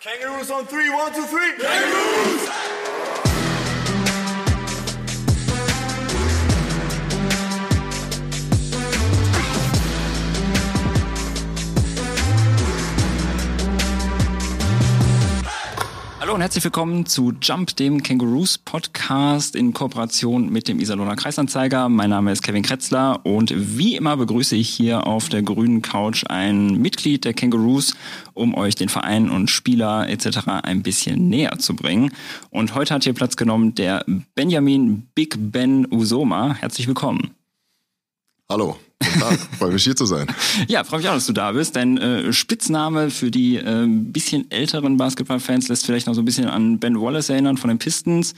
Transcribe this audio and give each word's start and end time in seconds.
Kangaroos 0.00 0.50
on 0.50 0.66
three, 0.66 0.88
one, 0.88 1.12
two, 1.12 1.26
three. 1.26 1.52
Kangaroos! 1.58 2.69
Hallo 16.30 16.36
und 16.36 16.42
herzlich 16.42 16.62
willkommen 16.62 17.06
zu 17.06 17.32
Jump, 17.42 17.74
dem 17.74 18.04
Kangaroos 18.04 18.56
Podcast 18.56 19.56
in 19.56 19.72
Kooperation 19.72 20.48
mit 20.48 20.68
dem 20.68 20.78
Iserlohner 20.78 21.16
Kreisanzeiger. 21.16 21.88
Mein 21.88 22.10
Name 22.10 22.30
ist 22.30 22.42
Kevin 22.42 22.62
Kretzler 22.62 23.18
und 23.26 23.52
wie 23.52 23.96
immer 23.96 24.16
begrüße 24.16 24.54
ich 24.54 24.68
hier 24.68 25.08
auf 25.08 25.28
der 25.28 25.42
grünen 25.42 25.82
Couch 25.82 26.22
ein 26.28 26.80
Mitglied 26.80 27.24
der 27.24 27.34
Kangaroos, 27.34 27.96
um 28.32 28.54
euch 28.54 28.76
den 28.76 28.88
Verein 28.88 29.28
und 29.28 29.50
Spieler 29.50 30.08
etc. 30.08 30.46
ein 30.62 30.84
bisschen 30.84 31.28
näher 31.28 31.58
zu 31.58 31.74
bringen. 31.74 32.12
Und 32.50 32.76
heute 32.76 32.94
hat 32.94 33.02
hier 33.02 33.12
Platz 33.14 33.34
genommen 33.34 33.74
der 33.74 34.04
Benjamin 34.36 35.08
Big 35.16 35.34
Ben 35.36 35.84
Usoma. 35.90 36.54
Herzlich 36.54 36.86
willkommen. 36.86 37.34
Hallo. 38.48 38.78
Freue 39.58 39.72
mich 39.72 39.84
hier 39.84 39.96
zu 39.96 40.06
sein. 40.06 40.26
Ja, 40.68 40.84
freue 40.84 41.00
mich 41.00 41.08
auch, 41.08 41.14
dass 41.14 41.26
du 41.26 41.32
da 41.32 41.52
bist. 41.52 41.76
Dein 41.76 41.98
äh, 41.98 42.32
Spitzname 42.32 43.10
für 43.10 43.30
die 43.30 43.56
äh, 43.56 43.86
bisschen 43.86 44.50
älteren 44.50 44.96
Basketballfans 44.96 45.68
lässt 45.68 45.86
vielleicht 45.86 46.06
noch 46.06 46.14
so 46.14 46.22
ein 46.22 46.24
bisschen 46.24 46.48
an 46.48 46.78
Ben 46.78 47.00
Wallace 47.00 47.30
erinnern 47.30 47.56
von 47.56 47.68
den 47.68 47.78
Pistons, 47.78 48.34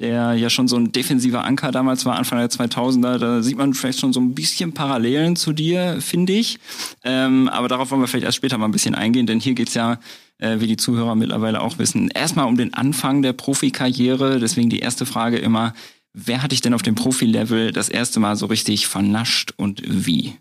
der 0.00 0.34
ja 0.34 0.50
schon 0.50 0.68
so 0.68 0.76
ein 0.76 0.92
defensiver 0.92 1.44
Anker 1.44 1.72
damals 1.72 2.04
war, 2.04 2.16
Anfang 2.16 2.38
der 2.38 2.50
2000er. 2.50 3.18
Da 3.18 3.42
sieht 3.42 3.56
man 3.56 3.72
vielleicht 3.74 4.00
schon 4.00 4.12
so 4.12 4.20
ein 4.20 4.34
bisschen 4.34 4.74
Parallelen 4.74 5.36
zu 5.36 5.52
dir, 5.52 5.98
finde 6.00 6.34
ich. 6.34 6.58
Ähm, 7.04 7.48
aber 7.48 7.68
darauf 7.68 7.90
wollen 7.90 8.02
wir 8.02 8.08
vielleicht 8.08 8.26
erst 8.26 8.36
später 8.36 8.58
mal 8.58 8.66
ein 8.66 8.72
bisschen 8.72 8.94
eingehen, 8.94 9.26
denn 9.26 9.40
hier 9.40 9.54
geht's 9.54 9.74
ja 9.74 9.98
äh, 10.38 10.60
wie 10.60 10.66
die 10.66 10.76
Zuhörer 10.76 11.14
mittlerweile 11.14 11.60
auch 11.60 11.78
wissen, 11.78 12.08
erstmal 12.08 12.46
um 12.46 12.56
den 12.56 12.74
Anfang 12.74 13.22
der 13.22 13.32
Profikarriere. 13.32 14.40
Deswegen 14.40 14.68
die 14.68 14.80
erste 14.80 15.06
Frage 15.06 15.38
immer, 15.38 15.72
Wer 16.14 16.42
hat 16.42 16.52
dich 16.52 16.60
denn 16.60 16.74
auf 16.74 16.82
dem 16.82 16.94
Profi-Level 16.94 17.72
das 17.72 17.88
erste 17.88 18.20
Mal 18.20 18.36
so 18.36 18.46
richtig 18.46 18.86
vernascht 18.86 19.54
und 19.56 19.82
wie? 19.84 20.38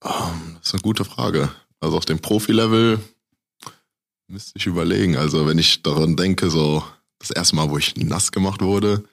Um, 0.00 0.56
das 0.58 0.68
ist 0.68 0.74
eine 0.74 0.82
gute 0.82 1.04
Frage. 1.04 1.50
Also 1.80 1.96
auf 1.96 2.04
dem 2.04 2.18
Profi-Level 2.18 3.00
müsste 4.28 4.52
ich 4.56 4.66
überlegen. 4.66 5.16
Also 5.16 5.46
wenn 5.46 5.58
ich 5.58 5.82
daran 5.82 6.16
denke, 6.16 6.50
so 6.50 6.84
das 7.18 7.30
erste 7.30 7.56
Mal, 7.56 7.70
wo 7.70 7.78
ich 7.78 7.96
nass 7.96 8.32
gemacht 8.32 8.60
wurde, 8.60 9.04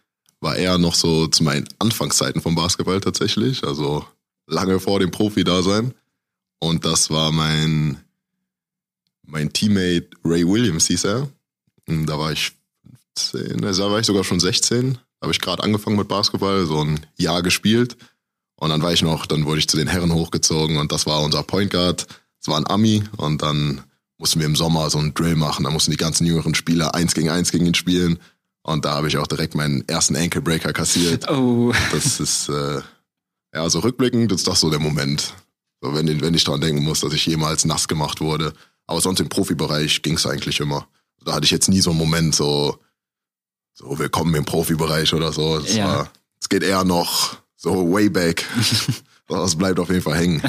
war 0.41 0.57
eher 0.57 0.77
noch 0.77 0.95
so 0.95 1.27
zu 1.27 1.43
meinen 1.43 1.67
Anfangszeiten 1.79 2.41
vom 2.41 2.55
Basketball 2.55 2.99
tatsächlich. 2.99 3.63
Also 3.63 4.05
lange 4.47 4.81
vor 4.81 4.99
dem 4.99 5.11
Profi-Dasein. 5.11 5.93
Und 6.59 6.83
das 6.83 7.09
war 7.09 7.31
mein, 7.31 8.03
mein 9.25 9.51
Teammate 9.53 10.09
Ray 10.25 10.45
Williams, 10.45 10.87
hieß 10.87 11.05
er. 11.05 11.29
Und 11.87 12.05
da 12.05 12.19
war 12.19 12.33
ich 12.33 12.51
15, 13.15 13.63
also 13.63 13.83
da 13.83 13.91
war 13.91 13.99
ich 13.99 14.05
sogar 14.05 14.23
schon 14.23 14.39
16 14.39 14.97
habe 15.23 15.31
ich 15.31 15.41
gerade 15.41 15.63
angefangen 15.63 15.95
mit 15.95 16.09
Basketball, 16.09 16.65
so 16.65 16.83
ein 16.83 16.99
Jahr 17.15 17.41
gespielt. 17.41 17.97
Und 18.57 18.69
dann 18.69 18.81
war 18.81 18.93
ich 18.93 19.01
noch, 19.01 19.25
dann 19.25 19.45
wurde 19.45 19.59
ich 19.59 19.69
zu 19.69 19.77
den 19.77 19.87
Herren 19.87 20.13
hochgezogen 20.13 20.77
und 20.77 20.91
das 20.91 21.05
war 21.05 21.21
unser 21.21 21.43
Point 21.43 21.71
Guard. 21.71 22.07
Das 22.39 22.47
war 22.47 22.57
ein 22.57 22.67
Ami 22.67 23.03
und 23.17 23.41
dann 23.41 23.81
mussten 24.17 24.39
wir 24.39 24.45
im 24.45 24.55
Sommer 24.55 24.89
so 24.89 24.99
einen 24.99 25.13
Drill 25.13 25.35
machen. 25.35 25.63
Da 25.63 25.71
mussten 25.71 25.91
die 25.91 25.97
ganzen 25.97 26.25
jüngeren 26.25 26.55
Spieler 26.55 26.93
eins 26.93 27.13
gegen 27.13 27.29
eins 27.29 27.51
gegen 27.51 27.65
ihn 27.65 27.73
spielen. 27.73 28.19
Und 28.63 28.85
da 28.85 28.95
habe 28.95 29.07
ich 29.07 29.17
auch 29.17 29.27
direkt 29.27 29.55
meinen 29.55 29.87
ersten 29.87 30.15
Ankle 30.15 30.41
Breaker 30.41 30.73
kassiert. 30.73 31.25
Oh. 31.29 31.73
Das 31.91 32.19
ist, 32.19 32.49
äh, 32.49 32.81
ja, 33.53 33.69
so 33.69 33.79
rückblickend 33.79 34.31
ist 34.31 34.47
das 34.47 34.59
so 34.59 34.69
der 34.69 34.79
Moment. 34.79 35.33
So, 35.81 35.93
wenn, 35.93 36.21
wenn 36.21 36.33
ich 36.33 36.43
dran 36.43 36.61
denken 36.61 36.83
muss, 36.83 36.99
dass 36.99 37.13
ich 37.13 37.25
jemals 37.25 37.65
nass 37.65 37.87
gemacht 37.87 38.19
wurde. 38.21 38.53
Aber 38.87 38.99
sonst 38.99 39.19
im 39.19 39.29
Profibereich 39.29 40.01
ging 40.01 40.15
es 40.15 40.25
eigentlich 40.25 40.59
immer. 40.59 40.87
Da 41.25 41.33
hatte 41.33 41.45
ich 41.45 41.51
jetzt 41.51 41.69
nie 41.69 41.81
so 41.81 41.91
einen 41.91 41.99
Moment, 41.99 42.35
so, 42.35 42.77
so 43.73 43.97
willkommen 43.97 44.33
im 44.35 44.45
Profibereich 44.45 45.13
oder 45.13 45.31
so. 45.33 45.57
Es, 45.57 45.75
Ja. 45.75 45.87
war, 45.87 46.11
es 46.39 46.49
geht 46.49 46.63
eher 46.63 46.83
noch 46.83 47.37
so 47.55 47.91
way 47.91 48.09
back. 48.09 48.45
das 49.27 49.55
bleibt 49.55 49.79
auf 49.79 49.89
jeden 49.89 50.01
Fall 50.01 50.17
hängen. 50.17 50.41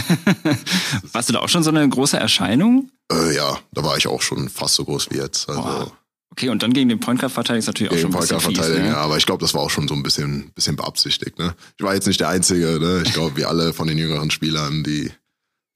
Warst 1.12 1.29
du 1.29 1.33
da 1.33 1.41
auch 1.41 1.49
schon 1.49 1.63
so 1.63 1.71
eine 1.71 1.89
große 1.89 2.19
Erscheinung? 2.19 2.91
Äh, 3.11 3.34
ja, 3.34 3.59
da 3.73 3.83
war 3.84 3.97
ich 3.97 4.07
auch 4.07 4.23
schon 4.23 4.49
fast 4.49 4.75
so 4.75 4.84
groß 4.84 5.11
wie 5.11 5.17
jetzt. 5.17 5.49
Also 5.49 5.63
Boah. 5.63 5.93
Okay, 6.33 6.49
und 6.49 6.63
dann 6.65 6.73
gegen 6.73 6.89
den 6.89 6.99
Point 6.99 7.21
Guard 7.21 7.33
verteidigen 7.33 7.61
ist 7.61 7.67
natürlich 7.69 7.93
auch 7.93 7.97
schon 7.99 8.13
ein 8.13 8.21
bisschen 8.21 8.41
fies, 8.41 8.57
verteidigen, 8.57 8.87
ne? 8.87 8.91
ja, 8.91 8.97
aber 8.97 9.17
ich 9.17 9.25
glaube, 9.25 9.41
das 9.41 9.55
war 9.55 9.61
auch 9.61 9.71
schon 9.71 9.87
so 9.87 9.95
ein 9.95 10.03
bisschen, 10.03 10.51
bisschen 10.53 10.75
beabsichtigt. 10.75 11.39
Ne? 11.39 11.55
Ich 11.79 11.84
war 11.84 11.95
jetzt 11.95 12.09
nicht 12.09 12.19
der 12.19 12.29
Einzige. 12.29 12.81
Ne? 12.81 13.03
Ich 13.07 13.13
glaube, 13.13 13.37
wir 13.37 13.49
alle 13.49 13.73
von 13.73 13.87
den 13.87 13.99
jüngeren 13.99 14.33
Spielern, 14.33 14.83
die 14.83 15.13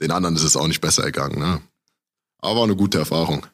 den 0.00 0.10
anderen 0.10 0.34
ist 0.34 0.42
es 0.42 0.56
auch 0.56 0.66
nicht 0.66 0.80
besser 0.80 1.04
ergangen. 1.04 1.38
Ne? 1.38 1.60
Aber 2.40 2.56
war 2.56 2.64
eine 2.64 2.74
gute 2.76 2.98
Erfahrung. 2.98 3.46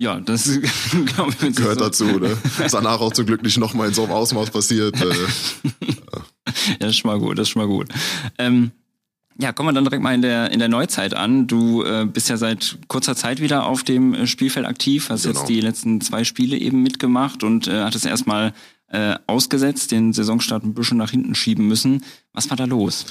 Ja, 0.00 0.18
das 0.18 0.44
glaube 1.14 1.34
ich. 1.46 1.54
Gehört 1.56 1.78
so, 1.78 1.84
dazu. 1.84 2.04
Ne? 2.18 2.36
Ist 2.64 2.72
danach 2.72 3.00
auch 3.00 3.12
zum 3.12 3.26
Glück 3.26 3.42
nicht 3.42 3.58
nochmal 3.58 3.88
in 3.88 3.94
so 3.94 4.02
einem 4.04 4.12
Ausmaß 4.12 4.50
passiert. 4.50 5.00
Äh, 5.00 5.12
Ja, 6.12 6.76
das 6.78 6.90
ist 6.90 6.96
schon 6.98 7.10
mal 7.10 7.18
gut, 7.18 7.38
das 7.38 7.42
ist 7.48 7.50
schon 7.50 7.62
mal 7.62 7.68
gut. 7.68 7.88
Ähm, 8.38 8.72
ja, 9.38 9.52
kommen 9.52 9.68
wir 9.68 9.72
dann 9.72 9.84
direkt 9.84 10.02
mal 10.02 10.14
in 10.14 10.22
der, 10.22 10.50
in 10.50 10.58
der 10.58 10.68
Neuzeit 10.68 11.14
an. 11.14 11.46
Du 11.46 11.82
äh, 11.84 12.06
bist 12.06 12.28
ja 12.28 12.36
seit 12.36 12.78
kurzer 12.88 13.14
Zeit 13.14 13.40
wieder 13.40 13.66
auf 13.66 13.82
dem 13.84 14.14
äh, 14.14 14.26
Spielfeld 14.26 14.66
aktiv, 14.66 15.08
hast 15.10 15.22
Genau. 15.24 15.38
jetzt 15.38 15.48
die 15.48 15.60
letzten 15.60 16.00
zwei 16.00 16.24
Spiele 16.24 16.56
eben 16.58 16.82
mitgemacht 16.82 17.44
und 17.44 17.68
äh, 17.68 17.82
hattest 17.84 18.04
erstmal 18.06 18.52
äh, 18.88 19.16
ausgesetzt, 19.26 19.92
den 19.92 20.12
Saisonstart 20.12 20.64
ein 20.64 20.74
bisschen 20.74 20.96
nach 20.98 21.10
hinten 21.10 21.34
schieben 21.34 21.68
müssen. 21.68 22.04
Was 22.32 22.50
war 22.50 22.56
da 22.56 22.64
los? 22.64 23.06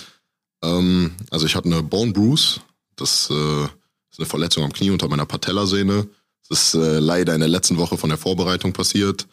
Ähm, 0.64 1.12
also 1.32 1.46
ich 1.46 1.56
hatte 1.56 1.68
eine 1.70 1.82
Bone 1.84 2.12
Bruise. 2.12 2.60
Das 2.96 3.30
äh, 3.32 3.64
ist 4.12 4.20
eine 4.20 4.26
Verletzung 4.26 4.64
am 4.66 4.74
Knie 4.74 4.90
unter 4.92 5.08
meiner 5.08 5.26
Patellasehne. 5.26 6.08
Das 6.50 6.74
ist 6.74 6.74
äh, 6.74 7.00
leider 7.00 7.34
in 7.34 7.40
der 7.40 7.50
letzten 7.50 7.78
Woche 7.78 7.98
von 7.98 8.10
der 8.10 8.18
Vorbereitung 8.18 8.74
passiert. 8.74 9.28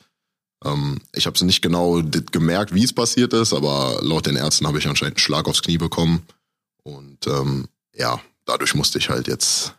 Ähm, 0.64 1.00
ich 1.12 1.26
habe 1.26 1.34
es 1.34 1.42
nicht 1.42 1.62
genau 1.62 2.02
gemerkt, 2.30 2.74
wie 2.74 2.84
es 2.84 2.92
passiert 2.92 3.32
ist, 3.32 3.52
aber 3.52 3.98
laut 4.02 4.26
den 4.26 4.36
Ärzten 4.36 4.66
habe 4.66 4.78
ich 4.78 4.86
anscheinend 4.86 5.16
einen 5.16 5.24
Schlag 5.24 5.48
aufs 5.48 5.62
Knie 5.62 5.78
bekommen. 5.78 6.26
Und 6.82 7.26
ähm, 7.26 7.68
ja, 7.94 8.20
dadurch 8.44 8.74
musste 8.74 8.98
ich 8.98 9.08
halt 9.08 9.26
jetzt 9.28 9.74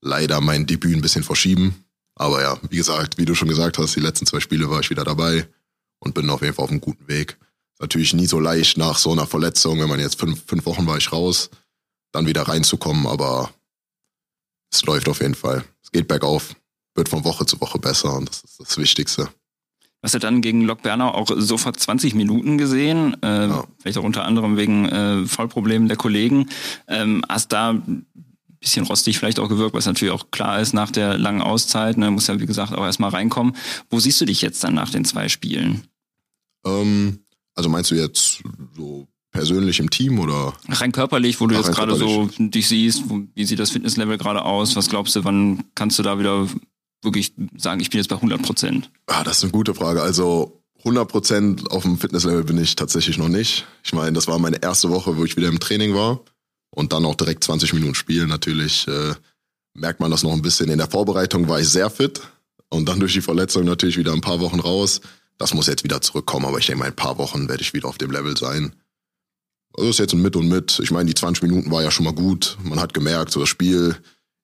leider 0.00 0.40
mein 0.40 0.66
Debüt 0.66 0.96
ein 0.96 1.02
bisschen 1.02 1.24
verschieben. 1.24 1.84
Aber 2.16 2.42
ja, 2.42 2.58
wie 2.68 2.76
gesagt, 2.76 3.18
wie 3.18 3.24
du 3.24 3.34
schon 3.34 3.48
gesagt 3.48 3.78
hast, 3.78 3.96
die 3.96 4.00
letzten 4.00 4.26
zwei 4.26 4.40
Spiele 4.40 4.68
war 4.68 4.80
ich 4.80 4.90
wieder 4.90 5.04
dabei 5.04 5.48
und 6.00 6.14
bin 6.14 6.28
auf 6.28 6.42
jeden 6.42 6.54
Fall 6.54 6.64
auf 6.64 6.70
einem 6.70 6.80
guten 6.80 7.08
Weg 7.08 7.38
natürlich 7.80 8.12
nie 8.12 8.26
so 8.26 8.38
leicht 8.38 8.76
nach 8.76 8.98
so 8.98 9.10
einer 9.10 9.26
Verletzung, 9.26 9.80
wenn 9.80 9.88
man 9.88 9.98
jetzt 9.98 10.20
fünf, 10.20 10.44
fünf 10.46 10.66
Wochen 10.66 10.86
war 10.86 10.98
ich 10.98 11.12
raus, 11.12 11.50
dann 12.12 12.26
wieder 12.26 12.42
reinzukommen, 12.42 13.06
aber 13.06 13.52
es 14.70 14.84
läuft 14.84 15.08
auf 15.08 15.20
jeden 15.20 15.34
Fall. 15.34 15.64
Es 15.82 15.90
geht 15.90 16.06
bergauf, 16.06 16.54
wird 16.94 17.08
von 17.08 17.24
Woche 17.24 17.46
zu 17.46 17.60
Woche 17.60 17.78
besser 17.78 18.16
und 18.16 18.28
das 18.28 18.42
ist 18.44 18.60
das 18.60 18.78
Wichtigste. 18.78 19.24
Du 19.24 20.04
hast 20.04 20.14
ja 20.14 20.18
dann 20.18 20.40
gegen 20.40 20.62
Lok 20.62 20.82
Bernau 20.82 21.10
auch 21.10 21.30
sofort 21.36 21.78
20 21.78 22.14
Minuten 22.14 22.56
gesehen, 22.56 23.16
äh, 23.22 23.48
Ja. 23.48 23.64
vielleicht 23.78 23.98
auch 23.98 24.02
unter 24.04 24.24
anderem 24.24 24.56
wegen 24.56 24.86
äh, 24.86 25.26
Vollproblemen 25.26 25.88
der 25.88 25.98
Kollegen. 25.98 26.48
Ähm, 26.88 27.22
hast 27.28 27.52
da 27.52 27.70
ein 27.74 28.06
bisschen 28.60 28.84
rostig 28.86 29.18
vielleicht 29.18 29.38
auch 29.38 29.48
gewirkt, 29.48 29.74
was 29.74 29.84
natürlich 29.86 30.12
auch 30.14 30.30
klar 30.30 30.60
ist 30.60 30.72
nach 30.72 30.90
der 30.90 31.18
langen 31.18 31.42
Auszeit. 31.42 31.98
Ne, 31.98 32.10
muss 32.10 32.26
ja 32.28 32.40
wie 32.40 32.46
gesagt 32.46 32.72
auch 32.74 32.84
erstmal 32.84 33.10
reinkommen. 33.10 33.54
Wo 33.90 34.00
siehst 34.00 34.20
du 34.20 34.24
dich 34.24 34.40
jetzt 34.40 34.64
dann 34.64 34.74
nach 34.74 34.90
den 34.90 35.04
zwei 35.04 35.28
Spielen? 35.28 35.84
Ähm, 36.64 37.20
also 37.54 37.68
meinst 37.68 37.90
du 37.90 37.94
jetzt 37.94 38.42
so 38.76 39.06
persönlich 39.32 39.80
im 39.80 39.90
Team 39.90 40.18
oder? 40.18 40.54
Rein 40.68 40.92
körperlich, 40.92 41.40
wo 41.40 41.46
du 41.46 41.54
Ach, 41.56 41.64
jetzt 41.64 41.74
gerade 41.74 41.94
so 41.94 42.28
dich 42.38 42.68
siehst, 42.68 43.04
wie 43.34 43.44
sieht 43.44 43.58
das 43.58 43.70
Fitnesslevel 43.70 44.16
gerade 44.18 44.44
aus? 44.44 44.76
Was 44.76 44.88
glaubst 44.88 45.14
du, 45.16 45.24
wann 45.24 45.62
kannst 45.74 45.98
du 45.98 46.02
da 46.02 46.18
wieder 46.18 46.46
wirklich 47.02 47.34
sagen, 47.56 47.80
ich 47.80 47.90
bin 47.90 47.98
jetzt 47.98 48.08
bei 48.08 48.16
100 48.16 48.42
Prozent? 48.42 48.90
Ah, 49.06 49.24
das 49.24 49.38
ist 49.38 49.44
eine 49.44 49.52
gute 49.52 49.74
Frage. 49.74 50.02
Also 50.02 50.62
100% 50.84 51.68
auf 51.68 51.82
dem 51.82 51.98
Fitnesslevel 51.98 52.44
bin 52.44 52.58
ich 52.58 52.76
tatsächlich 52.76 53.18
noch 53.18 53.28
nicht. 53.28 53.66
Ich 53.82 53.92
meine, 53.92 54.12
das 54.12 54.26
war 54.26 54.38
meine 54.38 54.62
erste 54.62 54.90
Woche, 54.90 55.16
wo 55.16 55.24
ich 55.24 55.36
wieder 55.36 55.48
im 55.48 55.60
Training 55.60 55.94
war 55.94 56.20
und 56.70 56.92
dann 56.92 57.04
auch 57.04 57.14
direkt 57.14 57.44
20 57.44 57.74
Minuten 57.74 57.94
spielen. 57.94 58.28
Natürlich 58.28 58.86
äh, 58.88 59.14
merkt 59.74 60.00
man 60.00 60.10
das 60.10 60.22
noch 60.22 60.32
ein 60.32 60.42
bisschen. 60.42 60.70
In 60.70 60.78
der 60.78 60.90
Vorbereitung 60.90 61.48
war 61.48 61.60
ich 61.60 61.68
sehr 61.68 61.90
fit 61.90 62.20
und 62.70 62.88
dann 62.88 63.00
durch 63.00 63.12
die 63.12 63.20
Verletzung 63.20 63.64
natürlich 63.64 63.98
wieder 63.98 64.12
ein 64.12 64.20
paar 64.20 64.40
Wochen 64.40 64.60
raus. 64.60 65.00
Das 65.38 65.54
muss 65.54 65.66
jetzt 65.66 65.84
wieder 65.84 66.00
zurückkommen, 66.00 66.46
aber 66.46 66.58
ich 66.58 66.66
denke 66.66 66.80
mal, 66.80 66.86
in 66.86 66.92
ein 66.92 66.96
paar 66.96 67.18
Wochen 67.18 67.48
werde 67.48 67.62
ich 67.62 67.72
wieder 67.72 67.88
auf 67.88 67.98
dem 67.98 68.10
Level 68.10 68.36
sein. 68.36 68.74
Also 69.76 69.90
ist 69.90 69.98
jetzt 69.98 70.14
ein 70.14 70.22
Mit 70.22 70.36
und 70.36 70.48
Mit. 70.48 70.80
Ich 70.82 70.90
meine, 70.90 71.06
die 71.06 71.14
20 71.14 71.42
Minuten 71.42 71.70
war 71.70 71.82
ja 71.82 71.90
schon 71.90 72.04
mal 72.04 72.14
gut. 72.14 72.58
Man 72.62 72.80
hat 72.80 72.94
gemerkt, 72.94 73.32
so 73.32 73.40
das 73.40 73.48
Spiel, 73.48 73.96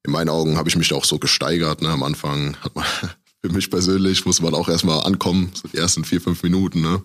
in 0.06 0.12
meinen 0.12 0.28
Augen 0.28 0.56
habe 0.56 0.68
ich 0.68 0.76
mich 0.76 0.88
da 0.88 0.94
auch 0.94 1.04
so 1.04 1.18
gesteigert. 1.18 1.82
Ne? 1.82 1.88
Am 1.88 2.02
Anfang 2.02 2.56
hat 2.60 2.74
man, 2.74 2.84
für 3.42 3.50
mich 3.50 3.70
persönlich, 3.70 4.24
muss 4.24 4.40
man 4.40 4.54
auch 4.54 4.68
erstmal 4.68 5.00
ankommen, 5.00 5.50
so 5.52 5.68
die 5.68 5.76
ersten 5.76 6.04
vier, 6.04 6.20
fünf 6.20 6.42
Minuten. 6.42 6.80
Ne? 6.80 7.02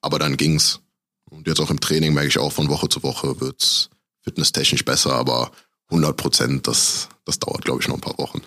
Aber 0.00 0.18
dann 0.18 0.36
ging's. 0.36 0.80
Und 1.30 1.46
jetzt 1.46 1.60
auch 1.60 1.70
im 1.70 1.80
Training 1.80 2.14
merke 2.14 2.28
ich 2.28 2.38
auch, 2.38 2.52
von 2.52 2.68
Woche 2.68 2.88
zu 2.88 3.02
Woche 3.02 3.40
wird's 3.40 3.90
fitnesstechnisch 4.22 4.84
besser, 4.84 5.12
aber 5.14 5.52
100 5.90 6.16
Prozent, 6.16 6.66
das, 6.66 7.08
das 7.24 7.38
dauert, 7.38 7.64
glaube 7.64 7.80
ich, 7.80 7.88
noch 7.88 7.96
ein 7.96 8.00
paar 8.00 8.18
Wochen. 8.18 8.40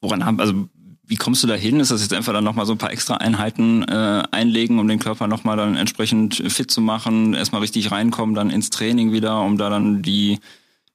Woran 0.00 0.24
haben, 0.24 0.40
also 0.40 0.68
wie 1.06 1.16
kommst 1.16 1.42
du 1.42 1.46
da 1.46 1.54
hin? 1.54 1.80
Ist 1.80 1.90
das 1.90 2.00
jetzt 2.00 2.14
einfach 2.14 2.32
dann 2.32 2.44
nochmal 2.44 2.66
so 2.66 2.72
ein 2.72 2.78
paar 2.78 2.92
extra 2.92 3.16
Einheiten 3.16 3.82
äh, 3.82 4.22
einlegen, 4.30 4.78
um 4.78 4.88
den 4.88 4.98
Körper 4.98 5.26
nochmal 5.26 5.56
dann 5.56 5.76
entsprechend 5.76 6.36
fit 6.50 6.70
zu 6.70 6.80
machen, 6.80 7.34
erstmal 7.34 7.60
richtig 7.60 7.90
reinkommen, 7.90 8.34
dann 8.34 8.50
ins 8.50 8.70
Training 8.70 9.12
wieder, 9.12 9.42
um 9.42 9.58
da 9.58 9.68
dann 9.68 10.02
die, 10.02 10.38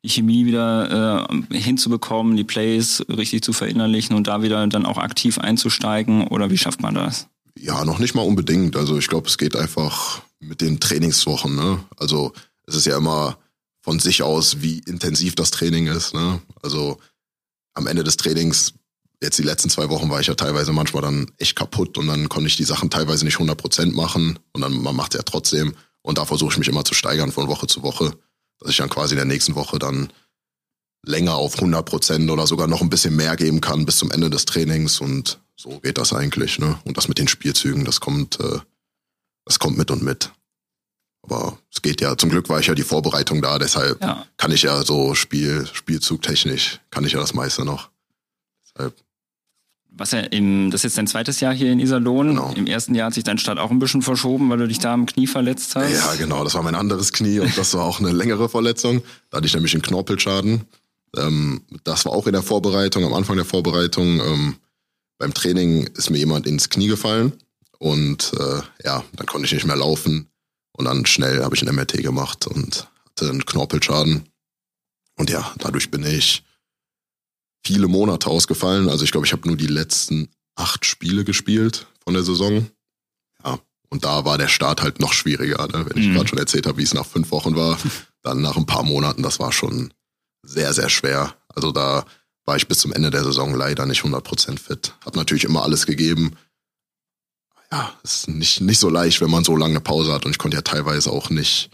die 0.03 0.09
Chemie 0.09 0.45
wieder 0.45 1.27
äh, 1.51 1.57
hinzubekommen, 1.57 2.37
die 2.37 2.43
Plays 2.43 3.03
richtig 3.09 3.43
zu 3.43 3.53
verinnerlichen 3.53 4.15
und 4.15 4.27
da 4.27 4.41
wieder 4.41 4.65
dann 4.67 4.85
auch 4.85 4.97
aktiv 4.97 5.37
einzusteigen? 5.37 6.27
Oder 6.27 6.49
wie 6.49 6.57
schafft 6.57 6.81
man 6.81 6.95
das? 6.95 7.27
Ja, 7.57 7.83
noch 7.83 7.99
nicht 7.99 8.15
mal 8.15 8.21
unbedingt. 8.21 8.75
Also 8.77 8.97
ich 8.97 9.07
glaube, 9.07 9.27
es 9.27 9.37
geht 9.37 9.55
einfach 9.55 10.21
mit 10.39 10.61
den 10.61 10.79
Trainingswochen. 10.79 11.55
Ne? 11.55 11.83
Also 11.97 12.33
es 12.65 12.75
ist 12.75 12.85
ja 12.85 12.97
immer 12.97 13.37
von 13.81 13.99
sich 13.99 14.23
aus, 14.23 14.61
wie 14.61 14.79
intensiv 14.79 15.35
das 15.35 15.51
Training 15.51 15.87
ist. 15.87 16.13
Ne? 16.13 16.41
Also 16.61 16.99
am 17.73 17.87
Ende 17.87 18.03
des 18.03 18.17
Trainings, 18.17 18.73
jetzt 19.21 19.37
die 19.37 19.43
letzten 19.43 19.69
zwei 19.69 19.89
Wochen 19.89 20.09
war 20.09 20.21
ich 20.21 20.27
ja 20.27 20.35
teilweise 20.35 20.71
manchmal 20.71 21.01
dann 21.01 21.31
echt 21.37 21.55
kaputt 21.55 21.97
und 21.97 22.07
dann 22.07 22.29
konnte 22.29 22.47
ich 22.47 22.57
die 22.57 22.63
Sachen 22.63 22.89
teilweise 22.89 23.25
nicht 23.25 23.37
100% 23.37 23.93
machen 23.93 24.39
und 24.53 24.61
dann 24.61 24.81
man 24.81 24.95
macht 24.95 25.13
ja 25.13 25.21
trotzdem 25.23 25.75
und 26.01 26.17
da 26.17 26.25
versuche 26.25 26.53
ich 26.53 26.57
mich 26.57 26.67
immer 26.67 26.85
zu 26.85 26.93
steigern 26.93 27.31
von 27.31 27.47
Woche 27.47 27.67
zu 27.67 27.83
Woche, 27.83 28.13
dass 28.59 28.71
ich 28.71 28.77
dann 28.77 28.89
quasi 28.89 29.13
in 29.13 29.17
der 29.17 29.25
nächsten 29.25 29.55
Woche 29.55 29.79
dann 29.79 30.11
länger 31.05 31.35
auf 31.35 31.55
100% 31.55 32.31
oder 32.31 32.45
sogar 32.45 32.67
noch 32.67 32.81
ein 32.81 32.89
bisschen 32.89 33.15
mehr 33.15 33.35
geben 33.35 33.61
kann 33.61 33.85
bis 33.85 33.97
zum 33.97 34.11
Ende 34.11 34.29
des 34.29 34.45
Trainings 34.45 34.99
und 34.99 35.39
so 35.55 35.79
geht 35.79 35.97
das 35.97 36.13
eigentlich. 36.13 36.59
Ne? 36.59 36.79
Und 36.85 36.97
das 36.97 37.07
mit 37.07 37.17
den 37.17 37.27
Spielzügen, 37.27 37.85
das 37.85 37.99
kommt, 37.99 38.39
äh, 38.39 38.59
das 39.45 39.59
kommt 39.59 39.77
mit 39.77 39.91
und 39.91 40.03
mit. 40.03 40.31
Aber 41.21 41.57
es 41.71 41.81
geht 41.81 42.01
ja, 42.01 42.17
zum 42.17 42.29
Glück 42.29 42.49
war 42.49 42.59
ich 42.59 42.67
ja 42.67 42.75
die 42.75 42.83
Vorbereitung 42.83 43.41
da, 43.41 43.59
deshalb 43.59 44.01
ja. 44.01 44.25
kann 44.37 44.51
ich 44.51 44.63
ja 44.63 44.83
so 44.83 45.15
Spiel, 45.15 45.67
Spielzugtechnisch, 45.71 46.79
kann 46.89 47.03
ich 47.03 47.11
ja 47.11 47.19
das 47.19 47.33
meiste 47.33 47.65
noch. 47.65 47.89
Deshalb. 48.63 48.95
Was 49.99 50.11
ja 50.11 50.19
im, 50.19 50.71
das 50.71 50.79
ist 50.79 50.83
jetzt 50.83 50.97
dein 50.97 51.07
zweites 51.07 51.41
Jahr 51.41 51.53
hier 51.53 51.71
in 51.71 51.79
Iserlohn. 51.79 52.29
Genau. 52.29 52.53
Im 52.55 52.67
ersten 52.67 52.95
Jahr 52.95 53.07
hat 53.07 53.13
sich 53.13 53.25
dein 53.25 53.37
Start 53.37 53.59
auch 53.59 53.69
ein 53.69 53.79
bisschen 53.79 54.01
verschoben, 54.01 54.49
weil 54.49 54.57
du 54.57 54.67
dich 54.67 54.79
da 54.79 54.93
am 54.93 55.05
Knie 55.05 55.27
verletzt 55.27 55.75
hast. 55.75 55.91
Ja, 55.91 56.15
genau, 56.15 56.43
das 56.43 56.55
war 56.55 56.63
mein 56.63 56.75
anderes 56.75 57.11
Knie 57.11 57.39
und 57.39 57.57
das 57.57 57.73
war 57.73 57.83
auch 57.83 57.99
eine 57.99 58.11
längere 58.11 58.47
Verletzung. 58.47 59.03
Da 59.29 59.37
hatte 59.37 59.47
ich 59.47 59.53
nämlich 59.53 59.73
einen 59.73 59.81
Knorpelschaden. 59.81 60.63
Ähm, 61.17 61.61
das 61.83 62.05
war 62.05 62.13
auch 62.13 62.27
in 62.27 62.33
der 62.33 62.43
Vorbereitung, 62.43 63.03
am 63.03 63.13
Anfang 63.13 63.35
der 63.35 63.45
Vorbereitung. 63.45 64.21
Ähm, 64.21 64.55
beim 65.17 65.33
Training 65.33 65.87
ist 65.95 66.09
mir 66.09 66.17
jemand 66.17 66.47
ins 66.47 66.69
Knie 66.69 66.87
gefallen 66.87 67.33
und 67.77 68.31
äh, 68.39 68.61
ja, 68.85 69.03
dann 69.17 69.27
konnte 69.27 69.47
ich 69.47 69.53
nicht 69.53 69.67
mehr 69.67 69.75
laufen. 69.75 70.29
Und 70.71 70.85
dann 70.85 71.05
schnell 71.05 71.43
habe 71.43 71.55
ich 71.55 71.61
ein 71.61 71.75
MRT 71.75 72.01
gemacht 72.03 72.47
und 72.47 72.87
hatte 73.05 73.29
einen 73.29 73.45
Knorpelschaden. 73.45 74.29
Und 75.17 75.29
ja, 75.29 75.53
dadurch 75.57 75.91
bin 75.91 76.05
ich 76.05 76.43
viele 77.65 77.87
Monate 77.87 78.29
ausgefallen. 78.29 78.89
Also 78.89 79.03
ich 79.03 79.11
glaube, 79.11 79.25
ich 79.25 79.33
habe 79.33 79.47
nur 79.47 79.57
die 79.57 79.67
letzten 79.67 80.29
acht 80.55 80.85
Spiele 80.85 81.23
gespielt 81.23 81.87
von 82.03 82.13
der 82.13 82.23
Saison. 82.23 82.69
Ja, 83.43 83.59
und 83.89 84.03
da 84.03 84.25
war 84.25 84.37
der 84.37 84.47
Start 84.47 84.81
halt 84.81 84.99
noch 84.99 85.13
schwieriger. 85.13 85.67
Ne? 85.67 85.85
Wenn 85.87 86.01
ich 86.01 86.09
mhm. 86.09 86.15
gerade 86.15 86.27
schon 86.27 86.39
erzählt 86.39 86.67
habe, 86.67 86.77
wie 86.77 86.83
es 86.83 86.93
nach 86.93 87.05
fünf 87.05 87.31
Wochen 87.31 87.55
war, 87.55 87.77
dann 88.21 88.41
nach 88.41 88.57
ein 88.57 88.65
paar 88.65 88.83
Monaten, 88.83 89.23
das 89.23 89.39
war 89.39 89.51
schon 89.51 89.93
sehr, 90.43 90.73
sehr 90.73 90.89
schwer. 90.89 91.35
Also 91.47 91.71
da 91.71 92.05
war 92.45 92.57
ich 92.57 92.67
bis 92.67 92.79
zum 92.79 92.93
Ende 92.93 93.11
der 93.11 93.23
Saison 93.23 93.53
leider 93.53 93.85
nicht 93.85 94.01
100% 94.01 94.59
fit. 94.59 94.95
Hab 95.05 95.15
natürlich 95.15 95.43
immer 95.43 95.63
alles 95.63 95.85
gegeben, 95.85 96.35
ja, 97.71 97.93
ist 98.03 98.27
nicht, 98.27 98.61
nicht 98.61 98.79
so 98.79 98.89
leicht, 98.89 99.21
wenn 99.21 99.29
man 99.29 99.43
so 99.43 99.55
lange 99.55 99.79
Pause 99.79 100.11
hat 100.11 100.25
und 100.25 100.31
ich 100.31 100.39
konnte 100.39 100.57
ja 100.57 100.61
teilweise 100.61 101.11
auch 101.11 101.29
nicht, 101.29 101.69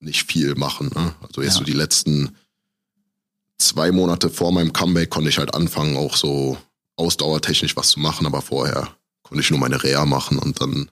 nicht 0.00 0.30
viel 0.30 0.54
machen. 0.54 0.90
Ne? 0.94 1.14
Also 1.26 1.42
jetzt 1.42 1.54
ja. 1.54 1.58
so 1.60 1.64
die 1.64 1.72
letzten 1.72 2.36
zwei 3.60 3.92
Monate 3.92 4.30
vor 4.30 4.52
meinem 4.52 4.72
Comeback 4.72 5.10
konnte 5.10 5.28
ich 5.28 5.38
halt 5.38 5.54
anfangen, 5.54 5.96
auch 5.96 6.16
so 6.16 6.58
ausdauertechnisch 6.96 7.76
was 7.76 7.90
zu 7.90 8.00
machen, 8.00 8.26
aber 8.26 8.42
vorher 8.42 8.88
konnte 9.22 9.42
ich 9.42 9.50
nur 9.50 9.60
meine 9.60 9.82
Reha 9.82 10.04
machen 10.06 10.38
und 10.38 10.60
dann, 10.60 10.90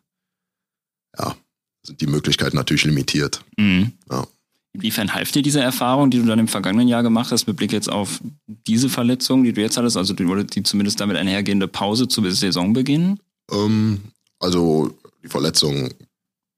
ja, 1.18 1.36
sind 1.82 2.00
die 2.00 2.06
Möglichkeiten 2.06 2.56
natürlich 2.56 2.84
limitiert. 2.84 3.44
Mhm. 3.56 3.92
Ja. 4.10 4.26
Inwiefern 4.72 5.14
half 5.14 5.32
dir 5.32 5.42
diese 5.42 5.60
Erfahrung, 5.60 6.10
die 6.10 6.18
du 6.18 6.26
dann 6.26 6.38
im 6.38 6.48
vergangenen 6.48 6.88
Jahr 6.88 7.02
gemacht 7.02 7.32
hast, 7.32 7.46
mit 7.46 7.56
Blick 7.56 7.72
jetzt 7.72 7.90
auf 7.90 8.20
diese 8.46 8.88
Verletzung, 8.88 9.42
die 9.42 9.52
du 9.52 9.60
jetzt 9.60 9.76
hattest, 9.76 9.96
also 9.96 10.14
die, 10.14 10.46
die 10.46 10.62
zumindest 10.62 11.00
damit 11.00 11.16
einhergehende 11.16 11.68
Pause 11.68 12.06
zu 12.06 12.28
Saisonbeginn? 12.30 13.18
Ähm, 13.50 14.00
also 14.38 14.96
die 15.24 15.28
Verletzung 15.28 15.90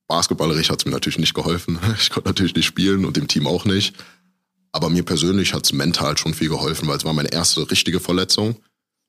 basketballerisch 0.08 0.70
hat 0.70 0.80
es 0.80 0.86
mir 0.86 0.92
natürlich 0.92 1.18
nicht 1.18 1.34
geholfen. 1.34 1.78
Ich 1.98 2.10
konnte 2.10 2.28
natürlich 2.28 2.54
nicht 2.54 2.66
spielen 2.66 3.04
und 3.04 3.16
dem 3.16 3.28
Team 3.28 3.46
auch 3.46 3.64
nicht. 3.64 3.94
Aber 4.72 4.88
mir 4.88 5.02
persönlich 5.02 5.52
hat 5.52 5.64
es 5.64 5.72
mental 5.72 6.16
schon 6.16 6.34
viel 6.34 6.48
geholfen, 6.48 6.88
weil 6.88 6.96
es 6.96 7.04
war 7.04 7.12
meine 7.12 7.32
erste 7.32 7.70
richtige 7.70 8.00
Verletzung. 8.00 8.56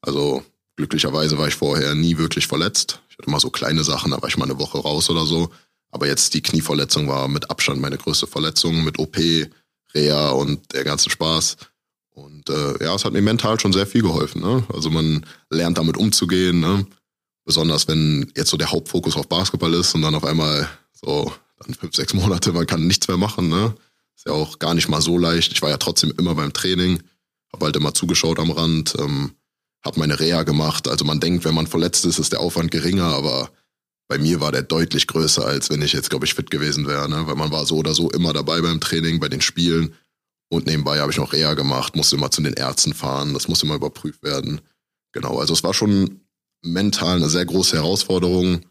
Also 0.02 0.44
glücklicherweise 0.76 1.38
war 1.38 1.48
ich 1.48 1.56
vorher 1.56 1.94
nie 1.94 2.18
wirklich 2.18 2.48
verletzt. 2.48 3.02
Ich 3.10 3.18
hatte 3.18 3.28
immer 3.28 3.40
so 3.40 3.50
kleine 3.50 3.84
Sachen, 3.84 4.12
da 4.12 4.22
war 4.22 4.30
ich 4.30 4.38
mal 4.38 4.46
eine 4.46 4.60
Woche 4.60 4.80
raus 4.80 5.10
oder 5.10 5.26
so. 5.26 5.52
Aber 5.92 6.08
jetzt 6.08 6.34
die 6.34 6.42
Knieverletzung 6.42 7.08
war 7.08 7.28
mit 7.28 7.50
Abstand 7.50 7.82
meine 7.82 7.98
größte 7.98 8.26
Verletzung 8.26 8.84
mit 8.84 8.98
OP, 8.98 9.18
Reha 9.94 10.30
und 10.30 10.74
der 10.74 10.84
ganze 10.84 11.10
Spaß. 11.10 11.58
Und 12.14 12.50
äh, 12.50 12.84
ja, 12.84 12.96
es 12.96 13.06
hat 13.06 13.14
mir 13.14 13.22
mental 13.22 13.60
schon 13.60 13.74
sehr 13.74 13.86
viel 13.86 14.02
geholfen. 14.02 14.42
Ne? 14.42 14.64
Also 14.74 14.90
man 14.90 15.26
lernt 15.50 15.78
damit 15.78 15.98
umzugehen. 15.98 16.60
Ne? 16.60 16.86
Besonders 17.46 17.88
wenn 17.88 18.32
jetzt 18.36 18.50
so 18.50 18.58
der 18.58 18.72
Hauptfokus 18.72 19.16
auf 19.18 19.28
Basketball 19.28 19.74
ist 19.74 19.94
und 19.96 20.02
dann 20.02 20.16
auf 20.16 20.24
einmal 20.24 20.68
so 20.94 21.32
dann 21.60 21.74
fünf, 21.74 21.96
sechs 21.96 22.14
Monate, 22.14 22.54
man 22.54 22.68
kann 22.68 22.88
nichts 22.88 23.08
mehr 23.08 23.18
machen, 23.18 23.50
ne? 23.50 23.76
Ist 24.16 24.28
ja 24.28 24.34
auch 24.34 24.60
gar 24.60 24.74
nicht 24.74 24.90
mal 24.90 25.02
so 25.02 25.18
leicht. 25.18 25.52
Ich 25.52 25.62
war 25.62 25.70
ja 25.70 25.78
trotzdem 25.78 26.14
immer 26.18 26.36
beim 26.36 26.54
Training, 26.54 27.02
habe 27.54 27.66
halt 27.66 27.76
immer 27.76 27.94
zugeschaut 27.94 28.40
am 28.40 28.52
Rand, 28.52 28.96
ähm, 29.00 29.32
habe 29.84 30.00
meine 30.00 30.20
Reha 30.20 30.44
gemacht. 30.44 30.88
Also 30.88 31.06
man 31.06 31.20
denkt, 31.20 31.44
wenn 31.46 31.56
man 31.56 31.68
verletzt 31.68 32.06
ist, 32.06 32.20
ist 32.20 32.32
der 32.32 32.40
Aufwand 32.40 32.72
geringer, 32.72 33.06
aber 33.06 33.52
bei 34.08 34.18
mir 34.18 34.42
war 34.42 34.52
der 34.52 34.64
deutlich 34.64 35.08
größer, 35.08 35.46
als 35.46 35.70
wenn 35.70 35.82
ich 35.82 35.94
jetzt, 35.94 36.10
glaube 36.10 36.26
ich, 36.26 36.34
fit 36.34 36.52
gewesen 36.52 36.86
wäre, 36.86 37.10
ne? 37.10 37.28
Weil 37.28 37.36
man 37.36 37.52
war 37.52 37.66
so 37.66 37.78
oder 37.78 37.94
so 37.94 38.12
immer 38.12 38.34
dabei 38.34 38.62
beim 38.62 38.82
Training, 38.82 39.20
bei 39.20 39.30
den 39.30 39.42
Spielen. 39.42 39.96
Und 40.50 40.66
nebenbei 40.66 41.00
habe 41.00 41.12
ich 41.12 41.18
noch 41.18 41.32
Reha 41.32 41.54
gemacht, 41.54 41.96
musste 41.96 42.18
immer 42.18 42.30
zu 42.30 42.42
den 42.42 42.54
Ärzten 42.54 42.94
fahren, 42.94 43.34
das 43.34 43.48
musste 43.48 43.66
immer 43.66 43.76
überprüft 43.76 44.22
werden. 44.22 44.60
Genau, 45.14 45.40
also 45.40 45.54
es 45.54 45.64
war 45.64 45.74
schon 45.74 46.20
mental 46.62 47.18
eine 47.18 47.30
sehr 47.30 47.46
große 47.46 47.78
Herausforderung. 47.78 48.66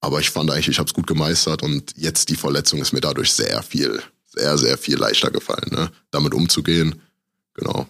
Aber 0.00 0.20
ich 0.20 0.30
fand 0.30 0.50
eigentlich, 0.50 0.68
ich 0.68 0.78
habe 0.78 0.86
es 0.86 0.94
gut 0.94 1.08
gemeistert 1.08 1.64
und 1.64 1.94
jetzt 1.96 2.28
die 2.28 2.36
Verletzung 2.36 2.80
ist 2.80 2.92
mir 2.92 3.00
dadurch 3.00 3.32
sehr 3.32 3.62
viel, 3.64 4.00
sehr, 4.28 4.56
sehr 4.58 4.78
viel 4.78 4.96
leichter 4.96 5.30
gefallen, 5.30 5.70
ne? 5.70 5.90
damit 6.10 6.34
umzugehen. 6.34 7.00
Genau. 7.54 7.86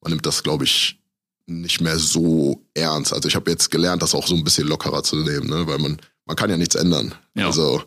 Man 0.00 0.12
nimmt 0.12 0.26
das, 0.26 0.42
glaube 0.42 0.64
ich, 0.64 0.98
nicht 1.46 1.80
mehr 1.80 1.98
so 1.98 2.62
ernst. 2.74 3.12
Also 3.12 3.28
ich 3.28 3.36
habe 3.36 3.50
jetzt 3.50 3.70
gelernt, 3.70 4.02
das 4.02 4.14
auch 4.14 4.26
so 4.26 4.34
ein 4.34 4.44
bisschen 4.44 4.68
lockerer 4.68 5.02
zu 5.02 5.16
nehmen, 5.16 5.48
ne? 5.48 5.66
weil 5.66 5.78
man, 5.78 5.98
man 6.24 6.36
kann 6.36 6.50
ja 6.50 6.56
nichts 6.56 6.74
ändern. 6.74 7.14
Ja. 7.34 7.46
Also 7.46 7.82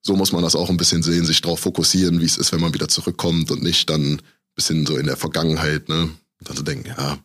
so 0.00 0.16
muss 0.16 0.32
man 0.32 0.42
das 0.42 0.54
auch 0.54 0.68
ein 0.68 0.76
bisschen 0.76 1.02
sehen, 1.02 1.24
sich 1.24 1.40
darauf 1.40 1.60
fokussieren, 1.60 2.20
wie 2.20 2.26
es 2.26 2.36
ist, 2.36 2.52
wenn 2.52 2.60
man 2.60 2.74
wieder 2.74 2.88
zurückkommt 2.88 3.50
und 3.50 3.62
nicht 3.62 3.88
dann 3.88 4.14
ein 4.14 4.22
bisschen 4.54 4.84
so 4.86 4.96
in 4.96 5.06
der 5.06 5.16
Vergangenheit, 5.16 5.88
ne? 5.88 6.02
Und 6.02 6.48
dann 6.48 6.56
zu 6.56 6.62
denken, 6.62 6.88
ja, 6.88 7.18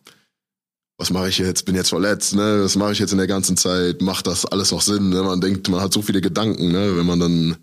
was 0.96 1.10
mache 1.10 1.28
ich 1.28 1.38
jetzt? 1.38 1.66
Bin 1.66 1.74
jetzt 1.74 1.90
verletzt, 1.90 2.34
ne? 2.34 2.60
Was 2.62 2.76
mache 2.76 2.92
ich 2.92 2.98
jetzt 2.98 3.12
in 3.12 3.18
der 3.18 3.26
ganzen 3.26 3.56
Zeit? 3.56 4.00
Macht 4.00 4.26
das 4.26 4.46
alles 4.46 4.70
noch 4.70 4.80
Sinn? 4.80 5.10
Ne? 5.10 5.22
Man 5.22 5.40
denkt, 5.40 5.68
man 5.68 5.80
hat 5.80 5.92
so 5.92 6.00
viele 6.00 6.22
Gedanken, 6.22 6.72
ne? 6.72 6.96
Wenn 6.96 7.06
man 7.06 7.20
dann 7.20 7.56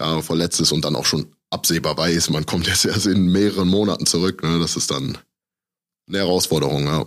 ja, 0.00 0.22
verletzt 0.22 0.60
ist 0.60 0.72
und 0.72 0.84
dann 0.84 0.96
auch 0.96 1.06
schon 1.06 1.26
absehbar 1.50 1.96
weiß, 1.96 2.30
man 2.30 2.46
kommt 2.46 2.66
jetzt 2.66 2.84
erst 2.84 3.06
in 3.06 3.26
mehreren 3.26 3.68
Monaten 3.68 4.06
zurück, 4.06 4.42
ne? 4.42 4.58
Das 4.58 4.76
ist 4.76 4.90
dann 4.90 5.18
eine 6.08 6.18
Herausforderung, 6.18 6.86
ja 6.86 7.04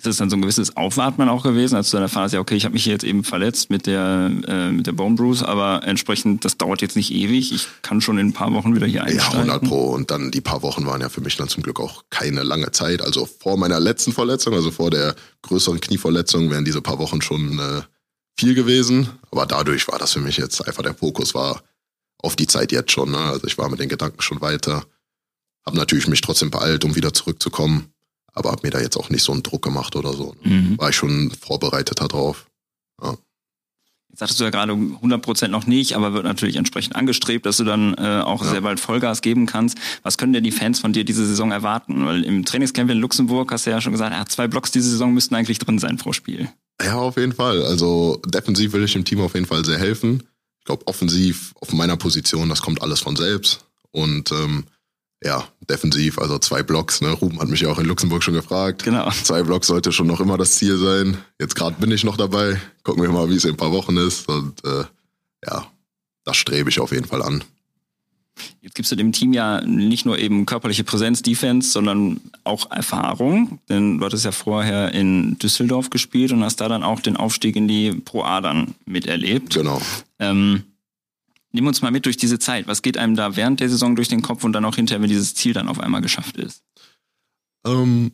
ist 0.00 0.06
es 0.06 0.16
dann 0.16 0.30
so 0.30 0.36
ein 0.36 0.42
gewisses 0.42 0.76
Aufwarten 0.76 1.28
auch 1.28 1.42
gewesen, 1.42 1.76
als 1.76 1.90
du 1.90 1.96
dann 1.96 2.04
erfahren 2.04 2.24
hast, 2.24 2.32
ja, 2.32 2.40
okay, 2.40 2.54
ich 2.56 2.64
habe 2.64 2.72
mich 2.72 2.86
jetzt 2.86 3.04
eben 3.04 3.22
verletzt 3.22 3.70
mit 3.70 3.86
der, 3.86 4.30
äh, 4.46 4.72
mit 4.72 4.86
der 4.86 4.92
Bone 4.92 5.14
Bruise, 5.14 5.46
aber 5.46 5.82
entsprechend, 5.84 6.44
das 6.44 6.56
dauert 6.56 6.80
jetzt 6.80 6.96
nicht 6.96 7.12
ewig. 7.12 7.52
Ich 7.52 7.68
kann 7.82 8.00
schon 8.00 8.18
in 8.18 8.28
ein 8.28 8.32
paar 8.32 8.52
Wochen 8.54 8.74
wieder 8.74 8.86
hier 8.86 9.04
einsteigen. 9.04 9.48
Ja, 9.48 9.54
100 9.54 9.68
Pro. 9.68 9.90
Und 9.90 10.10
dann 10.10 10.30
die 10.30 10.40
paar 10.40 10.62
Wochen 10.62 10.86
waren 10.86 11.02
ja 11.02 11.10
für 11.10 11.20
mich 11.20 11.36
dann 11.36 11.48
zum 11.48 11.62
Glück 11.62 11.80
auch 11.80 12.04
keine 12.08 12.42
lange 12.42 12.70
Zeit. 12.72 13.02
Also 13.02 13.26
vor 13.26 13.58
meiner 13.58 13.78
letzten 13.78 14.12
Verletzung, 14.12 14.54
also 14.54 14.70
vor 14.70 14.90
der 14.90 15.14
größeren 15.42 15.80
Knieverletzung, 15.80 16.50
wären 16.50 16.64
diese 16.64 16.80
paar 16.80 16.98
Wochen 16.98 17.20
schon 17.20 17.58
äh, 17.58 17.82
viel 18.38 18.54
gewesen. 18.54 19.10
Aber 19.30 19.44
dadurch 19.44 19.86
war 19.88 19.98
das 19.98 20.14
für 20.14 20.20
mich 20.20 20.38
jetzt 20.38 20.66
einfach 20.66 20.82
der 20.82 20.94
Fokus 20.94 21.34
war 21.34 21.62
auf 22.22 22.36
die 22.36 22.46
Zeit 22.46 22.72
jetzt 22.72 22.92
schon. 22.92 23.10
Ne? 23.10 23.18
Also 23.18 23.46
ich 23.46 23.58
war 23.58 23.68
mit 23.68 23.80
den 23.80 23.88
Gedanken 23.88 24.22
schon 24.22 24.40
weiter. 24.40 24.84
Habe 25.66 25.76
natürlich 25.76 26.08
mich 26.08 26.20
trotzdem 26.20 26.50
beeilt, 26.50 26.84
um 26.84 26.96
wieder 26.96 27.12
zurückzukommen 27.12 27.92
aber 28.32 28.50
habe 28.50 28.60
mir 28.64 28.70
da 28.70 28.80
jetzt 28.80 28.96
auch 28.96 29.10
nicht 29.10 29.22
so 29.22 29.32
einen 29.32 29.42
Druck 29.42 29.62
gemacht 29.62 29.96
oder 29.96 30.12
so. 30.12 30.34
Mhm. 30.42 30.78
War 30.78 30.90
ich 30.90 30.96
schon 30.96 31.30
vorbereitet 31.30 32.00
darauf. 32.00 32.46
Ja. 33.02 33.16
Jetzt 34.08 34.18
sagtest 34.18 34.40
du 34.40 34.44
ja 34.44 34.50
gerade 34.50 34.72
100 34.72 35.22
Prozent 35.22 35.52
noch 35.52 35.66
nicht, 35.66 35.94
aber 35.94 36.12
wird 36.12 36.24
natürlich 36.24 36.56
entsprechend 36.56 36.96
angestrebt, 36.96 37.46
dass 37.46 37.58
du 37.58 37.64
dann 37.64 37.94
äh, 37.94 38.22
auch 38.24 38.44
ja. 38.44 38.50
sehr 38.50 38.60
bald 38.60 38.80
Vollgas 38.80 39.22
geben 39.22 39.46
kannst. 39.46 39.78
Was 40.02 40.18
können 40.18 40.32
denn 40.32 40.42
die 40.42 40.50
Fans 40.50 40.80
von 40.80 40.92
dir 40.92 41.04
diese 41.04 41.24
Saison 41.24 41.52
erwarten? 41.52 42.04
Weil 42.04 42.24
im 42.24 42.44
Trainingscamp 42.44 42.90
in 42.90 42.98
Luxemburg 42.98 43.52
hast 43.52 43.66
du 43.66 43.70
ja 43.70 43.80
schon 43.80 43.92
gesagt, 43.92 44.12
ja, 44.12 44.26
zwei 44.26 44.48
Blocks 44.48 44.72
diese 44.72 44.90
Saison 44.90 45.14
müssten 45.14 45.34
eigentlich 45.34 45.60
drin 45.60 45.78
sein 45.78 45.96
pro 45.96 46.12
Spiel. 46.12 46.48
Ja, 46.82 46.96
auf 46.96 47.18
jeden 47.18 47.32
Fall. 47.32 47.62
Also 47.62 48.20
defensiv 48.26 48.72
will 48.72 48.82
ich 48.82 48.94
dem 48.94 49.04
Team 49.04 49.20
auf 49.20 49.34
jeden 49.34 49.46
Fall 49.46 49.64
sehr 49.64 49.78
helfen. 49.78 50.24
Ich 50.70 50.72
glaube, 50.72 50.86
offensiv 50.86 51.52
auf 51.60 51.72
meiner 51.72 51.96
Position, 51.96 52.48
das 52.48 52.62
kommt 52.62 52.80
alles 52.80 53.00
von 53.00 53.16
selbst. 53.16 53.64
Und 53.90 54.30
ähm, 54.30 54.66
ja, 55.20 55.48
defensiv, 55.68 56.16
also 56.20 56.38
zwei 56.38 56.62
Blocks. 56.62 57.00
Ne? 57.00 57.10
Ruben 57.10 57.40
hat 57.40 57.48
mich 57.48 57.62
ja 57.62 57.70
auch 57.70 57.80
in 57.80 57.86
Luxemburg 57.86 58.22
schon 58.22 58.34
gefragt. 58.34 58.84
Genau. 58.84 59.10
Zwei 59.10 59.42
Blocks 59.42 59.66
sollte 59.66 59.90
schon 59.90 60.06
noch 60.06 60.20
immer 60.20 60.38
das 60.38 60.54
Ziel 60.54 60.78
sein. 60.78 61.18
Jetzt 61.40 61.56
gerade 61.56 61.74
bin 61.80 61.90
ich 61.90 62.04
noch 62.04 62.16
dabei. 62.16 62.60
Gucken 62.84 63.02
wir 63.02 63.10
mal, 63.10 63.28
wie 63.28 63.34
es 63.34 63.44
in 63.44 63.50
ein 63.50 63.56
paar 63.56 63.72
Wochen 63.72 63.96
ist. 63.96 64.28
Und 64.28 64.64
äh, 64.64 64.84
ja, 65.44 65.66
das 66.22 66.36
strebe 66.36 66.70
ich 66.70 66.78
auf 66.78 66.92
jeden 66.92 67.08
Fall 67.08 67.22
an. 67.22 67.42
Jetzt 68.60 68.74
gibst 68.74 68.92
du 68.92 68.96
dem 68.96 69.12
Team 69.12 69.32
ja 69.32 69.60
nicht 69.60 70.06
nur 70.06 70.18
eben 70.18 70.46
körperliche 70.46 70.84
Präsenz, 70.84 71.22
Defense, 71.22 71.70
sondern 71.70 72.20
auch 72.44 72.70
Erfahrung. 72.70 73.58
Denn 73.68 73.98
du 73.98 74.04
hattest 74.04 74.24
ja 74.24 74.32
vorher 74.32 74.92
in 74.92 75.38
Düsseldorf 75.38 75.90
gespielt 75.90 76.32
und 76.32 76.44
hast 76.44 76.60
da 76.60 76.68
dann 76.68 76.82
auch 76.82 77.00
den 77.00 77.16
Aufstieg 77.16 77.56
in 77.56 77.68
die 77.68 77.92
Pro 77.92 78.22
A 78.22 78.40
dann 78.40 78.74
miterlebt. 78.86 79.54
Genau. 79.54 79.80
Ähm, 80.18 80.64
nimm 81.52 81.66
uns 81.66 81.82
mal 81.82 81.90
mit 81.90 82.06
durch 82.06 82.16
diese 82.16 82.38
Zeit. 82.38 82.66
Was 82.66 82.82
geht 82.82 82.98
einem 82.98 83.16
da 83.16 83.36
während 83.36 83.60
der 83.60 83.68
Saison 83.68 83.96
durch 83.96 84.08
den 84.08 84.22
Kopf 84.22 84.44
und 84.44 84.52
dann 84.52 84.64
auch 84.64 84.76
hinterher, 84.76 85.02
wenn 85.02 85.08
dieses 85.08 85.34
Ziel 85.34 85.52
dann 85.52 85.68
auf 85.68 85.80
einmal 85.80 86.00
geschafft 86.00 86.36
ist? 86.36 86.62
Ähm, 87.66 88.12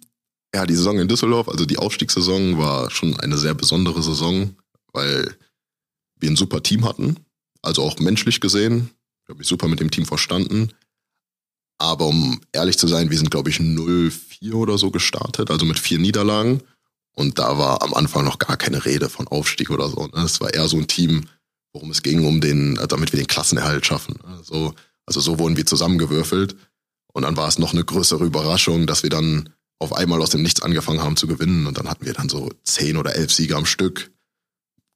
ja, 0.55 0.67
die 0.67 0.75
Saison 0.75 0.99
in 0.99 1.09
Düsseldorf, 1.09 1.49
also 1.49 1.67
die 1.67 1.79
Aufstiegssaison 1.79 2.59
war 2.59 2.91
schon 2.91 3.19
eine 3.21 3.37
sehr 3.37 3.55
besondere 3.55 4.03
Saison, 4.03 4.57
weil 4.93 5.37
wir 6.19 6.31
ein 6.31 6.37
super 6.37 6.63
Team 6.63 6.85
hatten. 6.85 7.17
Also 7.63 7.83
auch 7.83 7.99
menschlich 7.99 8.41
gesehen. 8.41 8.91
Ich 9.27 9.31
habe 9.31 9.39
mich 9.39 9.49
super 9.49 9.67
mit 9.67 9.81
dem 9.81 9.91
Team 9.91 10.07
verstanden. 10.07 10.73
Aber 11.79 12.07
um 12.07 12.41
ehrlich 12.53 12.79
zu 12.79 12.87
sein, 12.87 13.11
wir 13.11 13.19
sind, 13.19 13.33
glaube 13.33 13.51
ich, 13.51 13.57
0-4 13.57 14.53
oder 14.53 14.79
so 14.79 14.93
gestartet, 14.93 15.51
also 15.51 15.67
mit 15.67 15.81
vier 15.81 15.99
Niederlagen. 15.99 16.63
Und 17.13 17.41
da 17.41 17.59
war 17.59 17.83
am 17.83 17.93
Anfang 17.93 18.25
noch 18.25 18.39
gar 18.39 18.57
keine 18.57 18.85
Rede 18.85 19.09
von 19.09 19.27
Aufstieg 19.27 19.71
oder 19.71 19.89
so. 19.89 20.07
Ne? 20.07 20.23
Es 20.23 20.41
war 20.41 20.55
eher 20.55 20.69
so 20.69 20.77
ein 20.77 20.87
Team, 20.87 21.25
worum 21.73 21.91
es 21.91 22.05
ging, 22.05 22.25
um 22.25 22.41
den, 22.41 22.77
damit 22.89 23.13
wir 23.13 23.19
den 23.19 23.27
Klassenerhalt 23.27 23.85
schaffen. 23.85 24.15
Also, 24.23 24.75
also 25.07 25.21
so 25.21 25.41
wurden 25.41 25.57
wir 25.57 25.67
zusammengewürfelt. 25.67 26.55
Und 27.13 27.25
dann 27.25 27.37
war 27.37 27.49
es 27.49 27.59
noch 27.59 27.73
eine 27.73 27.85
größere 27.85 28.25
Überraschung, 28.25 28.87
dass 28.87 29.03
wir 29.03 29.11
dann 29.11 29.49
auf 29.81 29.93
einmal 29.93 30.23
aus 30.23 30.31
dem 30.31 30.43
Nichts 30.43 30.63
angefangen 30.63 31.03
haben 31.03 31.17
zu 31.17 31.27
gewinnen. 31.27 31.67
Und 31.67 31.79
dann 31.79 31.89
hatten 31.89 32.07
wir 32.07 32.13
dann 32.13 32.29
so 32.29 32.49
zehn 32.63 32.97
oder 32.97 33.17
elf 33.17 33.33
Siege 33.33 33.57
am 33.57 33.67
Stück, 33.67 34.13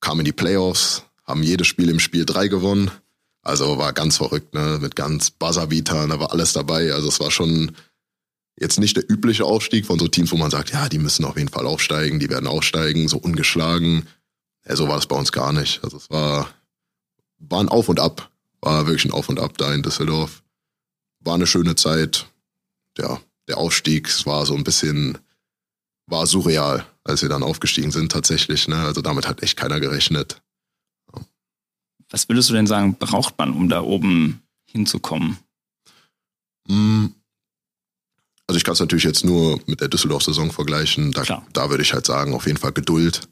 kamen 0.01 0.21
in 0.21 0.27
die 0.27 0.33
Playoffs, 0.33 1.03
haben 1.25 1.43
jedes 1.43 1.67
Spiel 1.67 1.91
im 1.91 1.99
Spiel 1.99 2.25
drei 2.25 2.47
gewonnen. 2.47 2.93
Also 3.43 3.79
war 3.79 3.93
ganz 3.93 4.19
verrückt, 4.19 4.55
ne? 4.55 4.79
Mit 4.81 4.97
ganz 4.97 5.31
Buzzerbeatern, 5.31 6.11
da 6.11 6.21
war 6.21 6.33
alles 6.33 6.53
dabei. 6.53 6.93
Also 6.93 7.09
es 7.09 7.21
war 7.21 7.31
schon 7.31 7.73
jetzt 8.59 8.79
nicht 8.79 8.97
der 8.97 9.11
übliche 9.11 9.45
Aufstieg 9.45 9.87
von 9.87 9.99
so 9.99 10.07
Teams, 10.07 10.31
wo 10.31 10.37
man 10.37 10.51
sagt, 10.51 10.71
ja, 10.71 10.89
die 10.89 10.99
müssen 10.99 11.25
auf 11.25 11.37
jeden 11.37 11.49
Fall 11.49 11.67
aufsteigen, 11.67 12.21
die 12.21 12.29
werden 12.29 12.47
aufsteigen, 12.47 13.09
so 13.09 13.17
ungeschlagen. 13.17 14.07
Ja, 14.69 14.77
so 14.77 14.87
war 14.89 14.97
das 14.97 15.07
bei 15.07 15.17
uns 15.17 15.33
gar 15.33 15.53
nicht. 15.53 15.83
Also 15.83 15.97
es 15.97 16.11
war, 16.11 16.51
war 17.39 17.61
ein 17.61 17.71
Auf 17.71 17.89
und 17.89 17.99
Ab. 17.99 18.31
War 18.61 18.87
wirklich 18.87 19.07
ein 19.07 19.13
Auf 19.13 19.31
und 19.31 19.41
Ab 19.41 19.57
da 19.57 19.73
in 19.73 19.83
Düsseldorf. 19.83 20.43
War 21.21 21.35
eine 21.35 21.47
schöne 21.47 21.77
Zeit. 21.77 22.27
Ja, 22.99 23.21
der 23.49 23.57
Aufstieg, 23.57 24.09
war 24.27 24.45
so 24.45 24.55
ein 24.55 24.65
bisschen, 24.65 25.17
war 26.07 26.27
surreal, 26.27 26.85
als 27.05 27.23
wir 27.23 27.31
dann 27.31 27.43
aufgestiegen 27.43 27.91
sind 27.91 28.13
tatsächlich. 28.13 28.69
Ne? 28.69 28.77
Also 28.77 29.01
damit 29.01 29.27
hat 29.27 29.43
echt 29.43 29.57
keiner 29.57 29.81
gerechnet. 29.81 30.43
Was 32.11 32.29
würdest 32.29 32.51
du 32.51 32.55
denn 32.55 32.67
sagen, 32.67 32.97
braucht 32.99 33.39
man, 33.39 33.53
um 33.53 33.69
da 33.69 33.83
oben 33.83 34.43
hinzukommen? 34.67 35.39
Hm. 36.69 37.15
Also 38.47 38.57
ich 38.57 38.65
kann 38.65 38.73
es 38.73 38.81
natürlich 38.81 39.05
jetzt 39.05 39.25
nur 39.25 39.61
mit 39.67 39.81
der 39.81 39.89
Düsseldorf-Saison 39.89 40.51
vergleichen. 40.51 41.13
Da, 41.13 41.45
da 41.53 41.71
würde 41.71 41.85
ich 41.85 41.93
halt 41.93 42.05
sagen, 42.05 42.35
auf 42.35 42.47
jeden 42.47 42.59
Fall 42.59 42.73
Geduld. 42.73 43.29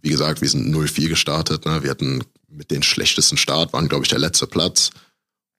Wie 0.00 0.08
gesagt, 0.08 0.40
wir 0.40 0.48
sind 0.48 0.74
0-4 0.74 1.08
gestartet. 1.08 1.66
Ne? 1.66 1.82
Wir 1.82 1.90
hatten 1.90 2.24
mit 2.48 2.70
den 2.70 2.82
schlechtesten 2.82 3.36
Start, 3.36 3.74
waren, 3.74 3.88
glaube 3.88 4.04
ich, 4.04 4.08
der 4.08 4.18
letzte 4.18 4.46
Platz. 4.46 4.90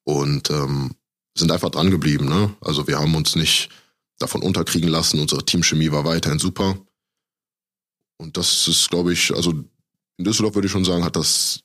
Und 0.03 0.49
ähm, 0.49 0.95
sind 1.37 1.51
einfach 1.51 1.69
dran 1.69 1.91
geblieben. 1.91 2.27
Ne? 2.27 2.55
Also 2.61 2.87
wir 2.87 2.99
haben 2.99 3.13
uns 3.15 3.35
nicht 3.35 3.69
davon 4.17 4.41
unterkriegen 4.41 4.89
lassen. 4.89 5.19
Unsere 5.19 5.45
Teamchemie 5.45 5.91
war 5.91 6.05
weiterhin 6.05 6.39
super. 6.39 6.77
Und 8.17 8.37
das 8.37 8.67
ist, 8.67 8.89
glaube 8.89 9.13
ich, 9.13 9.33
also 9.33 9.51
in 10.17 10.25
Düsseldorf 10.25 10.55
würde 10.55 10.67
ich 10.67 10.71
schon 10.71 10.85
sagen, 10.85 11.03
hat 11.03 11.15
das 11.15 11.63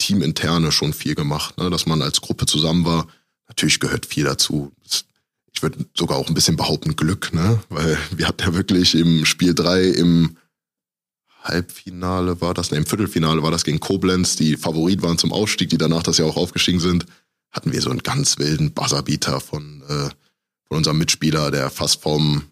Teaminterne 0.00 0.72
schon 0.72 0.92
viel 0.92 1.14
gemacht, 1.14 1.56
ne? 1.58 1.70
dass 1.70 1.86
man 1.86 2.02
als 2.02 2.20
Gruppe 2.20 2.46
zusammen 2.46 2.84
war. 2.84 3.06
Natürlich 3.46 3.78
gehört 3.78 4.06
viel 4.06 4.24
dazu. 4.24 4.72
Ich 5.52 5.62
würde 5.62 5.84
sogar 5.94 6.18
auch 6.18 6.28
ein 6.28 6.34
bisschen 6.34 6.56
behaupten 6.56 6.96
Glück, 6.96 7.32
ne? 7.32 7.60
weil 7.68 7.96
wir 8.16 8.26
hatten 8.26 8.42
ja 8.42 8.54
wirklich 8.54 8.96
im 8.96 9.24
Spiel 9.24 9.54
drei 9.54 9.84
im 9.84 10.36
Halbfinale 11.42 12.40
war 12.40 12.54
das, 12.54 12.70
ne, 12.70 12.78
im 12.78 12.86
Viertelfinale 12.86 13.42
war 13.42 13.50
das 13.50 13.64
gegen 13.64 13.80
Koblenz, 13.80 14.36
die 14.36 14.56
Favorit 14.56 15.02
waren 15.02 15.16
zum 15.16 15.32
Ausstieg, 15.32 15.70
die 15.70 15.78
danach 15.78 16.02
das 16.02 16.18
ja 16.18 16.26
auch 16.26 16.36
aufgestiegen 16.36 16.80
sind, 16.80 17.06
hatten 17.50 17.72
wir 17.72 17.80
so 17.80 17.90
einen 17.90 18.02
ganz 18.02 18.38
wilden 18.38 18.72
Buzzerbeater 18.72 19.40
von, 19.40 19.82
äh, 19.88 20.10
von 20.68 20.76
unserem 20.76 20.98
Mitspieler, 20.98 21.50
der 21.50 21.70
fast 21.70 22.02
vom, 22.02 22.42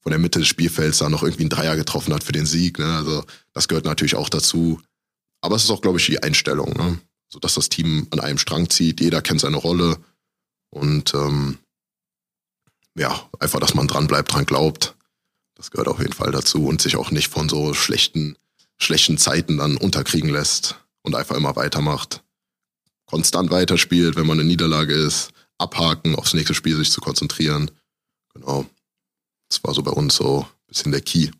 von 0.00 0.10
der 0.10 0.18
Mitte 0.18 0.38
des 0.38 0.48
Spielfelds 0.48 0.98
da 0.98 1.08
noch 1.08 1.22
irgendwie 1.22 1.42
einen 1.42 1.50
Dreier 1.50 1.76
getroffen 1.76 2.14
hat 2.14 2.24
für 2.24 2.32
den 2.32 2.46
Sieg. 2.46 2.78
Ne? 2.78 2.86
Also 2.86 3.24
das 3.52 3.68
gehört 3.68 3.84
natürlich 3.84 4.14
auch 4.14 4.28
dazu. 4.28 4.80
Aber 5.42 5.56
es 5.56 5.64
ist 5.64 5.70
auch, 5.70 5.82
glaube 5.82 5.98
ich, 5.98 6.06
die 6.06 6.22
Einstellung, 6.22 6.72
ne? 6.72 6.98
so 7.28 7.38
dass 7.38 7.54
das 7.54 7.68
Team 7.68 8.06
an 8.10 8.20
einem 8.20 8.38
Strang 8.38 8.70
zieht. 8.70 9.00
Jeder 9.00 9.20
kennt 9.20 9.40
seine 9.40 9.56
Rolle 9.56 9.98
und 10.70 11.12
ähm, 11.14 11.58
ja, 12.94 13.28
einfach, 13.38 13.60
dass 13.60 13.74
man 13.74 13.88
dran 13.88 14.06
bleibt, 14.06 14.32
dran 14.32 14.46
glaubt. 14.46 14.94
Das 15.54 15.70
gehört 15.70 15.88
auf 15.88 15.98
jeden 15.98 16.12
Fall 16.12 16.30
dazu 16.30 16.66
und 16.66 16.80
sich 16.80 16.96
auch 16.96 17.10
nicht 17.10 17.28
von 17.28 17.48
so 17.48 17.74
schlechten, 17.74 18.36
schlechten 18.78 19.18
Zeiten 19.18 19.58
dann 19.58 19.76
unterkriegen 19.76 20.30
lässt 20.30 20.76
und 21.02 21.14
einfach 21.14 21.36
immer 21.36 21.56
weitermacht. 21.56 22.22
Konstant 23.06 23.50
weiterspielt, 23.50 24.16
wenn 24.16 24.26
man 24.26 24.40
in 24.40 24.46
Niederlage 24.46 24.94
ist, 24.94 25.32
abhaken, 25.58 26.14
aufs 26.16 26.34
nächste 26.34 26.54
Spiel 26.54 26.76
sich 26.76 26.90
zu 26.90 27.00
konzentrieren. 27.00 27.70
Genau. 28.34 28.66
Das 29.48 29.62
war 29.64 29.74
so 29.74 29.82
bei 29.82 29.90
uns 29.90 30.16
so 30.16 30.40
ein 30.40 30.66
bisschen 30.66 30.92
der 30.92 31.02
Key. 31.02 31.30